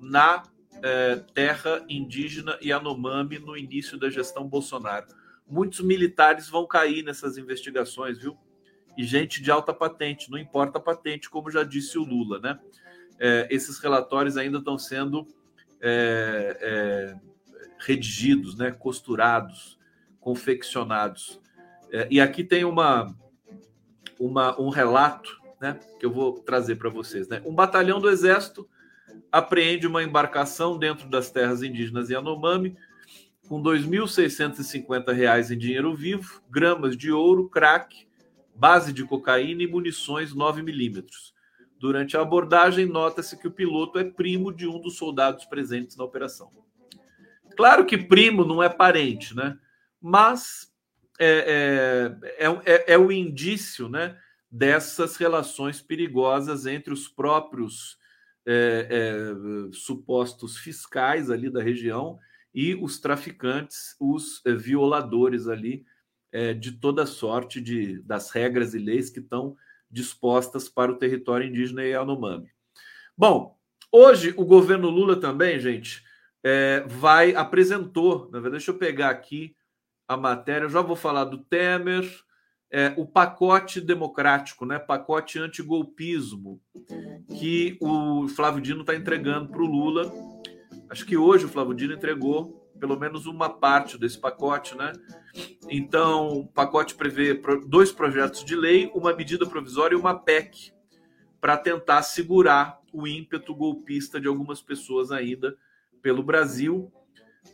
na 0.00 0.42
é, 0.82 1.16
terra 1.32 1.82
indígena 1.88 2.58
Yanomami 2.62 3.38
no 3.38 3.56
início 3.56 3.98
da 3.98 4.10
gestão 4.10 4.46
Bolsonaro. 4.46 5.06
Muitos 5.46 5.80
militares 5.80 6.48
vão 6.48 6.66
cair 6.66 7.02
nessas 7.02 7.38
investigações, 7.38 8.18
viu? 8.18 8.36
E 8.98 9.04
gente 9.04 9.40
de 9.40 9.50
alta 9.50 9.72
patente, 9.72 10.30
não 10.30 10.36
importa 10.36 10.76
a 10.76 10.82
patente, 10.82 11.30
como 11.30 11.50
já 11.50 11.62
disse 11.62 11.96
o 11.96 12.04
Lula, 12.04 12.38
né? 12.38 12.58
é, 13.18 13.48
esses 13.50 13.78
relatórios 13.78 14.36
ainda 14.36 14.58
estão 14.58 14.78
sendo 14.78 15.26
é, 15.80 16.58
é, 16.60 17.16
redigidos, 17.78 18.56
né, 18.56 18.70
costurados, 18.70 19.78
confeccionados. 20.20 21.40
É, 21.90 22.06
e 22.10 22.20
aqui 22.20 22.44
tem 22.44 22.64
uma, 22.64 23.14
uma, 24.18 24.60
um 24.60 24.68
relato 24.68 25.36
né, 25.60 25.78
que 25.98 26.06
eu 26.06 26.12
vou 26.12 26.40
trazer 26.40 26.76
para 26.76 26.90
vocês. 26.90 27.28
Né? 27.28 27.42
Um 27.44 27.54
batalhão 27.54 28.00
do 28.00 28.08
Exército 28.08 28.68
apreende 29.32 29.86
uma 29.86 30.02
embarcação 30.02 30.78
dentro 30.78 31.08
das 31.08 31.30
terras 31.30 31.62
indígenas 31.62 32.08
Yanomami 32.08 32.76
com 33.48 33.62
R$ 33.62 33.78
2.650 33.78 35.50
em 35.50 35.58
dinheiro 35.58 35.94
vivo, 35.94 36.42
gramas 36.50 36.96
de 36.96 37.10
ouro, 37.10 37.48
crack, 37.48 38.06
base 38.58 38.92
de 38.92 39.04
cocaína 39.04 39.62
e 39.62 39.66
munições 39.68 40.34
9 40.34 40.62
milímetros. 40.62 41.32
Durante 41.78 42.16
a 42.16 42.22
abordagem, 42.22 42.86
nota-se 42.86 43.38
que 43.38 43.46
o 43.46 43.52
piloto 43.52 44.00
é 44.00 44.04
primo 44.04 44.52
de 44.52 44.66
um 44.66 44.80
dos 44.80 44.96
soldados 44.96 45.44
presentes 45.44 45.96
na 45.96 46.02
operação. 46.02 46.50
Claro 47.56 47.86
que 47.86 47.96
primo 47.96 48.44
não 48.44 48.60
é 48.60 48.68
parente, 48.68 49.34
né? 49.34 49.56
Mas 50.00 50.72
é, 51.20 52.10
é, 52.36 52.72
é, 52.72 52.94
é 52.94 52.98
o 52.98 53.12
indício 53.12 53.88
né, 53.88 54.16
dessas 54.50 55.16
relações 55.16 55.80
perigosas 55.80 56.66
entre 56.66 56.92
os 56.92 57.06
próprios 57.06 57.96
é, 58.44 58.88
é, 58.90 59.72
supostos 59.72 60.56
fiscais 60.56 61.30
ali 61.30 61.48
da 61.48 61.62
região 61.62 62.18
e 62.52 62.74
os 62.74 62.98
traficantes, 62.98 63.94
os 64.00 64.44
é, 64.44 64.52
violadores 64.52 65.46
ali 65.46 65.84
de 66.60 66.72
toda 66.72 67.06
sorte 67.06 67.60
de, 67.60 68.02
das 68.02 68.30
regras 68.30 68.74
e 68.74 68.78
leis 68.78 69.08
que 69.08 69.20
estão 69.20 69.56
dispostas 69.90 70.68
para 70.68 70.92
o 70.92 70.96
território 70.96 71.46
indígena 71.46 71.82
Yanomami. 71.82 72.50
Bom, 73.16 73.56
hoje 73.90 74.34
o 74.36 74.44
governo 74.44 74.90
Lula 74.90 75.16
também, 75.16 75.58
gente, 75.58 76.04
é, 76.44 76.84
vai 76.86 77.34
apresentou, 77.34 78.28
na 78.30 78.40
verdade, 78.40 78.58
deixa 78.58 78.70
eu 78.70 78.78
pegar 78.78 79.10
aqui 79.10 79.56
a 80.06 80.16
matéria, 80.16 80.66
eu 80.66 80.70
já 80.70 80.80
vou 80.80 80.96
falar 80.96 81.24
do 81.24 81.38
Temer, 81.38 82.04
é, 82.70 82.92
o 82.96 83.06
pacote 83.06 83.80
democrático, 83.80 84.66
né, 84.66 84.78
pacote 84.78 85.38
antigolpismo, 85.38 86.60
que 87.38 87.78
o 87.80 88.28
Flávio 88.28 88.60
Dino 88.60 88.82
está 88.82 88.94
entregando 88.94 89.48
para 89.48 89.62
o 89.62 89.66
Lula. 89.66 90.12
Acho 90.90 91.04
que 91.04 91.16
hoje 91.16 91.46
o 91.46 91.48
Flávio 91.48 91.74
Dino 91.74 91.94
entregou 91.94 92.57
pelo 92.78 92.98
menos 92.98 93.26
uma 93.26 93.50
parte 93.50 93.98
desse 93.98 94.18
pacote, 94.18 94.76
né? 94.76 94.92
Então, 95.68 96.28
o 96.28 96.46
pacote 96.46 96.94
prevê 96.94 97.40
dois 97.66 97.92
projetos 97.92 98.44
de 98.44 98.56
lei, 98.56 98.90
uma 98.94 99.14
medida 99.14 99.46
provisória 99.46 99.94
e 99.94 99.98
uma 99.98 100.18
PEC, 100.18 100.72
para 101.40 101.56
tentar 101.56 102.02
segurar 102.02 102.80
o 102.92 103.06
ímpeto 103.06 103.54
golpista 103.54 104.20
de 104.20 104.26
algumas 104.26 104.60
pessoas 104.60 105.12
ainda 105.12 105.56
pelo 106.02 106.22
Brasil. 106.22 106.92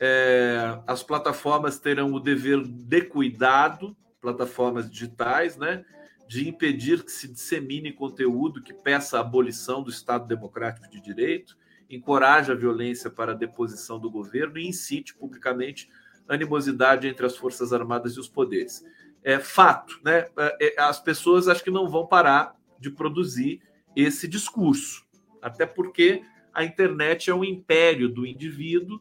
É, 0.01 0.81
as 0.87 1.03
plataformas 1.03 1.79
terão 1.79 2.12
o 2.12 2.20
dever 2.20 2.62
de 2.62 3.03
cuidado, 3.03 3.97
plataformas 4.20 4.91
digitais, 4.91 5.57
né? 5.57 5.85
De 6.27 6.49
impedir 6.49 7.05
que 7.05 7.12
se 7.12 7.29
dissemine 7.29 7.93
conteúdo 7.93 8.62
que 8.62 8.72
peça 8.72 9.18
a 9.18 9.20
abolição 9.20 9.83
do 9.83 9.91
Estado 9.91 10.27
Democrático 10.27 10.89
de 10.89 11.01
Direito 11.01 11.57
encoraja 11.95 12.53
a 12.53 12.57
violência 12.57 13.11
para 13.11 13.32
a 13.32 13.36
deposição 13.36 13.99
do 13.99 14.11
governo 14.11 14.59
e 14.59 14.66
incite 14.66 15.14
publicamente 15.14 15.88
animosidade 16.28 17.07
entre 17.07 17.26
as 17.26 17.36
Forças 17.36 17.72
Armadas 17.72 18.14
e 18.14 18.20
os 18.20 18.28
poderes. 18.28 18.84
É 19.22 19.38
fato, 19.38 20.01
né? 20.05 20.26
É, 20.36 20.74
é, 20.76 20.82
as 20.82 21.01
pessoas 21.01 21.49
acho 21.49 21.64
que 21.64 21.70
não 21.70 21.88
vão 21.88 22.07
parar 22.07 22.57
de 22.78 22.90
produzir 22.90 23.62
esse 23.97 24.26
discurso, 24.28 25.05
até 25.40 25.64
porque 25.64 26.22
a 26.53 26.64
internet 26.64 27.30
é 27.30 27.34
um 27.34 27.45
império 27.45 28.09
do 28.09 28.26
indivíduo, 28.26 29.01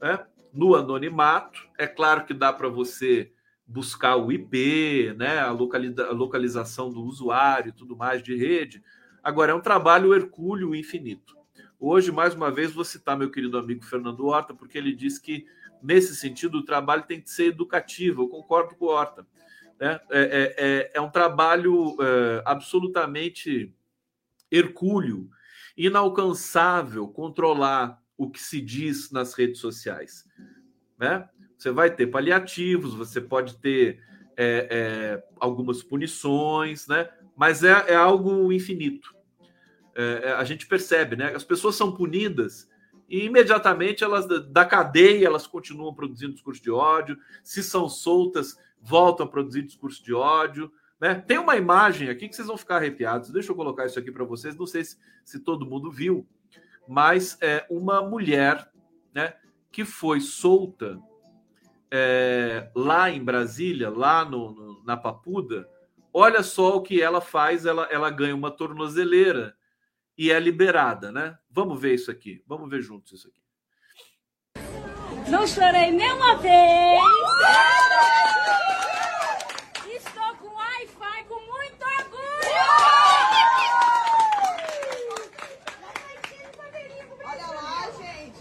né? 0.00 0.24
no 0.52 0.74
anonimato. 0.74 1.60
É 1.76 1.86
claro 1.86 2.24
que 2.24 2.32
dá 2.32 2.52
para 2.52 2.68
você 2.68 3.32
buscar 3.66 4.16
o 4.16 4.30
IP, 4.30 5.14
né? 5.16 5.40
a, 5.40 5.50
localização 5.50 6.90
do 6.90 7.02
usuário 7.02 7.70
e 7.70 7.72
tudo 7.72 7.96
mais 7.96 8.22
de 8.22 8.36
rede. 8.36 8.82
Agora, 9.22 9.52
é 9.52 9.54
um 9.54 9.60
trabalho 9.60 10.14
hercúleo 10.14 10.74
infinito. 10.74 11.33
Hoje, 11.86 12.10
mais 12.10 12.34
uma 12.34 12.50
vez, 12.50 12.72
vou 12.72 12.82
citar 12.82 13.14
meu 13.14 13.30
querido 13.30 13.58
amigo 13.58 13.84
Fernando 13.84 14.24
Horta, 14.24 14.54
porque 14.54 14.78
ele 14.78 14.94
diz 14.94 15.18
que, 15.18 15.44
nesse 15.82 16.16
sentido, 16.16 16.56
o 16.56 16.64
trabalho 16.64 17.02
tem 17.02 17.20
que 17.20 17.28
ser 17.28 17.48
educativo. 17.48 18.22
Eu 18.22 18.28
concordo 18.28 18.74
com 18.74 18.86
o 18.86 18.88
Horta. 18.88 19.26
Né? 19.78 20.00
É, 20.10 20.22
é, 20.22 20.54
é, 20.56 20.90
é 20.94 21.00
um 21.02 21.10
trabalho 21.10 21.94
é, 22.00 22.42
absolutamente 22.46 23.76
hercúleo, 24.50 25.28
inalcançável 25.76 27.06
controlar 27.06 28.02
o 28.16 28.30
que 28.30 28.40
se 28.40 28.62
diz 28.62 29.10
nas 29.10 29.34
redes 29.34 29.60
sociais. 29.60 30.24
Né? 30.98 31.28
Você 31.58 31.70
vai 31.70 31.94
ter 31.94 32.06
paliativos, 32.06 32.94
você 32.94 33.20
pode 33.20 33.58
ter 33.58 34.02
é, 34.38 34.68
é, 34.70 35.24
algumas 35.38 35.82
punições, 35.82 36.86
né? 36.86 37.10
mas 37.36 37.62
é, 37.62 37.72
é 37.88 37.94
algo 37.94 38.50
infinito. 38.50 39.14
É, 39.94 40.22
é, 40.24 40.32
a 40.32 40.44
gente 40.44 40.66
percebe, 40.66 41.16
né? 41.16 41.34
As 41.34 41.44
pessoas 41.44 41.76
são 41.76 41.92
punidas 41.92 42.68
e 43.08 43.24
imediatamente 43.24 44.02
elas 44.02 44.26
da 44.50 44.64
cadeia 44.64 45.26
elas 45.26 45.46
continuam 45.46 45.94
produzindo 45.94 46.32
discurso 46.32 46.62
de 46.62 46.70
ódio. 46.70 47.18
Se 47.42 47.62
são 47.62 47.88
soltas, 47.88 48.58
voltam 48.80 49.26
a 49.26 49.28
produzir 49.28 49.62
discurso 49.62 50.02
de 50.02 50.12
ódio. 50.12 50.72
Né? 51.00 51.14
Tem 51.14 51.38
uma 51.38 51.56
imagem 51.56 52.08
aqui 52.08 52.28
que 52.28 52.34
vocês 52.34 52.48
vão 52.48 52.56
ficar 52.56 52.76
arrepiados. 52.76 53.30
Deixa 53.30 53.52
eu 53.52 53.56
colocar 53.56 53.86
isso 53.86 53.98
aqui 53.98 54.10
para 54.10 54.24
vocês. 54.24 54.56
Não 54.56 54.66
sei 54.66 54.84
se, 54.84 54.98
se 55.24 55.38
todo 55.40 55.66
mundo 55.66 55.90
viu, 55.90 56.26
mas 56.88 57.38
é 57.40 57.66
uma 57.70 58.02
mulher 58.02 58.70
né, 59.14 59.34
que 59.70 59.84
foi 59.84 60.20
solta 60.20 60.98
é, 61.90 62.68
lá 62.74 63.10
em 63.10 63.22
Brasília, 63.22 63.88
lá 63.88 64.24
no, 64.24 64.52
no, 64.52 64.84
na 64.84 64.96
Papuda, 64.96 65.68
olha 66.12 66.42
só 66.42 66.76
o 66.76 66.82
que 66.82 67.00
ela 67.00 67.20
faz, 67.20 67.64
ela, 67.64 67.86
ela 67.90 68.10
ganha 68.10 68.34
uma 68.34 68.50
tornozeleira 68.50 69.54
e 70.16 70.30
é 70.30 70.38
liberada, 70.38 71.10
né? 71.10 71.36
Vamos 71.50 71.80
ver 71.80 71.94
isso 71.94 72.10
aqui, 72.10 72.42
vamos 72.46 72.70
ver 72.70 72.80
juntos 72.80 73.12
isso 73.12 73.28
aqui. 73.28 73.42
Não 75.28 75.46
chorei 75.46 75.90
nenhuma 75.90 76.36
vez. 76.36 77.00
Estou 79.86 80.36
com 80.36 80.54
Wi-Fi 80.54 81.24
com 81.28 81.40
muito 81.40 81.82
orgulho. 81.82 82.24
Olha 87.24 87.46
lá, 87.46 87.90
gente. 87.98 88.38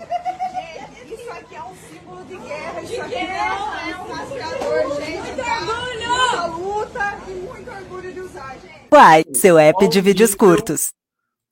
Gente, 0.53 1.13
isso 1.13 1.31
aqui 1.31 1.55
é 1.55 1.63
um 1.63 1.75
símbolo 1.75 2.25
de 2.25 2.35
guerra. 2.37 2.81
Isso 2.81 3.01
aqui 3.01 3.15
é 3.15 3.95
um 3.95 4.11
rastreador, 4.11 5.01
gente. 5.01 5.21
Muito 5.21 5.41
orgulho. 5.41 6.35
da 6.35 6.45
luta 6.45 7.17
e 7.27 7.31
muito 7.31 7.71
orgulho 7.71 8.13
de 8.13 8.19
usar, 8.19 8.57
gente. 8.59 8.87
Uai, 8.91 9.23
seu 9.33 9.57
app 9.57 9.87
de 9.87 10.01
vídeos 10.01 10.35
curtos. 10.35 10.93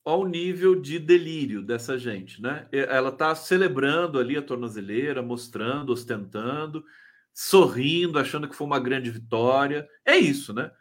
Ao 0.04 0.26
nível 0.26 0.74
de 0.82 0.98
delírio 0.98 1.62
dessa 1.62 1.98
gente, 1.98 2.42
né? 2.42 2.68
Ela 2.72 3.10
está 3.10 3.36
celebrando 3.36 4.18
ali 4.20 4.36
a 4.36 4.42
tornozeleira, 4.42 5.22
mostrando, 5.22 5.92
ostentando, 5.94 6.84
sorrindo, 7.34 8.18
achando 8.18 8.48
que 8.50 8.56
foi 8.56 8.66
uma 8.66 8.80
grande 8.80 9.12
vitória. 9.12 9.88
É 10.04 10.18
isso, 10.18 10.54
né? 10.54 10.72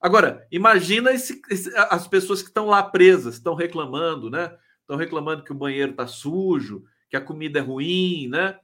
Agora, 0.00 0.46
imagina 0.50 1.12
esse- 1.12 1.42
esse- 1.50 1.72
as 1.76 2.08
pessoas 2.08 2.42
que 2.42 2.48
estão 2.48 2.66
lá 2.66 2.82
presas, 2.82 3.34
estão 3.34 3.54
reclamando, 3.54 4.30
né? 4.30 4.56
Estão 4.80 4.96
reclamando 4.96 5.44
que 5.44 5.52
o 5.52 5.56
banheiro 5.56 5.92
está 5.92 6.06
sujo, 6.06 6.84
que 7.10 7.16
a 7.16 7.20
comida 7.20 7.58
é 7.58 7.62
ruim, 7.62 8.28
né? 8.28 8.58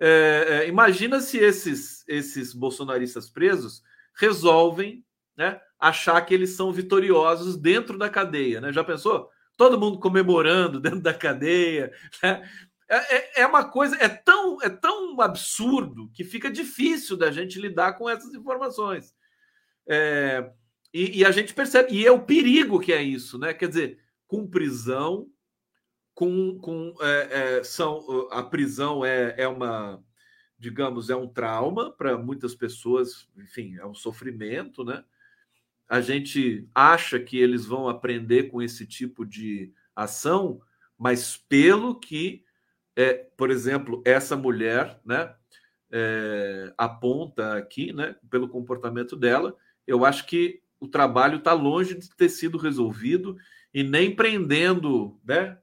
É, 0.00 0.62
é, 0.64 0.68
imagina 0.68 1.20
se 1.20 1.38
esses, 1.38 2.04
esses 2.08 2.54
bolsonaristas 2.54 3.30
presos 3.30 3.82
resolvem 4.16 5.04
né, 5.36 5.60
achar 5.78 6.20
que 6.22 6.34
eles 6.34 6.50
são 6.50 6.72
vitoriosos 6.72 7.56
dentro 7.56 7.98
da 7.98 8.08
cadeia, 8.10 8.60
né? 8.60 8.72
Já 8.72 8.84
pensou? 8.84 9.30
Todo 9.60 9.78
mundo 9.78 9.98
comemorando 9.98 10.80
dentro 10.80 11.02
da 11.02 11.12
cadeia. 11.12 11.92
Né? 12.22 12.50
É, 12.88 13.16
é- 13.16 13.42
é 13.42 13.46
uma 13.46 13.62
coisa, 13.62 13.94
é 13.96 14.08
tão, 14.08 14.56
é 14.62 14.70
tão 14.70 15.20
absurdo 15.20 16.10
que 16.14 16.24
fica 16.24 16.50
difícil 16.50 17.14
da 17.14 17.30
gente 17.30 17.60
lidar 17.60 17.92
com 17.92 18.08
essas 18.08 18.32
informações. 18.32 19.14
É, 19.86 20.50
e, 20.94 21.18
e 21.18 21.24
a 21.26 21.30
gente 21.30 21.52
percebe, 21.52 21.92
e 21.92 22.06
é 22.06 22.10
o 22.10 22.24
perigo 22.24 22.80
que 22.80 22.90
é 22.90 23.02
isso, 23.02 23.38
né? 23.38 23.52
Quer 23.52 23.68
dizer, 23.68 23.98
com 24.26 24.48
prisão, 24.48 25.28
com, 26.14 26.58
com 26.58 26.94
é, 27.02 27.58
é, 27.58 27.62
são 27.62 28.28
a 28.30 28.42
prisão 28.42 29.04
é, 29.04 29.34
é 29.36 29.46
uma 29.46 30.02
digamos 30.58 31.10
é 31.10 31.16
um 31.16 31.28
trauma 31.28 31.90
para 31.90 32.16
muitas 32.16 32.54
pessoas 32.54 33.28
enfim 33.36 33.76
é 33.76 33.86
um 33.86 33.94
sofrimento 33.94 34.84
né 34.84 35.04
a 35.90 36.00
gente 36.00 36.68
acha 36.72 37.18
que 37.18 37.36
eles 37.36 37.66
vão 37.66 37.88
aprender 37.88 38.44
com 38.44 38.62
esse 38.62 38.86
tipo 38.86 39.26
de 39.26 39.72
ação 39.94 40.60
mas 40.96 41.36
pelo 41.36 41.98
que 41.98 42.44
é, 42.94 43.14
por 43.36 43.50
exemplo 43.50 44.00
essa 44.06 44.36
mulher 44.36 45.00
né 45.04 45.34
é, 45.90 46.72
aponta 46.78 47.56
aqui 47.56 47.92
né 47.92 48.14
pelo 48.30 48.48
comportamento 48.48 49.16
dela 49.16 49.56
eu 49.86 50.04
acho 50.04 50.26
que 50.26 50.62
o 50.78 50.86
trabalho 50.86 51.38
está 51.38 51.52
longe 51.52 51.98
de 51.98 52.08
ter 52.16 52.28
sido 52.28 52.56
resolvido 52.56 53.36
e 53.74 53.82
nem 53.82 54.14
prendendo 54.14 55.20
né 55.24 55.58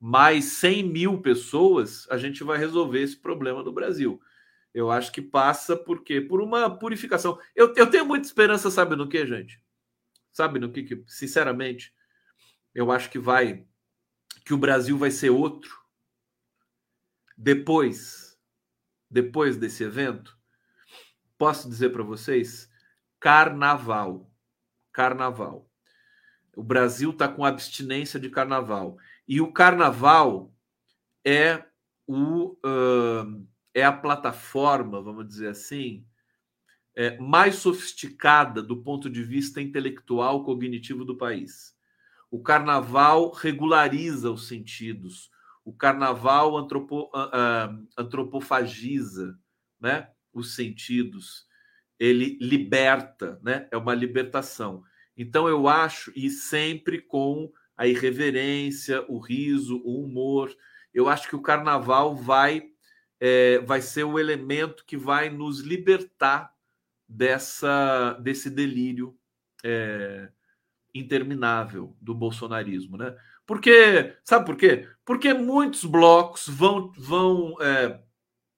mais 0.00 0.46
100 0.46 0.82
mil 0.84 1.20
pessoas, 1.20 2.08
a 2.10 2.16
gente 2.16 2.42
vai 2.42 2.56
resolver 2.56 3.02
esse 3.02 3.16
problema 3.16 3.62
no 3.62 3.70
Brasil. 3.70 4.18
Eu 4.72 4.90
acho 4.90 5.10
que 5.10 5.20
passa 5.20 5.76
por 5.76 6.04
quê? 6.04 6.20
Por 6.20 6.40
uma 6.40 6.70
purificação. 6.78 7.38
Eu, 7.54 7.74
eu 7.74 7.90
tenho 7.90 8.06
muita 8.06 8.26
esperança, 8.26 8.70
sabe 8.70 8.94
no 8.94 9.08
que, 9.08 9.26
gente? 9.26 9.62
Sabe 10.32 10.60
no 10.60 10.70
que, 10.70 10.84
que, 10.84 11.04
sinceramente, 11.06 11.92
eu 12.74 12.92
acho 12.92 13.10
que 13.10 13.18
vai, 13.18 13.66
que 14.44 14.54
o 14.54 14.58
Brasil 14.58 14.96
vai 14.96 15.10
ser 15.10 15.30
outro 15.30 15.80
depois, 17.36 18.38
depois 19.10 19.56
desse 19.56 19.82
evento. 19.82 20.38
Posso 21.36 21.68
dizer 21.68 21.90
para 21.90 22.02
vocês? 22.02 22.70
Carnaval. 23.18 24.30
Carnaval. 24.92 25.68
O 26.54 26.62
Brasil 26.62 27.10
está 27.10 27.26
com 27.26 27.44
abstinência 27.44 28.20
de 28.20 28.28
carnaval. 28.28 28.98
E 29.26 29.40
o 29.40 29.52
carnaval 29.52 30.52
é 31.24 31.64
o 32.06 32.56
uh, 32.64 33.48
é 33.74 33.84
a 33.84 33.92
plataforma, 33.92 35.00
vamos 35.00 35.26
dizer 35.26 35.48
assim, 35.48 36.04
é, 36.96 37.16
mais 37.18 37.56
sofisticada 37.56 38.62
do 38.62 38.82
ponto 38.82 39.08
de 39.08 39.22
vista 39.22 39.60
intelectual 39.60 40.44
cognitivo 40.44 41.04
do 41.04 41.16
país. 41.16 41.74
O 42.30 42.42
carnaval 42.42 43.30
regulariza 43.32 44.30
os 44.30 44.46
sentidos. 44.46 45.30
O 45.64 45.72
carnaval 45.72 46.56
antropo, 46.56 47.10
uh, 47.14 47.86
antropofagiza, 47.96 49.38
né, 49.80 50.08
os 50.32 50.54
sentidos. 50.54 51.46
Ele 51.98 52.38
liberta, 52.40 53.38
né? 53.42 53.68
É 53.70 53.76
uma 53.76 53.94
libertação. 53.94 54.82
Então 55.16 55.48
eu 55.48 55.68
acho 55.68 56.12
e 56.16 56.30
sempre 56.30 57.00
com 57.00 57.52
a 57.76 57.86
irreverência, 57.86 59.04
o 59.08 59.18
riso, 59.18 59.82
o 59.84 60.02
humor. 60.02 60.54
Eu 60.94 61.08
acho 61.08 61.28
que 61.28 61.36
o 61.36 61.42
carnaval 61.42 62.16
vai 62.16 62.70
é, 63.20 63.58
vai 63.60 63.82
ser 63.82 64.04
o 64.04 64.18
elemento 64.18 64.84
que 64.84 64.96
vai 64.96 65.30
nos 65.30 65.60
libertar 65.60 66.52
dessa 67.08 68.14
desse 68.14 68.48
delírio 68.48 69.16
é, 69.62 70.28
interminável 70.94 71.96
do 72.00 72.14
bolsonarismo, 72.14 72.96
né? 72.96 73.14
Porque 73.46 74.16
sabe 74.24 74.46
por 74.46 74.56
quê? 74.56 74.88
Porque 75.04 75.34
muitos 75.34 75.84
blocos 75.84 76.48
vão 76.48 76.92
vão 76.96 77.56
é, 77.60 78.00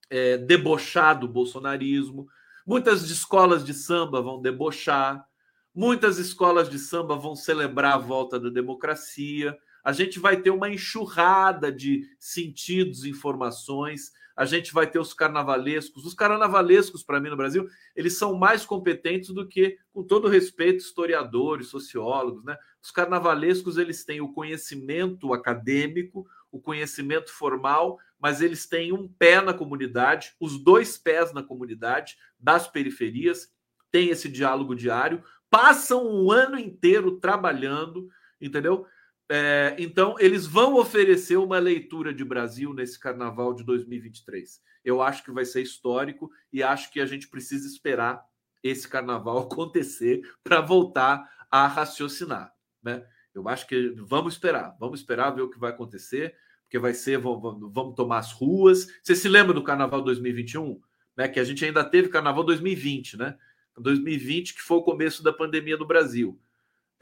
é, 0.08 0.38
debochar 0.38 1.18
do 1.18 1.26
bolsonarismo, 1.26 2.28
muitas 2.66 3.02
escolas 3.10 3.64
de 3.64 3.74
samba 3.74 4.22
vão 4.22 4.40
debochar, 4.40 5.26
Muitas 5.74 6.18
escolas 6.18 6.68
de 6.68 6.78
samba 6.78 7.16
vão 7.16 7.34
celebrar 7.34 7.94
a 7.94 7.98
volta 7.98 8.38
da 8.38 8.50
democracia. 8.50 9.56
A 9.82 9.90
gente 9.90 10.18
vai 10.18 10.36
ter 10.36 10.50
uma 10.50 10.68
enxurrada 10.68 11.72
de 11.72 12.06
sentidos, 12.18 13.06
informações. 13.06 14.12
A 14.36 14.44
gente 14.44 14.72
vai 14.72 14.86
ter 14.86 14.98
os 14.98 15.12
carnavalescos. 15.12 16.04
Os 16.04 16.14
carnavalescos, 16.14 17.02
para 17.02 17.20
mim, 17.20 17.30
no 17.30 17.36
Brasil, 17.36 17.68
eles 17.94 18.18
são 18.18 18.34
mais 18.34 18.64
competentes 18.64 19.30
do 19.30 19.46
que, 19.46 19.78
com 19.92 20.02
todo 20.02 20.28
respeito, 20.28 20.78
historiadores, 20.78 21.68
sociólogos. 21.68 22.44
Né? 22.44 22.56
Os 22.82 22.90
carnavalescos, 22.90 23.76
eles 23.78 24.04
têm 24.04 24.20
o 24.20 24.32
conhecimento 24.32 25.32
acadêmico, 25.32 26.26
o 26.50 26.60
conhecimento 26.60 27.32
formal, 27.32 27.98
mas 28.20 28.40
eles 28.40 28.66
têm 28.66 28.92
um 28.92 29.08
pé 29.08 29.40
na 29.40 29.54
comunidade, 29.54 30.34
os 30.38 30.62
dois 30.62 30.96
pés 30.98 31.32
na 31.32 31.42
comunidade, 31.42 32.16
das 32.38 32.68
periferias, 32.68 33.50
tem 33.90 34.08
esse 34.08 34.28
diálogo 34.28 34.74
diário, 34.74 35.22
passam 35.50 36.06
o 36.06 36.32
ano 36.32 36.58
inteiro 36.58 37.18
trabalhando, 37.18 38.08
entendeu? 38.40 38.86
É, 39.34 39.74
então, 39.78 40.14
eles 40.18 40.46
vão 40.46 40.74
oferecer 40.74 41.38
uma 41.38 41.58
leitura 41.58 42.12
de 42.12 42.22
Brasil 42.22 42.74
nesse 42.74 43.00
carnaval 43.00 43.54
de 43.54 43.64
2023. 43.64 44.60
Eu 44.84 45.00
acho 45.00 45.24
que 45.24 45.30
vai 45.30 45.46
ser 45.46 45.62
histórico 45.62 46.30
e 46.52 46.62
acho 46.62 46.92
que 46.92 47.00
a 47.00 47.06
gente 47.06 47.26
precisa 47.28 47.66
esperar 47.66 48.22
esse 48.62 48.86
carnaval 48.86 49.38
acontecer 49.50 50.20
para 50.44 50.60
voltar 50.60 51.26
a 51.50 51.66
raciocinar, 51.66 52.52
né? 52.82 53.06
Eu 53.34 53.48
acho 53.48 53.66
que 53.66 53.94
vamos 53.96 54.34
esperar, 54.34 54.76
vamos 54.78 55.00
esperar 55.00 55.30
ver 55.30 55.40
o 55.40 55.48
que 55.48 55.58
vai 55.58 55.70
acontecer, 55.70 56.36
porque 56.64 56.78
vai 56.78 56.92
ser, 56.92 57.16
vamos, 57.16 57.72
vamos 57.72 57.94
tomar 57.94 58.18
as 58.18 58.32
ruas. 58.32 58.86
Você 59.02 59.16
se 59.16 59.30
lembra 59.30 59.54
do 59.54 59.64
carnaval 59.64 60.02
2021? 60.02 60.78
Né, 61.16 61.26
que 61.28 61.40
a 61.40 61.44
gente 61.44 61.64
ainda 61.64 61.82
teve 61.82 62.10
carnaval 62.10 62.44
2020, 62.44 63.16
né? 63.16 63.34
2020, 63.78 64.52
que 64.52 64.60
foi 64.60 64.76
o 64.76 64.82
começo 64.82 65.22
da 65.22 65.32
pandemia 65.32 65.78
no 65.78 65.86
Brasil. 65.86 66.38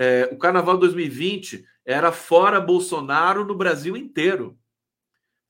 É, 0.03 0.31
o 0.33 0.39
Carnaval 0.39 0.79
2020 0.79 1.63
era 1.85 2.11
fora 2.11 2.59
Bolsonaro 2.59 3.45
no 3.45 3.55
Brasil 3.55 3.95
inteiro. 3.95 4.59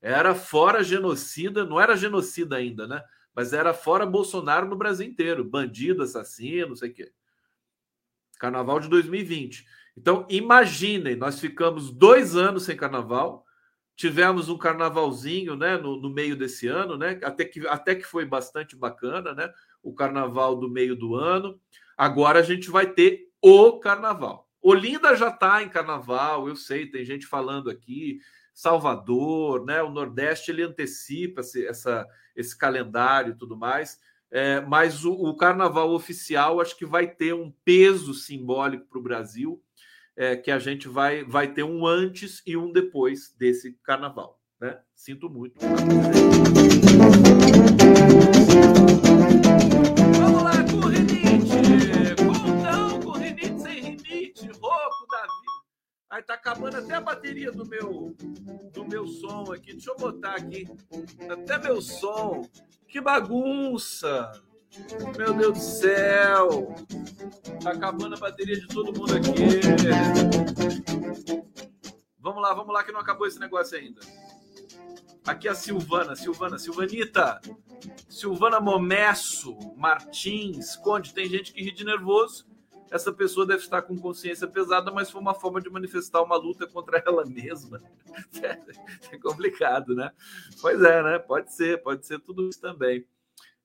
Era 0.01 0.35
fora 0.35 0.83
genocida, 0.83 1.63
não 1.63 1.79
era 1.79 1.95
genocida 1.95 2.57
ainda, 2.57 2.85
né? 2.85 3.01
Mas 3.33 3.53
era 3.53 3.73
fora 3.73 4.05
Bolsonaro 4.05 4.67
no 4.67 4.75
Brasil 4.75 5.07
inteiro. 5.07 5.45
Bandido, 5.45 6.03
assassino, 6.03 6.67
não 6.67 6.75
sei 6.75 6.89
o 6.89 6.93
quê. 6.93 7.13
Carnaval 8.37 8.81
de 8.81 8.89
2020. 8.89 9.65
Então, 9.95 10.27
imaginem, 10.29 11.15
nós 11.15 11.39
ficamos 11.39 11.89
dois 11.89 12.35
anos 12.35 12.63
sem 12.63 12.75
carnaval, 12.75 13.45
tivemos 13.95 14.49
um 14.49 14.57
carnavalzinho 14.57 15.55
né, 15.55 15.77
no, 15.77 15.95
no 15.95 16.09
meio 16.09 16.35
desse 16.35 16.67
ano, 16.67 16.97
né? 16.97 17.17
Até 17.23 17.45
que, 17.45 17.65
até 17.67 17.95
que 17.95 18.03
foi 18.03 18.25
bastante 18.25 18.75
bacana, 18.75 19.33
né? 19.33 19.49
o 19.81 19.93
carnaval 19.93 20.57
do 20.57 20.69
meio 20.69 20.93
do 20.93 21.15
ano. 21.15 21.57
Agora 21.97 22.39
a 22.39 22.43
gente 22.43 22.69
vai 22.69 22.91
ter 22.91 23.30
o 23.41 23.79
carnaval. 23.79 24.47
Olinda 24.61 25.15
já 25.15 25.29
está 25.29 25.63
em 25.63 25.69
carnaval, 25.69 26.47
eu 26.47 26.55
sei, 26.55 26.85
tem 26.85 27.03
gente 27.03 27.25
falando 27.25 27.69
aqui. 27.69 28.19
Salvador, 28.53 29.65
né? 29.65 29.81
O 29.81 29.89
Nordeste 29.89 30.51
ele 30.51 30.61
antecipa 30.61 31.41
esse, 31.41 31.65
essa, 31.65 32.05
esse 32.35 32.55
calendário 32.55 33.33
e 33.33 33.37
tudo 33.37 33.57
mais. 33.57 33.99
É, 34.29 34.61
mas 34.61 35.03
o, 35.03 35.11
o, 35.11 35.35
carnaval 35.35 35.91
oficial 35.91 36.61
acho 36.61 36.77
que 36.77 36.85
vai 36.85 37.07
ter 37.07 37.33
um 37.33 37.51
peso 37.65 38.13
simbólico 38.13 38.85
para 38.87 38.99
o 38.99 39.03
Brasil, 39.03 39.61
é, 40.15 40.37
que 40.37 40.49
a 40.49 40.57
gente 40.57 40.87
vai, 40.87 41.23
vai 41.23 41.51
ter 41.51 41.63
um 41.63 41.85
antes 41.85 42.41
e 42.45 42.55
um 42.55 42.71
depois 42.71 43.35
desse 43.37 43.73
carnaval. 43.83 44.39
Né? 44.59 44.79
Sinto 44.95 45.29
muito. 45.29 45.59
Aí 56.21 56.25
tá 56.27 56.35
acabando 56.35 56.77
até 56.77 56.93
a 56.93 57.01
bateria 57.01 57.51
do 57.51 57.65
meu 57.65 58.15
do 58.71 58.85
meu 58.85 59.07
som 59.07 59.51
aqui. 59.51 59.71
Deixa 59.73 59.89
eu 59.89 59.95
botar 59.95 60.35
aqui. 60.35 60.67
Até 61.27 61.57
meu 61.57 61.81
som. 61.81 62.47
Que 62.87 63.01
bagunça! 63.01 64.31
Meu 65.17 65.33
Deus 65.33 65.57
do 65.57 65.63
céu! 65.63 66.75
Tá 67.63 67.71
acabando 67.71 68.15
a 68.15 68.19
bateria 68.19 68.55
de 68.59 68.67
todo 68.67 68.95
mundo 68.95 69.15
aqui. 69.15 69.31
Vamos 72.19 72.43
lá, 72.43 72.53
vamos 72.53 72.71
lá, 72.71 72.83
que 72.83 72.91
não 72.91 72.99
acabou 72.99 73.25
esse 73.25 73.39
negócio 73.39 73.75
ainda. 73.75 74.01
Aqui 75.25 75.47
é 75.47 75.51
a 75.51 75.55
Silvana, 75.55 76.15
Silvana, 76.15 76.59
Silvanita, 76.59 77.41
Silvana 78.07 78.59
Momesso, 78.59 79.57
Martins, 79.75 80.75
Conde. 80.75 81.15
Tem 81.15 81.27
gente 81.27 81.51
que 81.51 81.63
ri 81.63 81.71
de 81.71 81.83
nervoso. 81.83 82.50
Essa 82.91 83.13
pessoa 83.13 83.47
deve 83.47 83.63
estar 83.63 83.81
com 83.83 83.97
consciência 83.97 84.45
pesada, 84.45 84.91
mas 84.91 85.09
foi 85.09 85.21
uma 85.21 85.33
forma 85.33 85.61
de 85.61 85.69
manifestar 85.69 86.21
uma 86.21 86.35
luta 86.35 86.67
contra 86.67 87.01
ela 87.05 87.25
mesma. 87.25 87.81
É 89.11 89.17
complicado, 89.17 89.95
né? 89.95 90.11
Pois 90.61 90.81
é, 90.81 91.01
né? 91.01 91.19
Pode 91.19 91.53
ser, 91.53 91.81
pode 91.81 92.05
ser 92.05 92.19
tudo 92.19 92.49
isso 92.49 92.59
também. 92.59 93.05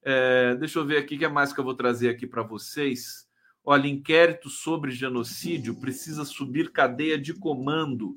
É, 0.02 0.54
deixa 0.54 0.78
eu 0.78 0.86
ver 0.86 0.98
aqui 0.98 1.16
o 1.16 1.18
que 1.18 1.24
é 1.24 1.28
mais 1.28 1.52
que 1.52 1.58
eu 1.58 1.64
vou 1.64 1.74
trazer 1.74 2.08
aqui 2.08 2.26
para 2.26 2.42
vocês. 2.42 3.28
Olha, 3.64 3.88
inquérito 3.88 4.48
sobre 4.48 4.92
genocídio 4.92 5.74
precisa 5.80 6.24
subir 6.24 6.70
cadeia 6.70 7.18
de 7.18 7.34
comando, 7.34 8.16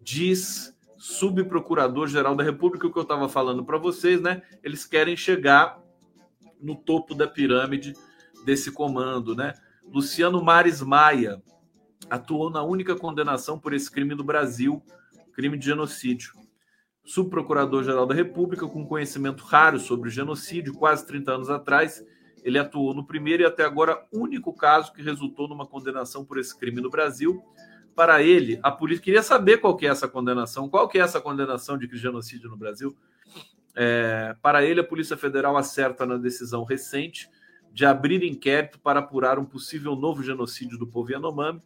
diz 0.00 0.74
subprocurador-geral 0.96 2.34
da 2.34 2.42
República, 2.42 2.86
o 2.86 2.92
que 2.92 2.98
eu 2.98 3.02
estava 3.02 3.28
falando 3.28 3.64
para 3.64 3.76
vocês, 3.76 4.20
né? 4.20 4.42
Eles 4.62 4.86
querem 4.86 5.16
chegar 5.16 5.78
no 6.58 6.74
topo 6.74 7.14
da 7.14 7.26
pirâmide 7.26 7.94
desse 8.44 8.72
comando, 8.72 9.34
né? 9.34 9.52
Luciano 9.92 10.42
Mares 10.42 10.82
Maia 10.82 11.42
atuou 12.10 12.50
na 12.50 12.62
única 12.62 12.96
condenação 12.96 13.58
por 13.58 13.72
esse 13.72 13.90
crime 13.90 14.14
no 14.14 14.24
Brasil, 14.24 14.82
crime 15.32 15.56
de 15.56 15.66
genocídio. 15.66 16.32
Subprocurador-geral 17.04 18.06
da 18.06 18.14
República, 18.14 18.66
com 18.66 18.86
conhecimento 18.86 19.44
raro 19.44 19.78
sobre 19.78 20.08
o 20.08 20.12
genocídio, 20.12 20.74
quase 20.74 21.06
30 21.06 21.32
anos 21.32 21.50
atrás, 21.50 22.04
ele 22.42 22.58
atuou 22.58 22.94
no 22.94 23.06
primeiro 23.06 23.42
e 23.42 23.46
até 23.46 23.64
agora 23.64 24.04
único 24.12 24.52
caso 24.52 24.92
que 24.92 25.02
resultou 25.02 25.48
numa 25.48 25.66
condenação 25.66 26.24
por 26.24 26.38
esse 26.38 26.56
crime 26.56 26.80
no 26.80 26.90
Brasil 26.90 27.42
para 27.96 28.22
ele, 28.22 28.60
a 28.62 28.70
polícia 28.70 29.02
queria 29.02 29.22
saber 29.22 29.56
qual 29.56 29.74
que 29.74 29.86
é 29.86 29.88
essa 29.88 30.06
condenação, 30.06 30.68
qual 30.68 30.86
que 30.86 30.98
é 30.98 31.00
essa 31.00 31.18
condenação 31.18 31.78
de 31.78 31.88
genocídio 31.96 32.50
no 32.50 32.56
Brasil. 32.56 32.94
É, 33.74 34.36
para 34.42 34.62
ele, 34.62 34.80
a 34.80 34.84
Polícia 34.84 35.16
Federal 35.16 35.56
acerta 35.56 36.04
na 36.04 36.18
decisão 36.18 36.62
recente 36.62 37.30
de 37.76 37.84
abrir 37.84 38.24
inquérito 38.24 38.80
para 38.80 39.00
apurar 39.00 39.38
um 39.38 39.44
possível 39.44 39.94
novo 39.94 40.22
genocídio 40.22 40.78
do 40.78 40.86
povo 40.86 41.12
Yanomami 41.12 41.60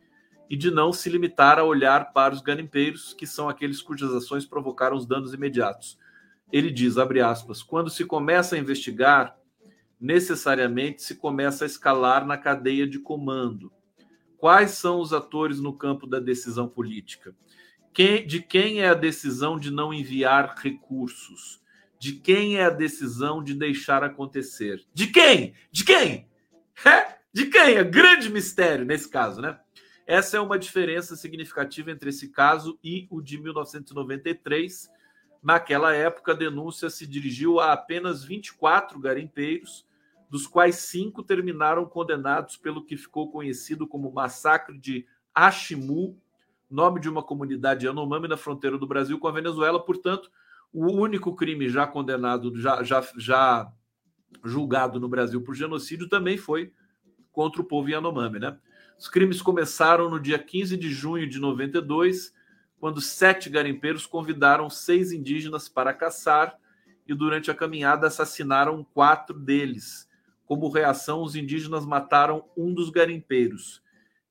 e 0.48 0.56
de 0.56 0.68
não 0.68 0.92
se 0.92 1.08
limitar 1.08 1.58
a 1.60 1.64
olhar 1.64 2.12
para 2.12 2.34
os 2.34 2.40
garimpeiros, 2.40 3.14
que 3.14 3.26
são 3.26 3.48
aqueles 3.48 3.80
cujas 3.80 4.12
ações 4.12 4.44
provocaram 4.44 4.96
os 4.96 5.06
danos 5.06 5.32
imediatos. 5.32 5.96
Ele 6.50 6.72
diz, 6.72 6.98
abre 6.98 7.20
aspas, 7.20 7.62
quando 7.62 7.88
se 7.88 8.04
começa 8.04 8.56
a 8.56 8.58
investigar, 8.58 9.38
necessariamente 10.00 11.02
se 11.02 11.14
começa 11.14 11.64
a 11.64 11.66
escalar 11.66 12.26
na 12.26 12.36
cadeia 12.36 12.88
de 12.88 12.98
comando 12.98 13.72
Quais 14.40 14.70
são 14.70 15.00
os 15.00 15.12
atores 15.12 15.60
no 15.60 15.74
campo 15.74 16.06
da 16.06 16.18
decisão 16.18 16.66
política? 16.66 17.36
Quem, 17.92 18.26
de 18.26 18.40
quem 18.40 18.80
é 18.80 18.88
a 18.88 18.94
decisão 18.94 19.58
de 19.58 19.70
não 19.70 19.92
enviar 19.92 20.56
recursos? 20.56 21.59
De 22.00 22.14
quem 22.14 22.56
é 22.56 22.64
a 22.64 22.70
decisão 22.70 23.44
de 23.44 23.52
deixar 23.52 24.02
acontecer? 24.02 24.82
De 24.94 25.08
quem? 25.08 25.52
De 25.70 25.84
quem? 25.84 26.26
É? 26.82 27.18
De 27.30 27.44
quem? 27.44 27.76
É 27.76 27.84
grande 27.84 28.30
mistério 28.30 28.86
nesse 28.86 29.06
caso, 29.06 29.42
né? 29.42 29.60
Essa 30.06 30.38
é 30.38 30.40
uma 30.40 30.58
diferença 30.58 31.14
significativa 31.14 31.90
entre 31.90 32.08
esse 32.08 32.30
caso 32.30 32.78
e 32.82 33.06
o 33.10 33.20
de 33.20 33.36
1993. 33.36 34.90
Naquela 35.42 35.94
época, 35.94 36.32
a 36.32 36.34
denúncia 36.34 36.88
se 36.88 37.06
dirigiu 37.06 37.60
a 37.60 37.74
apenas 37.74 38.24
24 38.24 38.98
garimpeiros 38.98 39.86
dos 40.30 40.46
quais 40.46 40.76
cinco 40.76 41.22
terminaram 41.22 41.84
condenados 41.84 42.56
pelo 42.56 42.82
que 42.82 42.96
ficou 42.96 43.30
conhecido 43.30 43.86
como 43.86 44.10
Massacre 44.10 44.78
de 44.78 45.06
Ashimu, 45.34 46.18
nome 46.70 46.98
de 46.98 47.10
uma 47.10 47.22
comunidade 47.22 47.84
Yanomami 47.84 48.26
na 48.26 48.38
fronteira 48.38 48.78
do 48.78 48.86
Brasil 48.86 49.18
com 49.18 49.28
a 49.28 49.32
Venezuela. 49.32 49.84
Portanto, 49.84 50.30
o 50.72 50.86
único 50.92 51.34
crime 51.34 51.68
já 51.68 51.86
condenado, 51.86 52.56
já, 52.56 52.82
já, 52.82 53.06
já 53.16 53.72
julgado 54.44 55.00
no 55.00 55.08
Brasil 55.08 55.42
por 55.42 55.54
genocídio 55.54 56.08
também 56.08 56.36
foi 56.36 56.72
contra 57.32 57.60
o 57.60 57.64
povo 57.64 57.88
Yanomami. 57.88 58.38
Né? 58.38 58.56
Os 58.98 59.08
crimes 59.08 59.42
começaram 59.42 60.08
no 60.08 60.20
dia 60.20 60.38
15 60.38 60.76
de 60.76 60.90
junho 60.90 61.28
de 61.28 61.38
92, 61.38 62.32
quando 62.78 63.00
sete 63.00 63.50
garimpeiros 63.50 64.06
convidaram 64.06 64.70
seis 64.70 65.12
indígenas 65.12 65.68
para 65.68 65.92
caçar 65.92 66.56
e, 67.06 67.14
durante 67.14 67.50
a 67.50 67.54
caminhada, 67.54 68.06
assassinaram 68.06 68.84
quatro 68.94 69.38
deles 69.38 70.08
como 70.50 70.68
reação, 70.68 71.22
os 71.22 71.36
indígenas 71.36 71.86
mataram 71.86 72.44
um 72.56 72.74
dos 72.74 72.90
garimpeiros. 72.90 73.80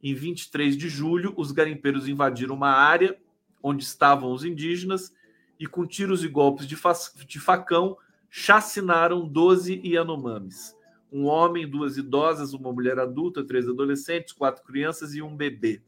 Em 0.03 0.13
23 0.13 0.75
de 0.75 0.89
julho, 0.89 1.33
os 1.37 1.53
garimpeiros 1.53 2.09
invadiram 2.09 2.55
uma 2.55 2.71
área 2.71 3.17
onde 3.63 3.85
estavam 3.85 4.33
os 4.33 4.43
indígenas 4.43 5.13
e, 5.60 5.68
com 5.68 5.86
tiros 5.86 6.24
e 6.24 6.28
golpes 6.28 6.66
de, 6.66 6.76
fa 6.76 6.93
de 7.28 7.39
facão, 7.39 7.97
chacinaram 8.30 9.28
12 9.28 9.82
Yanomamis. 9.84 10.76
Um 11.12 11.26
homem, 11.26 11.68
duas 11.68 11.97
idosas, 11.97 12.53
uma 12.53 12.72
mulher 12.72 12.99
adulta, 12.99 13.43
três 13.43 13.68
adolescentes, 13.68 14.32
quatro 14.32 14.64
crianças 14.64 15.16
e 15.16 15.22
um 15.22 15.36
bebê. 15.36 15.82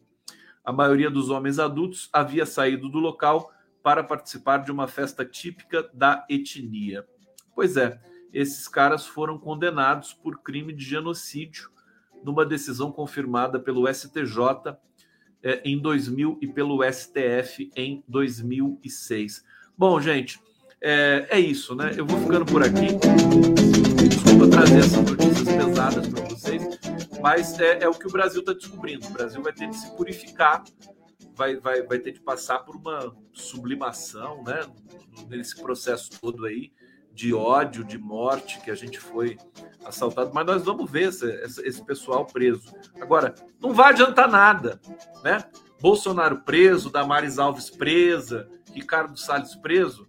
A 0.64 0.72
maioria 0.72 1.10
dos 1.10 1.30
homens 1.30 1.60
adultos 1.60 2.10
havia 2.12 2.46
saído 2.46 2.90
do 2.90 3.00
local 3.00 3.52
para 3.84 4.04
participar 4.04 4.58
de 4.58 4.72
uma 4.72 4.88
festa 4.88 5.24
típica 5.26 5.90
da 5.94 6.26
etnia. 6.30 7.06
Pois 7.56 7.78
é, 7.78 8.00
esses 8.34 8.68
caras 8.68 9.06
foram 9.06 9.38
condenados 9.38 10.14
por 10.14 10.42
crime 10.42 10.74
de 10.74 10.84
genocídio 10.84 11.70
numa 12.24 12.46
decisão 12.46 12.92
confirmada 12.92 13.60
pelo 13.60 13.92
STJ 13.92 14.78
é, 15.44 15.62
em 15.66 15.80
2000 15.80 16.38
e 16.42 16.48
pelo 16.48 16.80
STF 16.84 17.72
em 17.76 18.04
2006. 18.08 19.44
Bom, 19.82 20.00
gente, 20.00 20.40
é, 20.80 21.26
é, 21.32 21.40
isso, 21.40 21.74
né? 21.74 21.92
Eu 21.98 22.06
vou 22.06 22.20
ficando 22.20 22.46
por 22.46 22.62
aqui. 22.62 22.90
Desculpa 24.08 24.48
trazer 24.48 24.78
essas 24.78 25.02
notícias 25.02 25.56
pesadas 25.56 26.08
para 26.08 26.24
vocês, 26.26 26.80
mas 27.20 27.60
é, 27.60 27.82
é 27.82 27.90
o 27.90 27.94
que 27.96 28.06
o 28.06 28.12
Brasil 28.12 28.42
está 28.42 28.54
descobrindo. 28.54 29.08
O 29.08 29.10
Brasil 29.10 29.42
vai 29.42 29.52
ter 29.52 29.68
de 29.68 29.76
se 29.76 29.90
purificar, 29.98 30.64
vai, 31.34 31.56
vai, 31.56 31.82
vai 31.82 31.98
ter 31.98 32.12
de 32.12 32.20
passar 32.20 32.60
por 32.60 32.76
uma 32.76 33.12
sublimação, 33.34 34.44
né? 34.44 34.62
Nesse 35.28 35.60
processo 35.60 36.12
todo 36.22 36.46
aí 36.46 36.72
de 37.12 37.34
ódio, 37.34 37.84
de 37.84 37.98
morte 37.98 38.62
que 38.62 38.70
a 38.70 38.76
gente 38.76 39.00
foi 39.00 39.36
assaltado, 39.84 40.30
mas 40.32 40.46
nós 40.46 40.64
vamos 40.64 40.92
ver 40.92 41.10
esse, 41.10 41.26
esse, 41.64 41.84
pessoal 41.84 42.28
preso. 42.28 42.72
Agora, 43.02 43.34
não 43.60 43.74
vai 43.74 43.94
adiantar 43.94 44.30
nada, 44.30 44.80
né? 45.24 45.44
Bolsonaro 45.82 46.42
preso, 46.42 46.92
Damares 46.92 47.40
Alves 47.40 47.72
presa, 47.72 48.48
Ricardo 48.74 49.18
Salles 49.18 49.56
preso, 49.56 50.08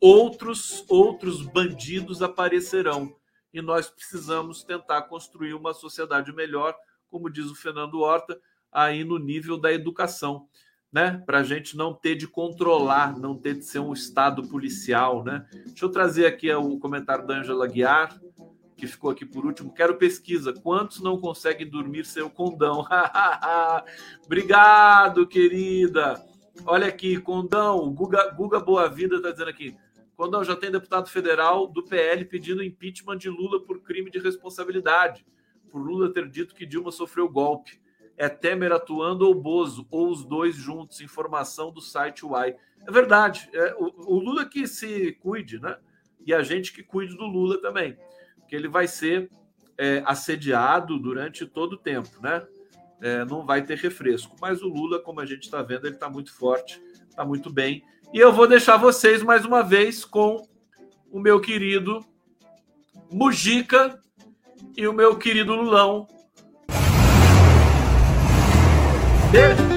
outros 0.00 0.84
outros 0.88 1.42
bandidos 1.42 2.22
aparecerão 2.22 3.14
e 3.52 3.62
nós 3.62 3.88
precisamos 3.88 4.62
tentar 4.64 5.02
construir 5.02 5.54
uma 5.54 5.72
sociedade 5.72 6.32
melhor, 6.32 6.74
como 7.08 7.30
diz 7.30 7.46
o 7.46 7.54
Fernando 7.54 8.00
Horta, 8.00 8.38
aí 8.72 9.04
no 9.04 9.18
nível 9.18 9.56
da 9.58 9.72
educação 9.72 10.48
né? 10.94 11.20
Para 11.26 11.40
a 11.40 11.42
gente 11.42 11.76
não 11.76 11.92
ter 11.92 12.14
de 12.14 12.28
controlar, 12.28 13.18
não 13.18 13.36
ter 13.36 13.54
de 13.54 13.64
ser 13.64 13.80
um 13.80 13.92
Estado 13.92 14.46
policial, 14.46 15.24
né? 15.24 15.44
Deixa 15.66 15.84
eu 15.84 15.88
trazer 15.88 16.24
aqui 16.24 16.52
o 16.52 16.78
comentário 16.78 17.26
da 17.26 17.38
Angela 17.38 17.66
Guiar, 17.66 18.16
que 18.76 18.86
ficou 18.86 19.10
aqui 19.10 19.26
por 19.26 19.44
último. 19.44 19.74
Quero 19.74 19.96
pesquisa. 19.96 20.52
Quantos 20.52 21.00
não 21.00 21.18
conseguem 21.18 21.68
dormir 21.68 22.06
sem 22.06 22.22
o 22.22 22.30
condão? 22.30 22.86
Obrigado, 24.24 25.26
querida. 25.26 26.24
Olha 26.64 26.86
aqui, 26.86 27.18
condão. 27.18 27.92
Guga, 27.92 28.30
Guga 28.30 28.60
Boa 28.60 28.88
Vida 28.88 29.16
está 29.16 29.30
dizendo 29.30 29.50
aqui. 29.50 29.76
Condão 30.16 30.44
já 30.44 30.54
tem 30.54 30.70
deputado 30.70 31.08
federal 31.10 31.66
do 31.66 31.82
PL 31.82 32.24
pedindo 32.24 32.62
impeachment 32.62 33.18
de 33.18 33.28
Lula 33.28 33.60
por 33.60 33.80
crime 33.80 34.10
de 34.10 34.18
responsabilidade, 34.18 35.26
por 35.70 35.80
Lula 35.80 36.12
ter 36.12 36.28
dito 36.28 36.54
que 36.54 36.64
Dilma 36.64 36.92
sofreu 36.92 37.28
golpe. 37.28 37.80
é 38.16 38.28
Temer 38.28 38.70
atuando 38.70 39.26
ou 39.26 39.34
Bozo, 39.34 39.88
ou 39.90 40.08
os 40.08 40.24
dois 40.24 40.54
juntos, 40.54 41.00
informação 41.00 41.72
do 41.72 41.80
site 41.80 42.24
Uai. 42.24 42.54
É 42.86 42.92
verdade, 42.92 43.50
é, 43.52 43.74
o, 43.76 44.14
o, 44.14 44.20
Lula 44.20 44.44
que 44.44 44.68
se 44.68 45.12
cuide, 45.20 45.58
né? 45.58 45.76
E 46.24 46.32
a 46.32 46.42
gente 46.42 46.72
que 46.72 46.82
cuide 46.82 47.16
do 47.16 47.26
Lula 47.26 47.60
também, 47.60 47.98
porque 48.38 48.54
ele 48.54 48.68
vai 48.68 48.86
ser 48.86 49.28
é, 49.76 50.00
assediado 50.06 50.96
durante 50.96 51.44
todo 51.44 51.72
o 51.72 51.78
tempo, 51.78 52.22
né? 52.22 52.46
É, 53.04 53.22
não 53.26 53.44
vai 53.44 53.60
ter 53.60 53.76
refresco. 53.76 54.34
Mas 54.40 54.62
o 54.62 54.66
Lula, 54.66 54.98
como 54.98 55.20
a 55.20 55.26
gente 55.26 55.42
está 55.42 55.60
vendo, 55.60 55.86
ele 55.86 55.94
está 55.94 56.08
muito 56.08 56.32
forte, 56.32 56.80
está 57.06 57.22
muito 57.22 57.52
bem. 57.52 57.84
E 58.14 58.18
eu 58.18 58.32
vou 58.32 58.48
deixar 58.48 58.78
vocês 58.78 59.22
mais 59.22 59.44
uma 59.44 59.62
vez 59.62 60.06
com 60.06 60.48
o 61.12 61.20
meu 61.20 61.38
querido 61.38 62.02
Mujica 63.12 64.00
e 64.74 64.88
o 64.88 64.92
meu 64.94 65.18
querido 65.18 65.54
Lulão. 65.54 66.08
Beijo! 69.30 69.73